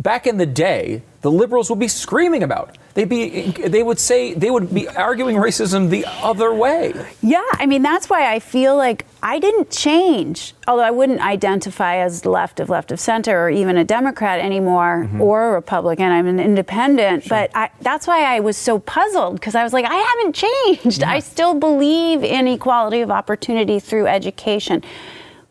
back 0.00 0.26
in 0.26 0.36
the 0.36 0.46
day, 0.46 1.02
the 1.20 1.30
liberals 1.30 1.70
would 1.70 1.78
be 1.78 1.88
screaming 1.88 2.42
about. 2.42 2.76
They'd 2.94 3.08
be, 3.08 3.52
they 3.52 3.82
would 3.82 3.98
say, 3.98 4.34
they 4.34 4.50
would 4.50 4.74
be 4.74 4.86
arguing 4.88 5.36
racism 5.36 5.88
the 5.88 6.04
other 6.06 6.52
way. 6.52 6.92
Yeah, 7.22 7.42
I 7.52 7.64
mean, 7.64 7.82
that's 7.82 8.10
why 8.10 8.30
I 8.30 8.38
feel 8.38 8.76
like 8.76 9.06
I 9.22 9.38
didn't 9.38 9.70
change. 9.70 10.52
Although 10.68 10.82
I 10.82 10.90
wouldn't 10.90 11.20
identify 11.20 11.98
as 11.98 12.26
left 12.26 12.60
of 12.60 12.68
left 12.68 12.92
of 12.92 13.00
center 13.00 13.44
or 13.44 13.48
even 13.48 13.78
a 13.78 13.84
Democrat 13.84 14.40
anymore 14.40 15.06
mm-hmm. 15.06 15.22
or 15.22 15.50
a 15.50 15.52
Republican. 15.52 16.10
I'm 16.10 16.26
an 16.26 16.40
independent. 16.40 17.24
Sure. 17.24 17.30
But 17.30 17.50
I, 17.54 17.70
that's 17.80 18.06
why 18.06 18.24
I 18.24 18.40
was 18.40 18.56
so 18.56 18.78
puzzled 18.80 19.36
because 19.36 19.54
I 19.54 19.62
was 19.62 19.72
like, 19.72 19.86
I 19.86 19.94
haven't 19.94 20.34
changed. 20.34 21.00
Yeah. 21.00 21.12
I 21.12 21.20
still 21.20 21.54
believe 21.54 22.22
in 22.24 22.46
equality 22.46 23.00
of 23.00 23.10
opportunity 23.10 23.80
through 23.80 24.06
education 24.06 24.82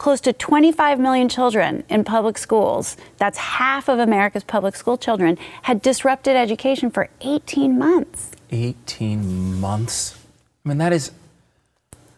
close 0.02 0.20
to 0.20 0.34
25 0.34 1.00
million 1.00 1.30
children 1.30 1.84
in 1.88 2.04
public 2.04 2.36
schools, 2.36 2.98
that's 3.18 3.38
half 3.38 3.88
of 3.88 4.00
America's 4.00 4.44
public 4.44 4.76
school 4.76 4.98
children, 4.98 5.38
had 5.62 5.80
disrupted 5.80 6.36
education 6.36 6.90
for 6.90 7.08
18 7.22 7.78
months. 7.78 8.32
18 8.50 9.60
months? 9.60 10.18
I 10.66 10.70
mean, 10.70 10.80
that 10.80 10.92
is 10.92 11.12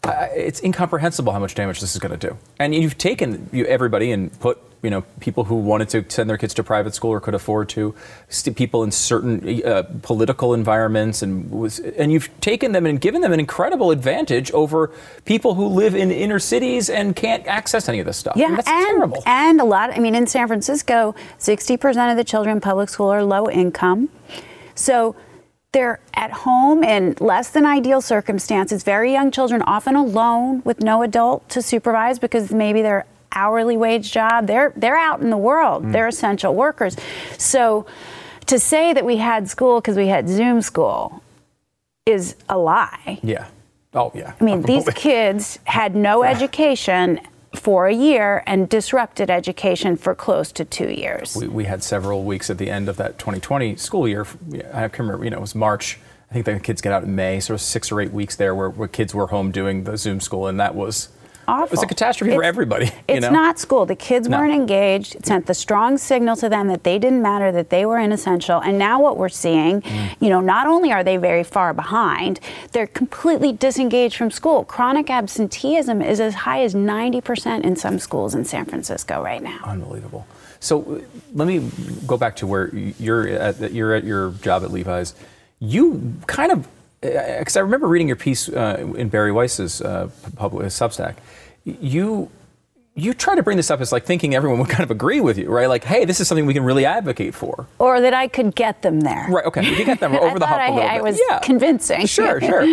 uh, 0.05 0.27
it's 0.33 0.63
incomprehensible 0.63 1.33
how 1.33 1.39
much 1.39 1.55
damage 1.55 1.81
this 1.81 1.93
is 1.93 1.99
going 1.99 2.17
to 2.17 2.29
do. 2.29 2.37
And 2.57 2.73
you've 2.73 2.97
taken 2.97 3.49
everybody 3.53 4.13
and 4.13 4.37
put 4.39 4.61
you 4.83 4.89
know 4.89 5.01
people 5.21 5.45
who 5.45 5.55
wanted 5.55 5.89
to 5.89 6.05
send 6.09 6.29
their 6.29 6.37
kids 6.37 6.53
to 6.53 6.63
private 6.63 6.93
school 6.93 7.11
or 7.11 7.19
could 7.19 7.33
afford 7.33 7.69
to, 7.69 7.95
people 8.55 8.83
in 8.83 8.91
certain 8.91 9.63
uh, 9.63 9.83
political 10.03 10.53
environments, 10.53 11.23
and 11.23 11.49
was, 11.49 11.79
and 11.79 12.11
you've 12.11 12.29
taken 12.41 12.73
them 12.73 12.85
and 12.85 13.01
given 13.01 13.21
them 13.21 13.31
an 13.31 13.39
incredible 13.39 13.89
advantage 13.91 14.51
over 14.51 14.91
people 15.25 15.55
who 15.55 15.67
live 15.67 15.95
in 15.95 16.11
inner 16.11 16.37
cities 16.37 16.89
and 16.89 17.15
can't 17.15 17.47
access 17.47 17.87
any 17.89 17.99
of 17.99 18.05
this 18.05 18.17
stuff. 18.17 18.35
Yeah, 18.35 18.45
I 18.45 18.47
mean, 18.49 18.55
that's 18.57 18.67
and, 18.67 18.85
terrible. 18.85 19.23
And 19.25 19.61
a 19.61 19.63
lot. 19.63 19.91
I 19.91 19.99
mean, 19.99 20.15
in 20.15 20.27
San 20.27 20.47
Francisco, 20.47 21.15
sixty 21.37 21.77
percent 21.77 22.11
of 22.11 22.17
the 22.17 22.25
children 22.25 22.57
in 22.57 22.61
public 22.61 22.89
school 22.89 23.07
are 23.07 23.23
low 23.23 23.49
income, 23.49 24.09
so 24.75 25.15
they're 25.71 25.99
at 26.13 26.31
home 26.31 26.83
in 26.83 27.15
less 27.19 27.49
than 27.49 27.65
ideal 27.65 27.99
circumstances, 27.99 28.83
very 28.83 29.11
young 29.11 29.31
children, 29.31 29.61
often 29.63 29.95
alone 29.95 30.61
with 30.63 30.81
no 30.81 31.01
adult 31.01 31.49
to 31.49 31.61
supervise 31.61 32.19
because 32.19 32.51
maybe 32.51 32.83
their 32.83 33.05
hourly 33.33 33.77
wage 33.77 34.11
job. 34.11 34.47
They're 34.47 34.73
they're 34.75 34.97
out 34.97 35.21
in 35.21 35.29
the 35.29 35.37
world. 35.37 35.83
Mm. 35.83 35.91
They're 35.93 36.07
essential 36.07 36.53
workers. 36.55 36.95
So 37.37 37.85
to 38.47 38.59
say 38.59 38.93
that 38.93 39.05
we 39.05 39.17
had 39.17 39.49
school 39.49 39.81
because 39.81 39.97
we 39.97 40.07
had 40.07 40.27
Zoom 40.27 40.61
school 40.61 41.23
is 42.05 42.35
a 42.49 42.57
lie. 42.57 43.19
Yeah. 43.23 43.47
Oh 43.93 44.11
yeah. 44.13 44.33
I 44.39 44.43
mean, 44.43 44.61
these 44.73 44.87
kids 44.89 45.59
had 45.65 45.95
no 45.95 46.23
education 46.23 47.19
for 47.55 47.87
a 47.87 47.93
year 47.93 48.43
and 48.47 48.67
disrupted 48.67 49.29
education 49.29 49.95
for 49.95 50.15
close 50.15 50.51
to 50.53 50.65
two 50.65 50.89
years. 50.89 51.35
We, 51.35 51.47
we 51.47 51.65
had 51.65 51.83
several 51.83 52.23
weeks 52.23 52.49
at 52.49 52.57
the 52.57 52.69
end 52.69 52.89
of 52.89 52.97
that 52.97 53.19
2020 53.19 53.75
school 53.75 54.07
year. 54.07 54.25
I 54.73 54.87
can 54.87 55.05
remember, 55.05 55.23
you 55.23 55.29
know, 55.29 55.37
it 55.37 55.41
was 55.41 55.55
March. 55.55 55.99
I 56.31 56.41
think 56.41 56.45
the 56.45 56.59
kids 56.59 56.81
get 56.81 56.91
out 56.91 57.03
in 57.03 57.13
May, 57.13 57.39
so 57.39 57.51
it 57.51 57.55
was 57.55 57.61
six 57.61 57.91
or 57.91 58.01
eight 58.01 58.11
weeks 58.11 58.35
there 58.35 58.55
where, 58.55 58.69
where 58.69 58.87
kids 58.87 59.13
were 59.13 59.27
home 59.27 59.51
doing 59.51 59.83
the 59.83 59.97
Zoom 59.97 60.19
school, 60.19 60.47
and 60.47 60.59
that 60.59 60.73
was 60.73 61.09
awful. 61.47 61.65
It 61.65 61.71
was 61.71 61.83
a 61.83 61.87
catastrophe 61.87 62.31
it's, 62.31 62.37
for 62.37 62.43
everybody. 62.43 62.91
It's 63.07 63.21
know? 63.21 63.31
not 63.31 63.59
school. 63.59 63.85
The 63.85 63.95
kids 63.95 64.27
no. 64.27 64.37
weren't 64.37 64.53
engaged. 64.53 65.15
It 65.15 65.25
sent 65.25 65.45
the 65.45 65.53
strong 65.53 65.97
signal 65.97 66.35
to 66.37 66.49
them 66.49 66.67
that 66.67 66.83
they 66.83 66.99
didn't 66.99 67.21
matter, 67.21 67.51
that 67.51 67.69
they 67.69 67.85
were 67.85 67.99
inessential. 67.99 68.61
And 68.61 68.77
now 68.77 69.01
what 69.01 69.17
we're 69.17 69.29
seeing, 69.29 69.81
mm. 69.81 70.15
you 70.19 70.29
know, 70.29 70.39
not 70.39 70.67
only 70.67 70.91
are 70.91 71.03
they 71.03 71.17
very 71.17 71.43
far 71.43 71.73
behind, 71.73 72.39
they're 72.71 72.87
completely 72.87 73.51
disengaged 73.51 74.15
from 74.15 74.31
school. 74.31 74.63
Chronic 74.65 75.09
absenteeism 75.09 76.01
is 76.01 76.19
as 76.19 76.33
high 76.33 76.63
as 76.63 76.73
90% 76.73 77.63
in 77.63 77.75
some 77.75 77.99
schools 77.99 78.35
in 78.35 78.45
San 78.45 78.65
Francisco 78.65 79.21
right 79.21 79.41
now. 79.41 79.59
Unbelievable. 79.65 80.25
So 80.59 80.81
uh, 80.81 81.01
let 81.33 81.47
me 81.47 81.69
go 82.07 82.17
back 82.17 82.37
to 82.37 82.47
where 82.47 82.73
you're 82.73 83.27
at, 83.27 83.73
you're 83.73 83.93
at 83.93 84.05
your 84.05 84.31
job 84.41 84.63
at 84.63 84.71
Levi's. 84.71 85.13
You 85.59 86.13
kind 86.25 86.51
of 86.51 86.67
because 87.03 87.57
uh, 87.57 87.59
I 87.59 87.63
remember 87.63 87.87
reading 87.87 88.07
your 88.07 88.15
piece 88.15 88.49
uh, 88.49 88.93
in 88.95 89.09
Bari 89.09 89.31
Weiss's 89.31 89.81
uh, 89.81 90.09
public 90.35 90.67
Substack. 90.67 91.15
You 91.65 92.31
you 92.95 93.13
try 93.13 93.35
to 93.35 93.41
bring 93.41 93.57
this 93.57 93.71
up 93.71 93.81
as 93.81 93.91
like 93.91 94.05
thinking 94.05 94.35
everyone 94.35 94.59
would 94.59 94.69
kind 94.77 94.83
of 94.83 94.91
agree 94.91 95.19
with 95.19 95.37
you, 95.37 95.49
right? 95.49 95.67
Like, 95.67 95.83
hey, 95.83 96.05
this 96.05 96.19
is 96.19 96.27
something 96.27 96.45
we 96.45 96.53
can 96.53 96.63
really 96.63 96.85
advocate 96.85 97.33
for, 97.33 97.67
or 97.79 98.01
that 98.01 98.13
I 98.13 98.27
could 98.27 98.55
get 98.55 98.81
them 98.81 99.01
there. 99.01 99.27
Right? 99.29 99.45
Okay, 99.45 99.77
you 99.77 99.85
get 99.85 99.99
them 99.99 100.15
over 100.15 100.39
the 100.39 100.47
hump 100.47 100.61
I, 100.61 100.67
a 100.67 100.73
little 100.73 100.89
I 100.89 100.93
bit. 100.95 101.03
was 101.03 101.21
yeah. 101.29 101.39
convincing. 101.39 102.05
Sure, 102.05 102.39
sure. 102.41 102.63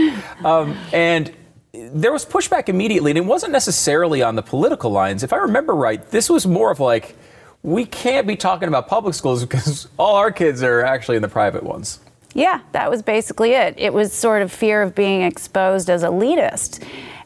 Um, 0.45 0.77
and 0.93 1.35
there 1.73 2.13
was 2.13 2.25
pushback 2.25 2.69
immediately, 2.69 3.11
and 3.11 3.19
it 3.19 3.25
wasn't 3.25 3.53
necessarily 3.53 4.23
on 4.23 4.37
the 4.37 4.43
political 4.43 4.91
lines. 4.91 5.23
If 5.23 5.33
I 5.33 5.37
remember 5.37 5.75
right, 5.75 6.05
this 6.11 6.29
was 6.29 6.47
more 6.47 6.71
of 6.71 6.81
like, 6.81 7.17
we 7.63 7.85
can't 7.85 8.27
be 8.27 8.37
talking 8.37 8.69
about 8.69 8.89
public 8.89 9.15
schools 9.15 9.43
because 9.45 9.89
all 9.99 10.17
our 10.17 10.33
kids 10.33 10.63
are 10.63 10.83
actually 10.83 11.17
in 11.17 11.23
the 11.23 11.29
private 11.29 11.63
ones. 11.63 12.01
Yeah, 12.35 12.61
that 12.73 12.91
was 12.91 13.03
basically 13.03 13.53
it. 13.53 13.75
It 13.77 13.93
was 13.93 14.13
sort 14.13 14.43
of 14.43 14.53
fear 14.53 14.83
of 14.83 14.95
being 14.95 15.23
exposed 15.23 15.91
as 15.91 16.03
elitist. 16.03 16.83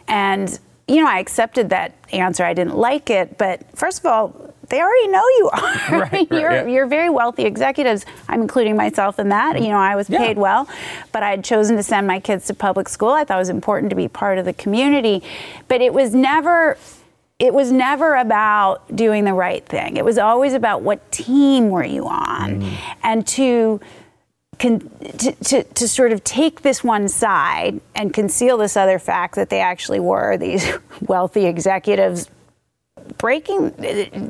And, 0.09 0.59
you 0.89 0.97
know, 0.97 1.09
I 1.09 1.19
accepted 1.19 1.71
that 1.71 1.95
answer. 2.13 2.45
I 2.45 2.55
didn't 2.55 2.77
like 2.77 3.11
it. 3.11 3.37
But 3.37 3.65
first 3.77 3.99
of 3.99 4.07
all, 4.07 4.55
they 4.71 4.81
already 4.81 5.09
know 5.09 5.25
you 5.39 5.51
are. 5.53 5.75
Right, 5.95 6.27
you're, 6.31 6.51
yeah. 6.51 6.67
you're 6.67 6.87
very 6.87 7.11
wealthy 7.11 7.45
executives. 7.45 8.07
I'm 8.29 8.41
including 8.41 8.77
myself 8.77 9.19
in 9.19 9.29
that. 9.29 9.61
You 9.61 9.69
know, 9.69 9.79
I 9.79 9.95
was 9.95 10.09
paid 10.09 10.37
yeah. 10.37 10.43
well, 10.43 10.69
but 11.13 11.23
I 11.23 11.31
had 11.31 11.45
chosen 11.45 11.77
to 11.77 11.83
send 11.83 12.07
my 12.07 12.19
kids 12.21 12.47
to 12.47 12.55
public 12.55 12.89
school. 12.89 13.11
I 13.11 13.25
thought 13.25 13.37
it 13.37 13.39
was 13.39 13.49
important 13.51 13.91
to 13.91 13.97
be 13.97 14.09
part 14.09 14.39
of 14.39 14.45
the 14.45 14.55
community. 14.55 15.23
But 15.69 15.83
it 15.83 15.93
was 15.93 16.15
never 16.15 16.79
it 17.39 17.53
was 17.53 17.73
never 17.73 18.15
about 18.15 18.95
doing 18.95 19.25
the 19.25 19.35
right 19.35 19.67
thing. 19.67 19.97
It 19.97 20.05
was 20.05 20.19
always 20.19 20.55
about 20.55 20.83
what 20.83 21.11
team 21.11 21.69
were 21.71 21.85
you 21.85 22.07
on, 22.07 22.63
mm. 22.63 22.77
and 23.03 23.27
to 23.29 23.81
to, 24.65 25.33
to, 25.33 25.63
to, 25.63 25.89
sort 25.89 26.13
of 26.13 26.25
take 26.25 26.63
this 26.63 26.83
one 26.83 27.09
side 27.09 27.81
and 27.95 28.15
conceal 28.15 28.57
this 28.57 28.77
other 28.77 28.99
fact 28.99 29.35
that 29.35 29.51
they 29.51 29.61
actually 29.61 30.01
were 30.01 30.37
these 30.37 30.67
wealthy 31.03 31.47
executives 31.47 32.31
breaking 33.19 33.71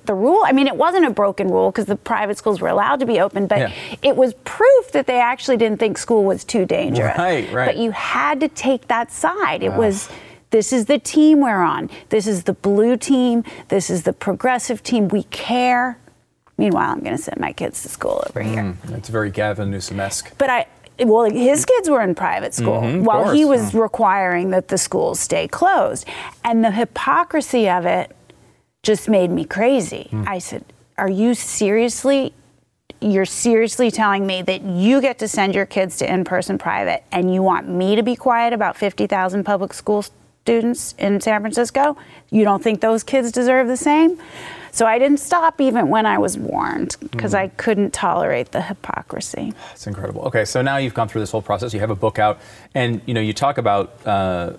the 0.05 0.15
rule. 0.15 0.43
I 0.45 0.53
mean, 0.53 0.67
it 0.67 0.77
wasn't 0.77 1.07
a 1.07 1.11
broken 1.11 1.49
rule 1.49 1.71
because 1.71 1.87
the 1.87 1.97
private 1.97 2.37
schools 2.39 2.61
were 2.61 2.69
allowed 2.69 3.01
to 3.01 3.07
be 3.07 3.21
open, 3.21 3.47
but 3.47 3.59
yeah. 3.59 3.73
it 4.03 4.17
was 4.17 4.35
proof 4.45 4.93
that 4.93 5.07
they 5.07 5.21
actually 5.21 5.57
didn't 5.57 5.79
think 5.79 5.97
school 5.99 6.25
was 6.25 6.45
too 6.45 6.67
dangerous. 6.67 7.17
Right, 7.17 7.53
right. 7.53 7.67
But 7.67 7.77
you 7.77 7.93
had 7.93 8.41
to 8.41 8.49
take 8.49 8.89
that 8.89 9.13
side. 9.13 9.63
It 9.63 9.73
was 9.73 10.09
this 10.51 10.73
is 10.73 10.87
the 10.87 10.99
team 10.99 11.41
we're 11.41 11.63
on. 11.63 11.91
This 12.11 12.27
is 12.27 12.45
the 12.45 12.53
blue 12.53 12.97
team. 12.97 13.45
This 13.69 13.91
is 13.91 14.05
the 14.05 14.13
progressive 14.13 14.83
team. 14.83 15.09
We 15.09 15.25
care. 15.25 15.99
Meanwhile, 16.57 16.91
I'm 16.91 17.01
going 17.01 17.17
to 17.17 17.23
send 17.23 17.41
my 17.41 17.53
kids 17.53 17.83
to 17.83 17.89
school 17.89 18.23
over 18.29 18.41
mm, 18.41 18.47
here. 18.47 18.77
It's 18.97 19.09
very 19.09 19.31
Gavin 19.31 19.71
Newsom-esque. 19.71 20.37
But 20.39 20.51
I, 20.51 20.67
well, 21.01 21.29
his 21.29 21.65
kids 21.65 21.91
were 21.91 22.01
in 22.03 22.15
private 22.15 22.55
school 22.55 22.81
mm-hmm, 22.81 23.05
while 23.05 23.25
course. 23.25 23.37
he 23.37 23.45
was 23.45 23.75
requiring 23.75 24.51
that 24.51 24.69
the 24.69 24.79
schools 24.79 25.19
stay 25.19 25.49
closed. 25.49 26.07
And 26.45 26.65
the 26.65 26.71
hypocrisy 26.71 27.69
of 27.69 27.87
it 27.87 28.15
just 28.83 29.09
made 29.09 29.31
me 29.31 29.45
crazy. 29.45 30.09
Mm. 30.13 30.29
I 30.29 30.39
said, 30.39 30.65
Are 30.97 31.11
you 31.11 31.35
seriously? 31.35 32.33
You're 33.01 33.27
seriously 33.27 33.91
telling 33.91 34.27
me 34.27 34.43
that 34.43 34.63
you 34.63 35.01
get 35.01 35.19
to 35.19 35.29
send 35.29 35.55
your 35.55 35.67
kids 35.67 35.99
to 35.99 36.11
in 36.11 36.25
person 36.25 36.57
private 36.57 37.03
and 37.13 37.35
you 37.35 37.43
want 37.43 37.69
me 37.69 37.97
to 37.97 38.03
be 38.03 38.17
quiet 38.17 38.53
about 38.55 38.79
50,000 38.79 39.45
public 39.45 39.75
school 39.75 40.05
students 40.45 40.95
in 40.99 41.21
San 41.21 41.41
Francisco? 41.41 41.99
You 42.31 42.45
don't 42.45 42.63
think 42.63 42.81
those 42.81 43.03
kids 43.03 43.33
deserve 43.33 43.67
the 43.67 43.77
same? 43.77 44.19
So 44.75 44.87
I 44.87 44.99
didn't 44.99 45.21
stop 45.21 45.61
even 45.61 45.89
when 45.89 46.05
I 46.05 46.19
was 46.19 46.37
warned 46.37 46.97
because 47.13 47.33
mm. 47.33 47.39
I 47.39 47.49
couldn't 47.49 47.93
tolerate 47.93 48.51
the 48.51 48.61
hypocrisy. 48.61 49.53
It's 49.73 49.87
incredible. 49.87 50.23
Okay, 50.23 50.45
so 50.45 50.63
now 50.63 50.79
you've 50.79 50.95
gone 50.95 51.07
through 51.07 51.21
this 51.21 51.31
whole 51.31 51.43
process. 51.43 51.73
You 51.73 51.79
have 51.79 51.91
a 51.91 51.95
book 51.95 52.19
out, 52.19 52.41
and 52.75 53.01
you 53.07 53.15
know 53.15 53.21
you 53.21 53.33
talk 53.33 53.57
about 53.57 54.05
uh, 54.05 54.55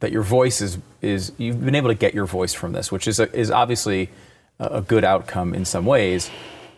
that 0.00 0.12
your 0.12 0.22
voice 0.22 0.62
is 0.62 0.78
is 1.02 1.32
you've 1.36 1.62
been 1.62 1.74
able 1.74 1.90
to 1.90 1.94
get 1.94 2.14
your 2.14 2.24
voice 2.24 2.54
from 2.54 2.72
this, 2.72 2.90
which 2.90 3.06
is 3.06 3.20
a, 3.20 3.30
is 3.38 3.50
obviously 3.50 4.08
a 4.58 4.80
good 4.80 5.04
outcome 5.04 5.52
in 5.52 5.66
some 5.66 5.84
ways. 5.84 6.30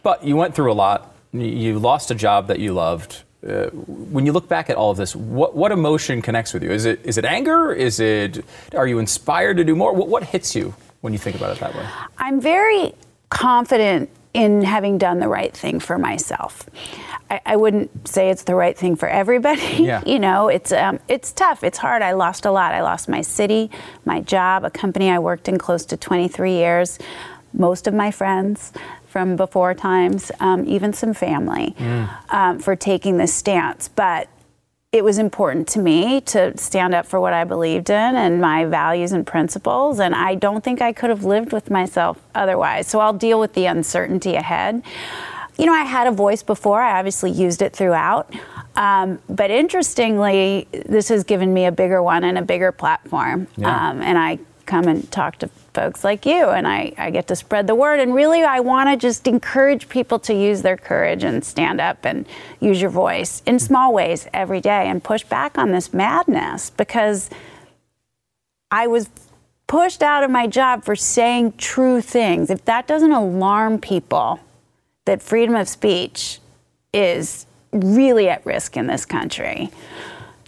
But 0.03 0.25
you 0.25 0.35
went 0.35 0.57
through 0.57 0.73
a 0.73 0.75
lot. 0.75 1.15
You 1.33 1.79
lost 1.79 2.11
a 2.11 2.17
job 2.17 2.49
that 2.49 2.59
you 2.59 2.73
loved. 2.73 3.23
Uh, 3.47 3.67
when 3.71 4.27
you 4.27 4.33
look 4.33 4.49
back 4.49 4.71
at 4.71 4.77
all 4.77 4.91
of 4.91 4.97
this, 4.97 5.15
what, 5.15 5.55
what 5.55 5.71
emotion 5.71 6.21
connects 6.21 6.53
with 6.53 6.65
you? 6.65 6.73
Is 6.73 6.85
it 6.85 6.99
is 7.05 7.17
it 7.17 7.25
anger? 7.25 7.73
Is 7.73 8.01
it 8.01 8.45
are 8.75 8.89
you 8.89 8.99
inspired 8.99 9.57
to 9.59 9.65
do 9.65 9.77
more? 9.77 9.95
What, 9.95 10.09
what 10.09 10.25
hits 10.25 10.57
you 10.57 10.75
when 11.03 11.13
you 11.13 11.19
think 11.19 11.37
about 11.37 11.55
it 11.55 11.61
that 11.61 11.75
way? 11.75 11.87
I'm 12.17 12.41
very 12.41 12.95
confident 13.29 14.09
in 14.33 14.63
having 14.63 14.97
done 14.97 15.21
the 15.21 15.29
right 15.29 15.55
thing 15.55 15.79
for 15.79 15.99
myself. 15.99 16.65
I, 17.31 17.41
I 17.45 17.57
wouldn't 17.57 18.09
say 18.09 18.31
it's 18.31 18.45
the 18.45 18.55
right 18.55 18.77
thing 18.77 18.97
for 18.97 19.09
everybody. 19.09 19.61
Yeah. 19.83 20.03
you 20.07 20.19
know, 20.19 20.49
it's 20.49 20.73
um, 20.73 21.01
it's 21.09 21.33
tough. 21.33 21.65
It's 21.65 21.77
hard. 21.79 22.03
I 22.03 22.13
lost 22.13 22.47
a 22.47 22.51
lot. 22.51 22.73
I 22.73 22.83
lost 22.83 23.09
my 23.09 23.21
city, 23.21 23.71
my 24.05 24.21
job, 24.21 24.65
a 24.65 24.71
company 24.71 25.11
I 25.11 25.19
worked 25.19 25.49
in 25.49 25.59
close 25.59 25.85
to 25.87 25.97
23 25.97 26.53
years, 26.53 26.99
most 27.53 27.87
of 27.87 27.95
my 27.95 28.11
friends 28.11 28.73
from 29.09 29.37
before 29.37 29.75
times, 29.75 30.31
um, 30.41 30.65
even 30.67 30.93
some 30.93 31.13
family, 31.13 31.75
um, 32.31 32.59
for 32.59 32.75
taking 32.77 33.19
this 33.19 33.35
stance. 33.35 33.89
But 33.89 34.29
it 34.93 35.03
was 35.03 35.17
important 35.17 35.67
to 35.69 35.79
me 35.79 36.21
to 36.21 36.57
stand 36.59 36.95
up 36.95 37.07
for 37.07 37.19
what 37.19 37.33
I 37.33 37.45
believed 37.45 37.89
in 37.89 37.97
and 37.97 38.43
my 38.43 38.67
values 38.67 39.13
and 39.13 39.27
principles. 39.27 39.99
And 39.99 40.15
I 40.15 40.35
don't 40.35 40.63
think 40.63 40.83
I 40.83 40.93
could 40.93 41.09
have 41.09 41.25
lived 41.25 41.51
with 41.51 41.71
myself 41.71 42.21
otherwise. 42.35 42.89
So 42.89 43.01
I'll 43.01 43.15
deal 43.15 43.41
with 43.41 43.55
the 43.55 43.65
uncertainty 43.65 44.35
ahead. 44.35 44.83
You 45.57 45.65
know, 45.65 45.73
I 45.73 45.85
had 45.85 46.07
a 46.07 46.11
voice 46.11 46.43
before, 46.43 46.83
I 46.83 46.99
obviously 46.99 47.31
used 47.31 47.63
it 47.63 47.75
throughout. 47.75 48.35
Um, 48.77 49.19
but 49.31 49.51
interestingly, 49.51 50.69
this 50.73 51.09
has 51.09 51.25
given 51.25 51.55
me 51.55 51.65
a 51.65 51.73
bigger 51.73 52.03
one 52.03 52.25
and 52.25 52.37
a 52.37 52.43
bigger 52.43 52.71
platform. 52.71 53.47
Yeah. 53.57 53.91
Um, 53.91 54.03
and 54.03 54.19
I 54.19 54.41
come 54.67 54.89
and 54.89 55.11
talk 55.11 55.39
to 55.39 55.49
folks 55.75 56.05
like 56.05 56.27
you 56.27 56.49
and 56.49 56.67
I, 56.67 56.93
I 56.99 57.11
get 57.11 57.27
to 57.29 57.37
spread 57.37 57.67
the 57.67 57.75
word. 57.75 58.01
And 58.01 58.15
really 58.15 58.43
i 58.43 58.61
want 58.61 58.89
to 58.91 58.97
just 58.97 59.27
encourage 59.27 59.89
people 59.89 60.19
to 60.21 60.35
use 60.35 60.63
their 60.63 60.77
courage 60.77 61.25
and 61.25 61.45
stand 61.45 61.81
up 61.81 62.05
and 62.05 62.27
use 62.61 62.81
your 62.81 62.91
voice 62.91 63.43
in 63.47 63.59
small 63.59 63.93
ways 63.93 64.29
every 64.33 64.61
day 64.61 64.89
and 64.89 65.03
push 65.03 65.25
back 65.25 65.59
on 65.59 65.73
this 65.73 65.93
madness. 65.93 66.71
Because 66.71 67.31
i 68.71 68.87
was 68.87 69.09
pushed 69.67 70.03
out 70.03 70.23
of 70.23 70.31
my 70.31 70.47
job 70.47 70.85
for 70.85 70.95
saying 70.95 71.55
true 71.57 72.01
things. 72.01 72.51
If 72.51 72.65
that 72.67 72.87
doesn't 72.87 73.13
alarm 73.13 73.79
people 73.79 74.41
that 75.07 75.23
freedom 75.23 75.55
of 75.55 75.69
speech 75.69 76.41
is 76.93 77.47
really 77.73 78.29
at 78.29 78.45
risk 78.45 78.77
in 78.77 78.87
this 78.87 79.07
country 79.07 79.71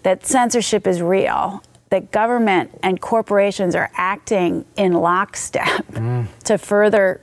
that 0.02 0.26
censorship 0.26 0.86
is 0.86 1.02
real 1.02 1.62
that 1.94 2.10
government 2.10 2.76
and 2.82 3.00
corporations 3.00 3.76
are 3.76 3.88
acting 3.94 4.64
in 4.76 4.94
lockstep 4.94 5.86
mm. 5.92 6.26
to 6.44 6.58
further 6.58 7.20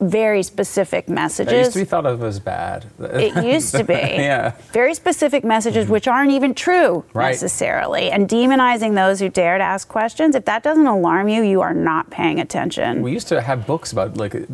very 0.00 0.44
specific 0.44 1.06
That 1.06 1.10
used 1.10 1.38
messages. 1.38 1.72
to 1.72 1.78
be 1.80 1.84
thought 1.84 2.06
of 2.06 2.22
as 2.22 2.38
bad. 2.38 2.86
it 3.00 3.44
used 3.44 3.74
to 3.74 3.82
be. 3.82 3.94
Yeah. 4.22 4.52
Very 4.72 4.94
specific 4.94 5.42
messages 5.44 5.84
mm-hmm. 5.84 5.92
which 5.92 6.06
aren't 6.06 6.30
even 6.30 6.54
true 6.54 7.04
Right. 7.12 7.30
necessarily. 7.30 8.12
And 8.12 8.28
demonizing 8.28 8.94
those 8.94 9.18
who 9.18 9.28
dare 9.28 9.58
to 9.58 9.64
ask 9.64 9.88
questions. 9.88 10.36
If 10.36 10.44
that 10.44 10.62
doesn't 10.62 10.86
alarm 10.86 11.28
you, 11.28 11.42
you 11.42 11.60
are 11.60 11.74
not 11.74 12.10
paying 12.10 12.38
attention. 12.38 13.02
We 13.02 13.12
used 13.12 13.28
to 13.28 13.40
have 13.40 13.66
books 13.66 13.90
about 13.90 14.16
like 14.16 14.32
th- 14.32 14.46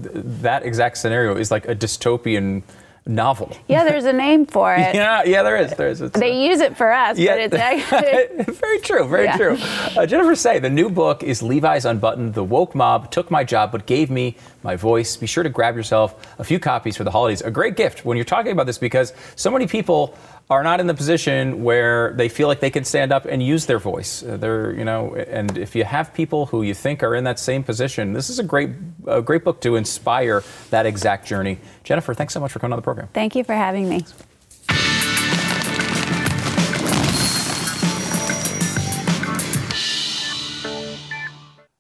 that 0.43 0.65
exact 0.65 0.97
scenario 0.97 1.37
is 1.37 1.51
like 1.51 1.69
a 1.69 1.75
dystopian 1.75 2.63
novel. 3.09 3.57
yeah, 3.69 3.85
there's 3.85 4.05
a 4.05 4.13
name 4.13 4.47
for 4.47 4.75
it. 4.75 4.95
Yeah, 4.99 5.23
yeah, 5.25 5.43
there 5.43 5.57
is. 5.57 5.73
There 5.75 5.89
is. 5.89 6.01
It's, 6.01 6.19
They 6.19 6.47
use 6.47 6.61
it 6.61 6.77
for 6.77 6.93
us, 6.93 7.17
but 7.17 7.39
it's 7.39 7.55
actually. 7.93 8.45
very 8.55 8.79
true, 8.81 9.07
very 9.09 9.25
Yeah. 9.25 9.37
true. 9.37 9.57
Uh, 9.97 10.07
Jennifer 10.07 10.35
Sey, 10.37 10.59
the 10.59 10.69
new 10.71 10.91
book 10.91 11.23
is 11.23 11.43
Levi's 11.43 11.85
Unbuttoned. 11.85 12.35
The 12.35 12.45
woke 12.45 12.75
mob 12.75 13.11
took 13.11 13.31
my 13.31 13.45
job 13.45 13.73
but 13.73 13.87
gave 13.87 14.11
me 14.11 14.37
my 14.63 14.77
voice. 14.77 15.17
Be 15.17 15.27
sure 15.27 15.43
to 15.43 15.49
grab 15.49 15.75
yourself 15.77 16.15
a 16.39 16.45
few 16.45 16.59
copies 16.59 16.97
for 16.97 17.05
the 17.05 17.11
holidays. 17.11 17.41
A 17.43 17.51
great 17.51 17.77
gift 17.77 18.05
when 18.05 18.17
you're 18.17 18.25
talking 18.25 18.53
about 18.53 18.67
this 18.67 18.79
because 18.79 19.13
so 19.37 19.51
many 19.51 19.67
people 19.67 20.15
are 20.51 20.63
not 20.63 20.81
in 20.81 20.87
the 20.87 20.95
position 20.95 21.63
where 21.63 22.13
they 22.15 22.29
feel 22.29 22.49
like 22.49 22.61
they 22.61 22.71
can 22.71 22.85
stand 22.85 23.13
up 23.13 23.27
and 23.27 23.43
use 23.43 23.67
their 23.67 23.79
voice. 23.79 24.23
Uh, 24.23 24.37
they're, 24.37 24.73
you 24.73 24.85
know, 24.85 25.15
and 25.15 25.59
if 25.59 25.77
you 25.77 25.85
have 25.85 26.15
people 26.15 26.47
who 26.47 26.63
you 26.63 26.73
think 26.73 27.03
are 27.03 27.15
in 27.15 27.25
that 27.25 27.39
same 27.39 27.63
position, 27.63 28.15
this 28.15 28.31
is 28.31 28.39
a 28.39 28.43
great, 28.43 28.71
a 29.07 29.21
great 29.21 29.45
book 29.45 29.61
to 29.61 29.77
inspire 29.77 30.43
that 30.71 30.87
exact 30.87 31.27
journey. 31.27 31.59
Jennifer, 31.85 32.15
thanks 32.15 32.33
so 32.33 32.41
much 32.41 32.53
for 32.53 32.61
coming 32.61 32.73
on 32.73 32.79
the 32.79 32.83
program. 32.83 33.09
Thank 33.13 33.37
you 33.37 33.45
for 33.45 33.55
having 33.55 33.89
me. 33.89 34.05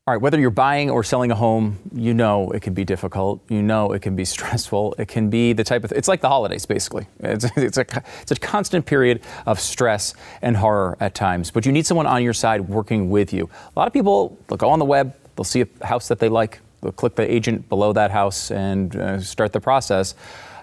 All 0.08 0.14
right, 0.14 0.22
whether 0.22 0.40
you're 0.40 0.48
buying 0.48 0.88
or 0.88 1.04
selling 1.04 1.30
a 1.30 1.34
home, 1.34 1.76
you 1.92 2.14
know 2.14 2.50
it 2.52 2.62
can 2.62 2.72
be 2.72 2.82
difficult. 2.82 3.42
You 3.50 3.60
know 3.60 3.92
it 3.92 4.00
can 4.00 4.16
be 4.16 4.24
stressful. 4.34 4.94
It 4.96 5.06
can 5.06 5.28
be 5.28 5.52
the 5.52 5.64
type 5.64 5.84
of 5.84 5.92
it's 5.92 6.08
like 6.08 6.22
the 6.22 6.30
holidays 6.30 6.64
basically. 6.64 7.06
It's, 7.20 7.44
it's 7.58 7.76
a 7.76 7.84
it's 8.22 8.32
a 8.32 8.36
constant 8.36 8.86
period 8.86 9.20
of 9.44 9.60
stress 9.60 10.14
and 10.40 10.56
horror 10.56 10.96
at 10.98 11.14
times. 11.14 11.50
But 11.50 11.66
you 11.66 11.72
need 11.72 11.84
someone 11.84 12.06
on 12.06 12.22
your 12.22 12.32
side 12.32 12.70
working 12.70 13.10
with 13.10 13.34
you. 13.34 13.50
A 13.76 13.78
lot 13.78 13.86
of 13.86 13.92
people 13.92 14.38
they'll 14.48 14.56
go 14.56 14.70
on 14.70 14.78
the 14.78 14.86
web, 14.86 15.14
they'll 15.36 15.44
see 15.44 15.60
a 15.60 15.86
house 15.86 16.08
that 16.08 16.20
they 16.20 16.30
like, 16.30 16.60
they'll 16.80 16.90
click 16.90 17.14
the 17.14 17.30
agent 17.30 17.68
below 17.68 17.92
that 17.92 18.10
house 18.10 18.50
and 18.50 18.96
uh, 18.96 19.20
start 19.20 19.52
the 19.52 19.60
process. 19.60 20.14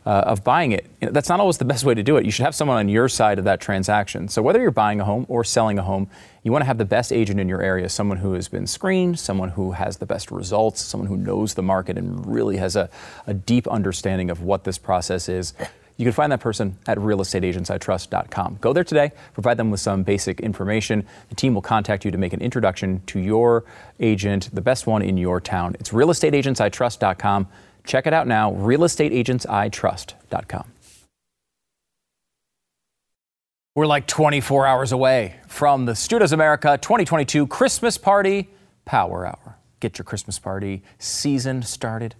Uh, 0.07 0.21
of 0.27 0.43
buying 0.43 0.71
it. 0.71 0.85
You 1.01 1.07
know, 1.07 1.11
that's 1.11 1.29
not 1.29 1.39
always 1.39 1.57
the 1.57 1.65
best 1.65 1.83
way 1.83 1.95
to 1.95 2.03
do 2.03 2.17
it. 2.17 2.25
You 2.25 2.29
should 2.29 2.45
have 2.45 2.53
someone 2.53 2.77
on 2.77 2.89
your 2.89 3.09
side 3.09 3.39
of 3.39 3.45
that 3.45 3.59
transaction. 3.59 4.27
So, 4.27 4.43
whether 4.43 4.61
you're 4.61 4.69
buying 4.69 5.01
a 5.01 5.03
home 5.03 5.25
or 5.27 5.43
selling 5.43 5.79
a 5.79 5.81
home, 5.81 6.11
you 6.45 6.51
want 6.51 6.61
to 6.61 6.67
have 6.67 6.77
the 6.77 6.85
best 6.85 7.11
agent 7.11 7.39
in 7.39 7.49
your 7.49 7.63
area, 7.63 7.89
someone 7.89 8.19
who 8.19 8.33
has 8.33 8.47
been 8.47 8.67
screened, 8.67 9.19
someone 9.19 9.49
who 9.49 9.71
has 9.71 9.97
the 9.97 10.05
best 10.05 10.29
results, 10.29 10.79
someone 10.79 11.07
who 11.07 11.17
knows 11.17 11.55
the 11.55 11.63
market 11.63 11.97
and 11.97 12.23
really 12.31 12.57
has 12.57 12.75
a, 12.75 12.87
a 13.25 13.33
deep 13.33 13.67
understanding 13.67 14.29
of 14.29 14.43
what 14.43 14.63
this 14.63 14.77
process 14.77 15.27
is. 15.27 15.55
You 15.97 16.05
can 16.05 16.13
find 16.13 16.31
that 16.31 16.41
person 16.41 16.77
at 16.85 16.99
realestateagentsitrust.com. 16.99 18.59
Go 18.61 18.73
there 18.73 18.83
today, 18.83 19.11
provide 19.33 19.57
them 19.57 19.71
with 19.71 19.79
some 19.79 20.03
basic 20.03 20.39
information. 20.39 21.07
The 21.29 21.35
team 21.35 21.55
will 21.55 21.63
contact 21.63 22.05
you 22.05 22.11
to 22.11 22.17
make 22.17 22.33
an 22.33 22.41
introduction 22.41 23.01
to 23.07 23.19
your 23.19 23.63
agent, 23.99 24.53
the 24.53 24.61
best 24.61 24.85
one 24.85 25.01
in 25.01 25.17
your 25.17 25.41
town. 25.41 25.75
It's 25.79 25.89
realestateagentsitrust.com. 25.89 27.47
Check 27.85 28.05
it 28.05 28.13
out 28.13 28.27
now, 28.27 28.51
realestateagentsitrust.com. 28.51 30.74
We're 33.75 33.87
like 33.87 34.07
24 34.07 34.65
hours 34.65 34.93
away 34.93 35.35
from 35.47 35.83
the 35.83 35.95
Stu 35.95 36.17
Does 36.17 36.31
America 36.31 36.79
2022 36.81 37.45
Christmas 37.47 37.97
Party 37.97 38.47
Power 38.85 39.25
Hour. 39.25 39.57
Get 39.81 39.97
your 39.97 40.05
Christmas 40.05 40.39
party 40.39 40.81
season 40.97 41.61
started 41.61 42.15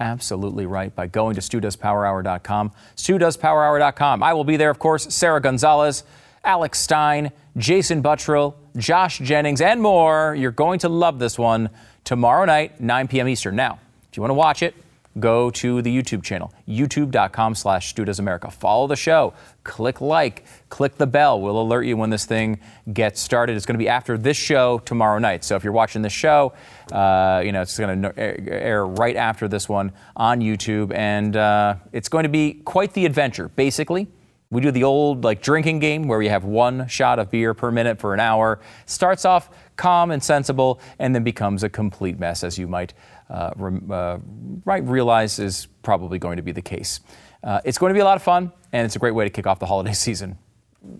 absolutely 0.00 0.66
right 0.66 0.94
by 0.94 1.06
going 1.06 1.34
to 1.36 1.40
StuDoesPowerHour.com. 1.40 2.72
StuDoesPowerHour.com. 2.96 4.22
I 4.22 4.34
will 4.34 4.44
be 4.44 4.58
there, 4.58 4.68
of 4.68 4.78
course. 4.78 5.14
Sara 5.14 5.40
Gonzales, 5.40 6.04
Alex 6.44 6.78
Stein, 6.78 7.32
Jason 7.56 8.02
Buttrill, 8.02 8.54
Josh 8.76 9.18
Jennings, 9.18 9.62
and 9.62 9.80
more. 9.80 10.34
You're 10.34 10.50
going 10.50 10.78
to 10.80 10.90
love 10.90 11.18
this 11.18 11.38
one 11.38 11.70
tomorrow 12.04 12.44
night, 12.44 12.82
9 12.82 13.08
p.m. 13.08 13.28
Eastern. 13.28 13.56
Now, 13.56 13.78
if 14.10 14.18
you 14.18 14.20
want 14.20 14.30
to 14.30 14.34
watch 14.34 14.62
it, 14.62 14.74
go 15.20 15.50
to 15.50 15.82
the 15.82 15.94
YouTube 15.94 16.22
channel, 16.22 16.52
youtube.com 16.68 17.54
slash 17.54 17.94
America. 18.18 18.50
Follow 18.50 18.86
the 18.86 18.96
show, 18.96 19.34
click 19.64 20.00
like, 20.00 20.44
click 20.68 20.96
the 20.96 21.06
bell. 21.06 21.40
We'll 21.40 21.60
alert 21.60 21.82
you 21.82 21.96
when 21.96 22.10
this 22.10 22.24
thing 22.24 22.60
gets 22.92 23.20
started. 23.20 23.56
It's 23.56 23.66
going 23.66 23.74
to 23.74 23.78
be 23.78 23.88
after 23.88 24.16
this 24.16 24.36
show 24.36 24.78
tomorrow 24.80 25.18
night. 25.18 25.44
So 25.44 25.56
if 25.56 25.64
you're 25.64 25.72
watching 25.72 26.02
this 26.02 26.12
show, 26.12 26.52
uh, 26.92 27.42
you 27.44 27.52
know, 27.52 27.62
it's 27.62 27.78
going 27.78 28.02
to 28.02 28.18
air 28.18 28.86
right 28.86 29.16
after 29.16 29.48
this 29.48 29.68
one 29.68 29.92
on 30.16 30.40
YouTube. 30.40 30.92
And 30.94 31.36
uh, 31.36 31.76
it's 31.92 32.08
going 32.08 32.24
to 32.24 32.28
be 32.28 32.54
quite 32.64 32.92
the 32.94 33.06
adventure. 33.06 33.48
Basically, 33.48 34.08
we 34.50 34.62
do 34.62 34.70
the 34.70 34.84
old 34.84 35.24
like 35.24 35.42
drinking 35.42 35.78
game 35.78 36.08
where 36.08 36.18
we 36.18 36.28
have 36.28 36.44
one 36.44 36.88
shot 36.88 37.18
of 37.18 37.30
beer 37.30 37.52
per 37.52 37.70
minute 37.70 37.98
for 37.98 38.14
an 38.14 38.20
hour. 38.20 38.60
Starts 38.86 39.24
off 39.24 39.50
calm 39.76 40.10
and 40.10 40.22
sensible 40.22 40.80
and 40.98 41.14
then 41.14 41.22
becomes 41.22 41.62
a 41.62 41.68
complete 41.68 42.18
mess, 42.18 42.42
as 42.42 42.58
you 42.58 42.66
might 42.66 42.94
right 43.30 44.84
realize 44.84 45.38
is 45.38 45.66
probably 45.82 46.18
going 46.18 46.36
to 46.36 46.42
be 46.42 46.52
the 46.52 46.62
case. 46.62 47.00
Uh, 47.42 47.60
it's 47.64 47.78
going 47.78 47.90
to 47.90 47.94
be 47.94 48.00
a 48.00 48.04
lot 48.04 48.16
of 48.16 48.22
fun, 48.22 48.52
and 48.72 48.84
it's 48.84 48.96
a 48.96 48.98
great 48.98 49.14
way 49.14 49.24
to 49.24 49.30
kick 49.30 49.46
off 49.46 49.58
the 49.58 49.66
holiday 49.66 49.92
season, 49.94 50.38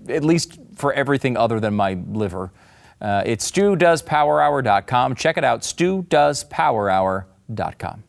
at 0.09 0.25
least 0.25 0.59
for 0.77 0.93
everything 0.93 1.37
other 1.37 1.61
than 1.61 1.75
my 1.75 1.99
liver. 2.11 2.53
Uh, 3.01 3.23
it's 3.25 3.49
StuDoesPowerHour.com. 3.51 5.15
Check 5.15 5.39
it 5.39 5.45
out, 5.45 5.63
StuDoesPowerHour.com. 5.63 8.05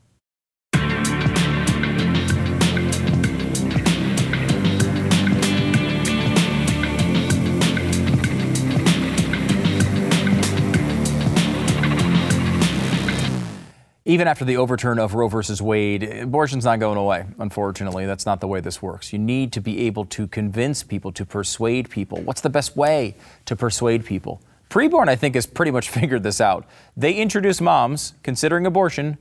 Even 14.10 14.28
after 14.28 14.43
the 14.43 14.57
overturn 14.57 14.97
of 14.97 15.14
Roe 15.14 15.28
versus 15.28 15.62
Wade, 15.62 16.01
abortion's 16.01 16.66
not 16.66 16.80
going 16.80 16.97
away, 16.97 17.28
unfortunately. 17.38 18.07
That's 18.07 18.26
not 18.26 18.41
the 18.41 18.47
way 18.47 18.60
this 18.60 18.82
works. 18.82 19.14
You 19.14 19.20
need 19.20 19.53
to 19.53 19.62
be 19.62 19.82
able 19.82 20.03
to 20.05 20.26
convince 20.26 20.82
people, 20.82 21.12
to 21.12 21.24
persuade 21.24 21.91
people. 21.91 22.20
What's 22.24 22.41
the 22.41 22.49
best 22.49 22.76
way 22.76 23.14
to 23.45 23.55
persuade 23.55 24.03
people? 24.03 24.41
Preborn, 24.68 25.10
I 25.10 25.16
think, 25.16 25.36
has 25.36 25.45
pretty 25.45 25.70
much 25.70 25.89
figured 25.99 26.24
this 26.24 26.41
out. 26.41 26.66
They 26.97 27.14
introduce 27.14 27.62
moms 27.62 28.16
considering 28.24 28.66
abortion 28.66 29.20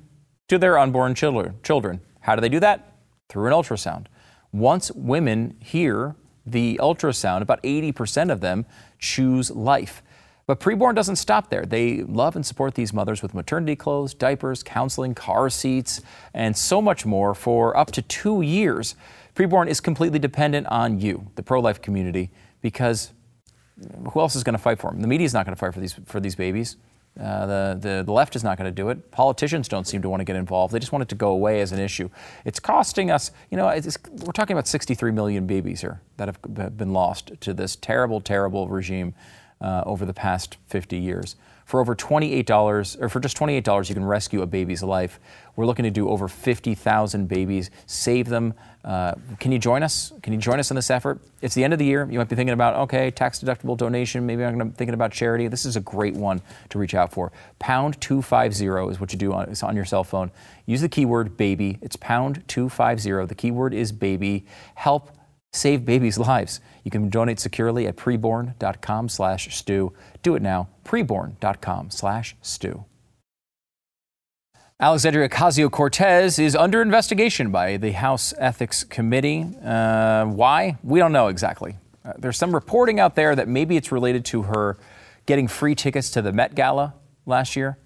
to 0.49 0.57
their 0.57 0.79
unborn 0.79 1.15
children. 1.15 1.57
Children. 1.63 2.01
How 2.21 2.35
do 2.35 2.41
they 2.41 2.49
do 2.49 2.61
that? 2.61 2.95
Through 3.29 3.49
an 3.49 3.53
ultrasound. 3.53 4.07
Once 4.53 4.91
women 4.93 5.55
hear 5.61 6.17
the 6.47 6.81
ultrasound, 6.83 7.43
about 7.43 7.63
80% 7.63 8.33
of 8.33 8.41
them 8.41 8.65
choose 8.99 9.51
life. 9.51 10.03
But 10.49 10.61
preborn 10.61 10.95
doesn't 10.95 11.17
stop 11.17 11.51
there. 11.51 11.67
They 11.67 11.99
love 12.05 12.35
and 12.35 12.45
support 12.45 12.75
these 12.75 12.95
mothers 12.95 13.21
with 13.21 13.35
maternity 13.35 13.77
clothes, 13.77 14.15
diapers, 14.15 14.63
counseling, 14.63 15.15
car 15.15 15.51
seats, 15.51 16.01
and 16.33 16.57
so 16.57 16.81
much 16.81 17.05
more 17.05 17.35
for 17.35 17.77
up 17.77 17.91
to 17.93 18.01
two 18.01 18.41
years. 18.41 18.97
Preborn 19.35 19.69
is 19.69 19.79
completely 19.79 20.19
dependent 20.19 20.67
on 20.69 21.01
you, 21.01 21.31
the 21.35 21.43
pro 21.43 21.61
life 21.61 21.83
community, 21.83 22.31
because 22.63 23.13
who 24.11 24.21
else 24.21 24.35
is 24.35 24.43
going 24.43 24.55
to 24.55 24.59
fight 24.59 24.79
for 24.79 24.91
them? 24.91 25.03
The 25.03 25.07
media 25.07 25.27
is 25.27 25.35
not 25.35 25.45
going 25.45 25.55
to 25.55 25.61
fight 25.61 25.75
for 25.75 25.81
these, 25.81 25.93
for 26.07 26.19
these 26.19 26.35
babies. 26.35 26.77
Uh, 27.21 27.45
the, 27.45 27.79
the, 27.79 28.03
the, 28.05 28.13
left 28.13 28.35
is 28.35 28.43
not 28.43 28.57
going 28.57 28.65
to 28.65 28.75
do 28.75 28.89
it. 28.89 29.11
Politicians 29.11 29.69
don't 29.69 29.87
seem 29.87 30.01
to 30.01 30.09
want 30.09 30.21
to 30.21 30.25
get 30.25 30.37
involved. 30.37 30.73
They 30.73 30.79
just 30.79 30.93
want 30.93 31.03
it 31.03 31.09
to 31.11 31.15
go 31.15 31.31
away 31.31 31.61
as 31.61 31.73
an 31.73 31.81
issue. 31.81 32.09
It's 32.47 32.61
costing 32.61 33.11
us, 33.11 33.33
you 33.51 33.59
know, 33.59 33.67
we're 33.67 34.33
talking 34.33 34.55
about 34.55 34.67
63 34.67 35.11
million 35.11 35.47
babies 35.47 35.83
here 35.83 36.01
that 36.17 36.29
have 36.29 36.77
been 36.77 36.95
lost 36.95 37.33
to 37.41 37.53
this 37.53 37.77
terrible, 37.77 38.23
terrible 38.23 38.69
regime 38.69 39.15
uh, 39.61 39.83
over 39.87 40.05
the 40.05 40.15
past 40.15 40.57
50 40.67 40.97
years. 40.97 41.37
For 41.69 41.81
over 41.81 41.95
$28, 41.95 43.03
or 43.03 43.09
for 43.11 43.21
just 43.21 43.37
$28, 43.37 43.91
you 43.91 43.95
can 43.95 44.05
rescue 44.05 44.41
a 44.41 44.47
baby's 44.47 44.83
life. 44.83 45.21
We're 45.55 45.67
looking 45.67 45.83
to 45.83 45.91
do 45.91 46.09
over 46.09 46.27
50,000 46.27 47.29
babies, 47.29 47.71
save 47.85 48.31
them. 48.31 48.55
Uh, 48.83 49.13
can 49.39 49.53
you 49.53 49.59
join 49.59 49.83
us? 49.83 50.15
Can 50.23 50.33
you 50.33 50.39
join 50.39 50.61
us 50.61 50.71
in 50.71 50.77
this 50.77 50.91
effort? 50.91 51.21
It's 51.43 51.55
the 51.55 51.65
end 51.65 51.75
of 51.75 51.79
the 51.79 51.85
year. 51.85 52.09
You 52.11 52.19
might 52.19 52.31
be 52.31 52.37
thinking 52.37 52.55
about, 52.55 52.75
okay, 52.77 53.11
tax 53.11 53.41
deductible 53.41 53.77
donation. 53.77 54.25
Maybe 54.25 54.45
I'm 54.47 54.73
thinking 54.73 54.95
about 54.95 55.13
charity. 55.13 55.47
This 55.49 55.67
is 55.67 55.77
a 55.77 55.81
great 55.81 56.15
one 56.15 56.41
to 56.71 56.79
reach 56.79 56.95
out 56.95 57.13
for. 57.13 57.33
Pound 57.59 58.01
250 58.01 58.91
is 58.91 58.99
what 58.99 59.13
you 59.13 59.19
do 59.19 59.35
on, 59.35 59.55
on 59.63 59.77
your 59.77 59.85
cell 59.85 60.05
phone. 60.05 60.31
Use 60.65 60.81
the 60.81 60.89
keyword 60.89 61.37
baby. 61.37 61.79
It's 61.83 61.97
pound 61.97 62.45
250. 62.49 63.27
The 63.27 63.35
keyword 63.35 63.75
is 63.75 63.93
baby. 63.93 64.47
Help 64.75 65.18
save 65.53 65.85
babies' 65.85 66.19
lives. 66.19 66.61
You 66.85 66.91
can 66.91 67.09
donate 67.09 67.41
securely 67.41 67.87
at 67.87 67.97
preborn.com 67.97 69.09
slash 69.09 69.57
stu. 69.57 69.93
Do 70.23 70.35
it 70.35 70.43
now, 70.43 70.69
preborn.com 70.85 71.91
slash 71.91 72.37
stu. 72.43 72.85
Alexandria 74.81 75.29
Ocasio 75.29 75.69
Cortez 75.69 76.39
is 76.39 76.55
under 76.55 76.81
investigation 76.81 77.51
by 77.51 77.77
the 77.79 77.91
House 77.91 78.33
Ethics 78.39 78.85
Committee. 78.85 79.45
Uh, 79.65 80.27
why? 80.27 80.79
We 80.85 81.01
don't 81.01 81.11
know 81.13 81.27
exactly. 81.27 81.77
Uh, 82.05 82.13
there's 82.17 82.37
some 82.37 82.55
reporting 82.55 83.01
out 83.01 83.17
there 83.17 83.35
that 83.35 83.49
maybe 83.49 83.77
it's 83.77 83.91
related 83.91 84.25
to 84.27 84.43
her 84.43 84.79
getting 85.27 85.49
free 85.49 85.75
tickets 85.75 86.11
to 86.11 86.23
the 86.23 86.33
Met 86.33 86.55
Gala 86.55 86.95
last 87.27 87.57
year 87.57 87.77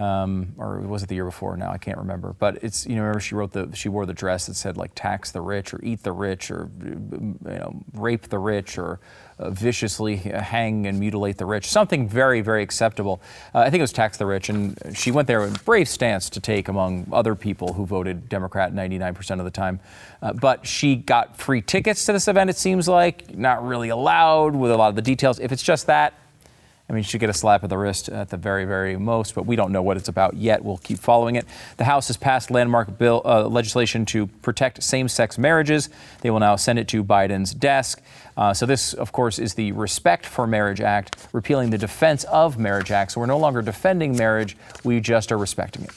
um, 0.00 0.54
or 0.56 0.80
was 0.80 1.02
it 1.02 1.10
the 1.10 1.14
year 1.14 1.26
before? 1.26 1.56
Now 1.58 1.70
I 1.70 1.78
can't 1.78 1.98
remember. 1.98 2.34
But 2.38 2.64
it's 2.64 2.86
you 2.86 2.96
know 2.96 3.02
remember 3.02 3.20
she 3.20 3.34
wrote 3.34 3.52
the 3.52 3.70
she 3.74 3.90
wore 3.90 4.06
the 4.06 4.14
dress 4.14 4.46
that 4.46 4.54
said 4.54 4.78
like 4.78 4.92
tax 4.94 5.30
the 5.30 5.42
rich 5.42 5.74
or 5.74 5.80
eat 5.84 6.02
the 6.02 6.12
rich 6.12 6.50
or 6.50 6.70
you 6.82 7.36
know 7.44 7.82
rape 7.92 8.28
the 8.28 8.38
rich 8.38 8.78
or 8.78 8.98
uh, 9.38 9.50
viciously 9.50 10.16
hang 10.16 10.86
and 10.86 10.98
mutilate 10.98 11.36
the 11.36 11.44
rich. 11.44 11.68
Something 11.68 12.08
very 12.08 12.40
very 12.40 12.62
acceptable. 12.62 13.20
Uh, 13.54 13.58
I 13.58 13.64
think 13.64 13.80
it 13.80 13.82
was 13.82 13.92
tax 13.92 14.16
the 14.16 14.24
rich, 14.24 14.48
and 14.48 14.76
she 14.94 15.10
went 15.10 15.28
there 15.28 15.40
with 15.40 15.60
a 15.60 15.64
brave 15.64 15.88
stance 15.88 16.30
to 16.30 16.40
take 16.40 16.68
among 16.68 17.06
other 17.12 17.34
people 17.34 17.74
who 17.74 17.84
voted 17.84 18.28
Democrat 18.30 18.72
99% 18.72 19.38
of 19.38 19.44
the 19.44 19.50
time. 19.50 19.80
Uh, 20.22 20.32
but 20.32 20.66
she 20.66 20.96
got 20.96 21.36
free 21.36 21.60
tickets 21.60 22.06
to 22.06 22.12
this 22.12 22.26
event. 22.26 22.48
It 22.48 22.56
seems 22.56 22.88
like 22.88 23.36
not 23.36 23.62
really 23.66 23.90
allowed 23.90 24.56
with 24.56 24.70
a 24.70 24.76
lot 24.76 24.88
of 24.88 24.96
the 24.96 25.02
details. 25.02 25.38
If 25.38 25.52
it's 25.52 25.62
just 25.62 25.86
that 25.88 26.14
I 26.90 26.92
mean, 26.92 27.04
she 27.04 27.10
should 27.10 27.20
get 27.20 27.30
a 27.30 27.34
slap 27.34 27.62
of 27.62 27.70
the 27.70 27.78
wrist 27.78 28.08
at 28.08 28.30
the 28.30 28.36
very, 28.36 28.64
very 28.64 28.96
most, 28.96 29.36
but 29.36 29.46
we 29.46 29.54
don't 29.54 29.70
know 29.70 29.80
what 29.80 29.96
it's 29.96 30.08
about 30.08 30.34
yet. 30.34 30.64
We'll 30.64 30.78
keep 30.78 30.98
following 30.98 31.36
it. 31.36 31.46
The 31.76 31.84
House 31.84 32.08
has 32.08 32.16
passed 32.16 32.50
landmark 32.50 32.98
bill 32.98 33.22
uh, 33.24 33.46
legislation 33.46 34.04
to 34.06 34.26
protect 34.26 34.82
same-sex 34.82 35.38
marriages. 35.38 35.88
They 36.22 36.30
will 36.30 36.40
now 36.40 36.56
send 36.56 36.80
it 36.80 36.88
to 36.88 37.04
Biden's 37.04 37.54
desk. 37.54 38.02
Uh, 38.36 38.52
so 38.52 38.66
this, 38.66 38.92
of 38.92 39.12
course, 39.12 39.38
is 39.38 39.54
the 39.54 39.70
Respect 39.70 40.26
for 40.26 40.48
Marriage 40.48 40.80
Act, 40.80 41.28
repealing 41.32 41.70
the 41.70 41.78
Defense 41.78 42.24
of 42.24 42.58
Marriage 42.58 42.90
Act. 42.90 43.12
So 43.12 43.20
we're 43.20 43.26
no 43.26 43.38
longer 43.38 43.62
defending 43.62 44.16
marriage; 44.16 44.56
we 44.82 44.98
just 44.98 45.30
are 45.30 45.38
respecting 45.38 45.84
it. 45.84 45.92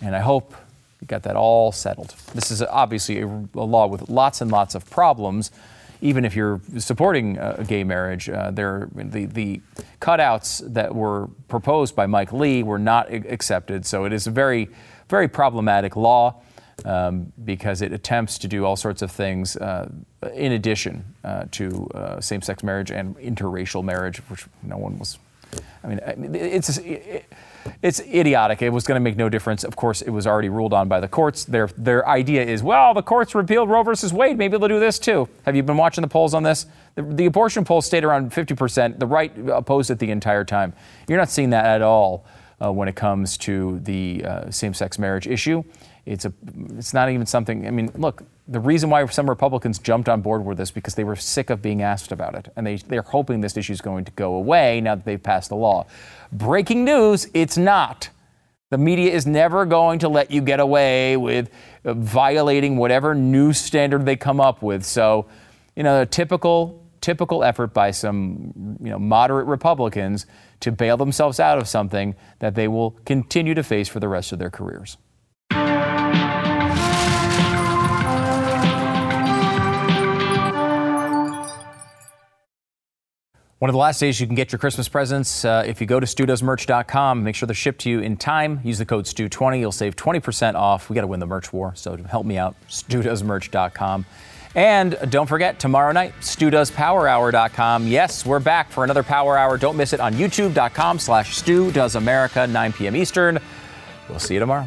And 0.00 0.16
I 0.16 0.20
hope 0.20 0.56
we 1.00 1.06
got 1.06 1.22
that 1.22 1.36
all 1.36 1.70
settled. 1.70 2.16
This 2.34 2.50
is 2.50 2.62
obviously 2.62 3.20
a, 3.20 3.26
a 3.26 3.62
law 3.64 3.86
with 3.86 4.08
lots 4.08 4.40
and 4.40 4.50
lots 4.50 4.74
of 4.74 4.90
problems 4.90 5.52
even 6.02 6.24
if 6.24 6.36
you're 6.36 6.60
supporting 6.78 7.38
a 7.38 7.64
gay 7.64 7.84
marriage, 7.84 8.28
uh, 8.28 8.50
there 8.50 8.88
the 8.92 9.24
the 9.26 9.60
cutouts 10.00 10.60
that 10.74 10.94
were 10.94 11.28
proposed 11.48 11.96
by 11.96 12.06
Mike 12.06 12.32
Lee 12.32 12.62
were 12.62 12.78
not 12.78 13.10
accepted. 13.12 13.86
So 13.86 14.04
it 14.04 14.12
is 14.12 14.26
a 14.26 14.30
very 14.30 14.68
very 15.08 15.28
problematic 15.28 15.96
law. 15.96 16.42
Um, 16.84 17.32
because 17.44 17.80
it 17.80 17.92
attempts 17.92 18.38
to 18.38 18.48
do 18.48 18.64
all 18.64 18.76
sorts 18.76 19.02
of 19.02 19.12
things 19.12 19.56
uh, 19.56 19.88
in 20.34 20.52
addition 20.52 21.04
uh, 21.22 21.44
to 21.52 21.86
uh, 21.94 22.20
same-sex 22.20 22.64
marriage 22.64 22.90
and 22.90 23.16
interracial 23.18 23.84
marriage, 23.84 24.18
which 24.28 24.46
no 24.62 24.78
one 24.78 24.98
was. 24.98 25.18
I 25.84 25.86
mean, 25.86 26.00
it's. 26.34 26.78
It, 26.78 27.26
it's 27.82 28.00
idiotic. 28.00 28.62
It 28.62 28.70
was 28.70 28.84
going 28.84 28.96
to 28.96 29.00
make 29.00 29.16
no 29.16 29.28
difference. 29.28 29.64
Of 29.64 29.76
course, 29.76 30.02
it 30.02 30.10
was 30.10 30.26
already 30.26 30.48
ruled 30.48 30.72
on 30.72 30.88
by 30.88 31.00
the 31.00 31.08
courts. 31.08 31.44
Their 31.44 31.68
their 31.76 32.06
idea 32.08 32.44
is, 32.44 32.62
well, 32.62 32.94
the 32.94 33.02
courts 33.02 33.34
repealed 33.34 33.68
Roe 33.68 33.82
versus 33.82 34.12
Wade. 34.12 34.38
Maybe 34.38 34.58
they'll 34.58 34.68
do 34.68 34.80
this 34.80 34.98
too. 34.98 35.28
Have 35.44 35.56
you 35.56 35.62
been 35.62 35.76
watching 35.76 36.02
the 36.02 36.08
polls 36.08 36.34
on 36.34 36.42
this? 36.42 36.66
The, 36.94 37.02
the 37.02 37.26
abortion 37.26 37.64
polls 37.64 37.86
stayed 37.86 38.04
around 38.04 38.32
50%. 38.32 38.98
The 38.98 39.06
right 39.06 39.32
opposed 39.48 39.90
it 39.90 39.98
the 39.98 40.10
entire 40.10 40.44
time. 40.44 40.72
You're 41.08 41.18
not 41.18 41.30
seeing 41.30 41.50
that 41.50 41.64
at 41.64 41.82
all 41.82 42.26
uh, 42.62 42.72
when 42.72 42.88
it 42.88 42.96
comes 42.96 43.36
to 43.38 43.80
the 43.80 44.24
uh, 44.24 44.50
same-sex 44.50 44.98
marriage 44.98 45.26
issue. 45.26 45.64
It's 46.04 46.24
a. 46.24 46.32
It's 46.76 46.92
not 46.92 47.10
even 47.10 47.26
something. 47.26 47.66
I 47.66 47.70
mean, 47.70 47.90
look. 47.94 48.24
The 48.48 48.60
reason 48.60 48.90
why 48.90 49.06
some 49.06 49.28
Republicans 49.28 49.78
jumped 49.78 50.08
on 50.08 50.20
board 50.20 50.44
with 50.44 50.58
this 50.58 50.70
because 50.70 50.94
they 50.94 51.04
were 51.04 51.16
sick 51.16 51.50
of 51.50 51.62
being 51.62 51.80
asked 51.80 52.10
about 52.10 52.34
it, 52.34 52.52
and 52.56 52.66
they 52.66 52.76
they're 52.76 53.02
hoping 53.02 53.40
this 53.40 53.56
issue 53.56 53.72
is 53.72 53.80
going 53.80 54.04
to 54.04 54.12
go 54.12 54.34
away 54.34 54.80
now 54.80 54.96
that 54.96 55.04
they've 55.04 55.22
passed 55.22 55.48
the 55.50 55.56
law. 55.56 55.86
Breaking 56.32 56.84
news: 56.84 57.28
It's 57.34 57.56
not. 57.56 58.10
The 58.70 58.78
media 58.78 59.12
is 59.12 59.26
never 59.26 59.66
going 59.66 59.98
to 59.98 60.08
let 60.08 60.30
you 60.30 60.40
get 60.40 60.58
away 60.58 61.16
with 61.16 61.50
uh, 61.84 61.92
violating 61.92 62.78
whatever 62.78 63.14
new 63.14 63.52
standard 63.52 64.06
they 64.06 64.16
come 64.16 64.40
up 64.40 64.62
with. 64.62 64.82
So, 64.82 65.26
you 65.76 65.82
know, 65.82 66.00
a 66.00 66.06
typical 66.06 66.82
typical 67.02 67.44
effort 67.44 67.74
by 67.74 67.90
some 67.90 68.78
you 68.80 68.88
know 68.88 68.98
moderate 68.98 69.46
Republicans 69.46 70.24
to 70.60 70.72
bail 70.72 70.96
themselves 70.96 71.38
out 71.38 71.58
of 71.58 71.68
something 71.68 72.14
that 72.38 72.54
they 72.54 72.66
will 72.66 72.92
continue 73.04 73.52
to 73.54 73.62
face 73.62 73.88
for 73.88 74.00
the 74.00 74.08
rest 74.08 74.32
of 74.32 74.38
their 74.38 74.50
careers. 74.50 74.96
One 83.62 83.68
of 83.68 83.74
the 83.74 83.78
last 83.78 84.00
days 84.00 84.20
you 84.20 84.26
can 84.26 84.34
get 84.34 84.50
your 84.50 84.58
Christmas 84.58 84.88
presents 84.88 85.44
uh, 85.44 85.62
if 85.64 85.80
you 85.80 85.86
go 85.86 86.00
to 86.00 86.04
studoesmerch.com. 86.04 87.22
Make 87.22 87.36
sure 87.36 87.46
they're 87.46 87.54
shipped 87.54 87.82
to 87.82 87.90
you 87.90 88.00
in 88.00 88.16
time. 88.16 88.58
Use 88.64 88.78
the 88.78 88.84
code 88.84 89.04
STU20. 89.04 89.60
You'll 89.60 89.70
save 89.70 89.94
20% 89.94 90.56
off. 90.56 90.90
We 90.90 90.94
got 90.94 91.02
to 91.02 91.06
win 91.06 91.20
the 91.20 91.26
merch 91.26 91.52
war, 91.52 91.72
so 91.76 91.96
help 91.96 92.26
me 92.26 92.36
out. 92.38 92.56
studoesmerch.com. 92.68 94.04
And 94.56 94.98
don't 95.10 95.28
forget, 95.28 95.60
tomorrow 95.60 95.92
night, 95.92 96.12
studoespowerhour.com. 96.22 97.86
Yes, 97.86 98.26
we're 98.26 98.40
back 98.40 98.68
for 98.68 98.82
another 98.82 99.04
Power 99.04 99.38
Hour. 99.38 99.56
Don't 99.58 99.76
miss 99.76 99.92
it 99.92 100.00
on 100.00 100.14
youtube.com 100.14 100.98
slash 100.98 101.40
studoesamerica, 101.40 102.50
9 102.50 102.72
p.m. 102.72 102.96
Eastern. 102.96 103.38
We'll 104.08 104.18
see 104.18 104.34
you 104.34 104.40
tomorrow. 104.40 104.66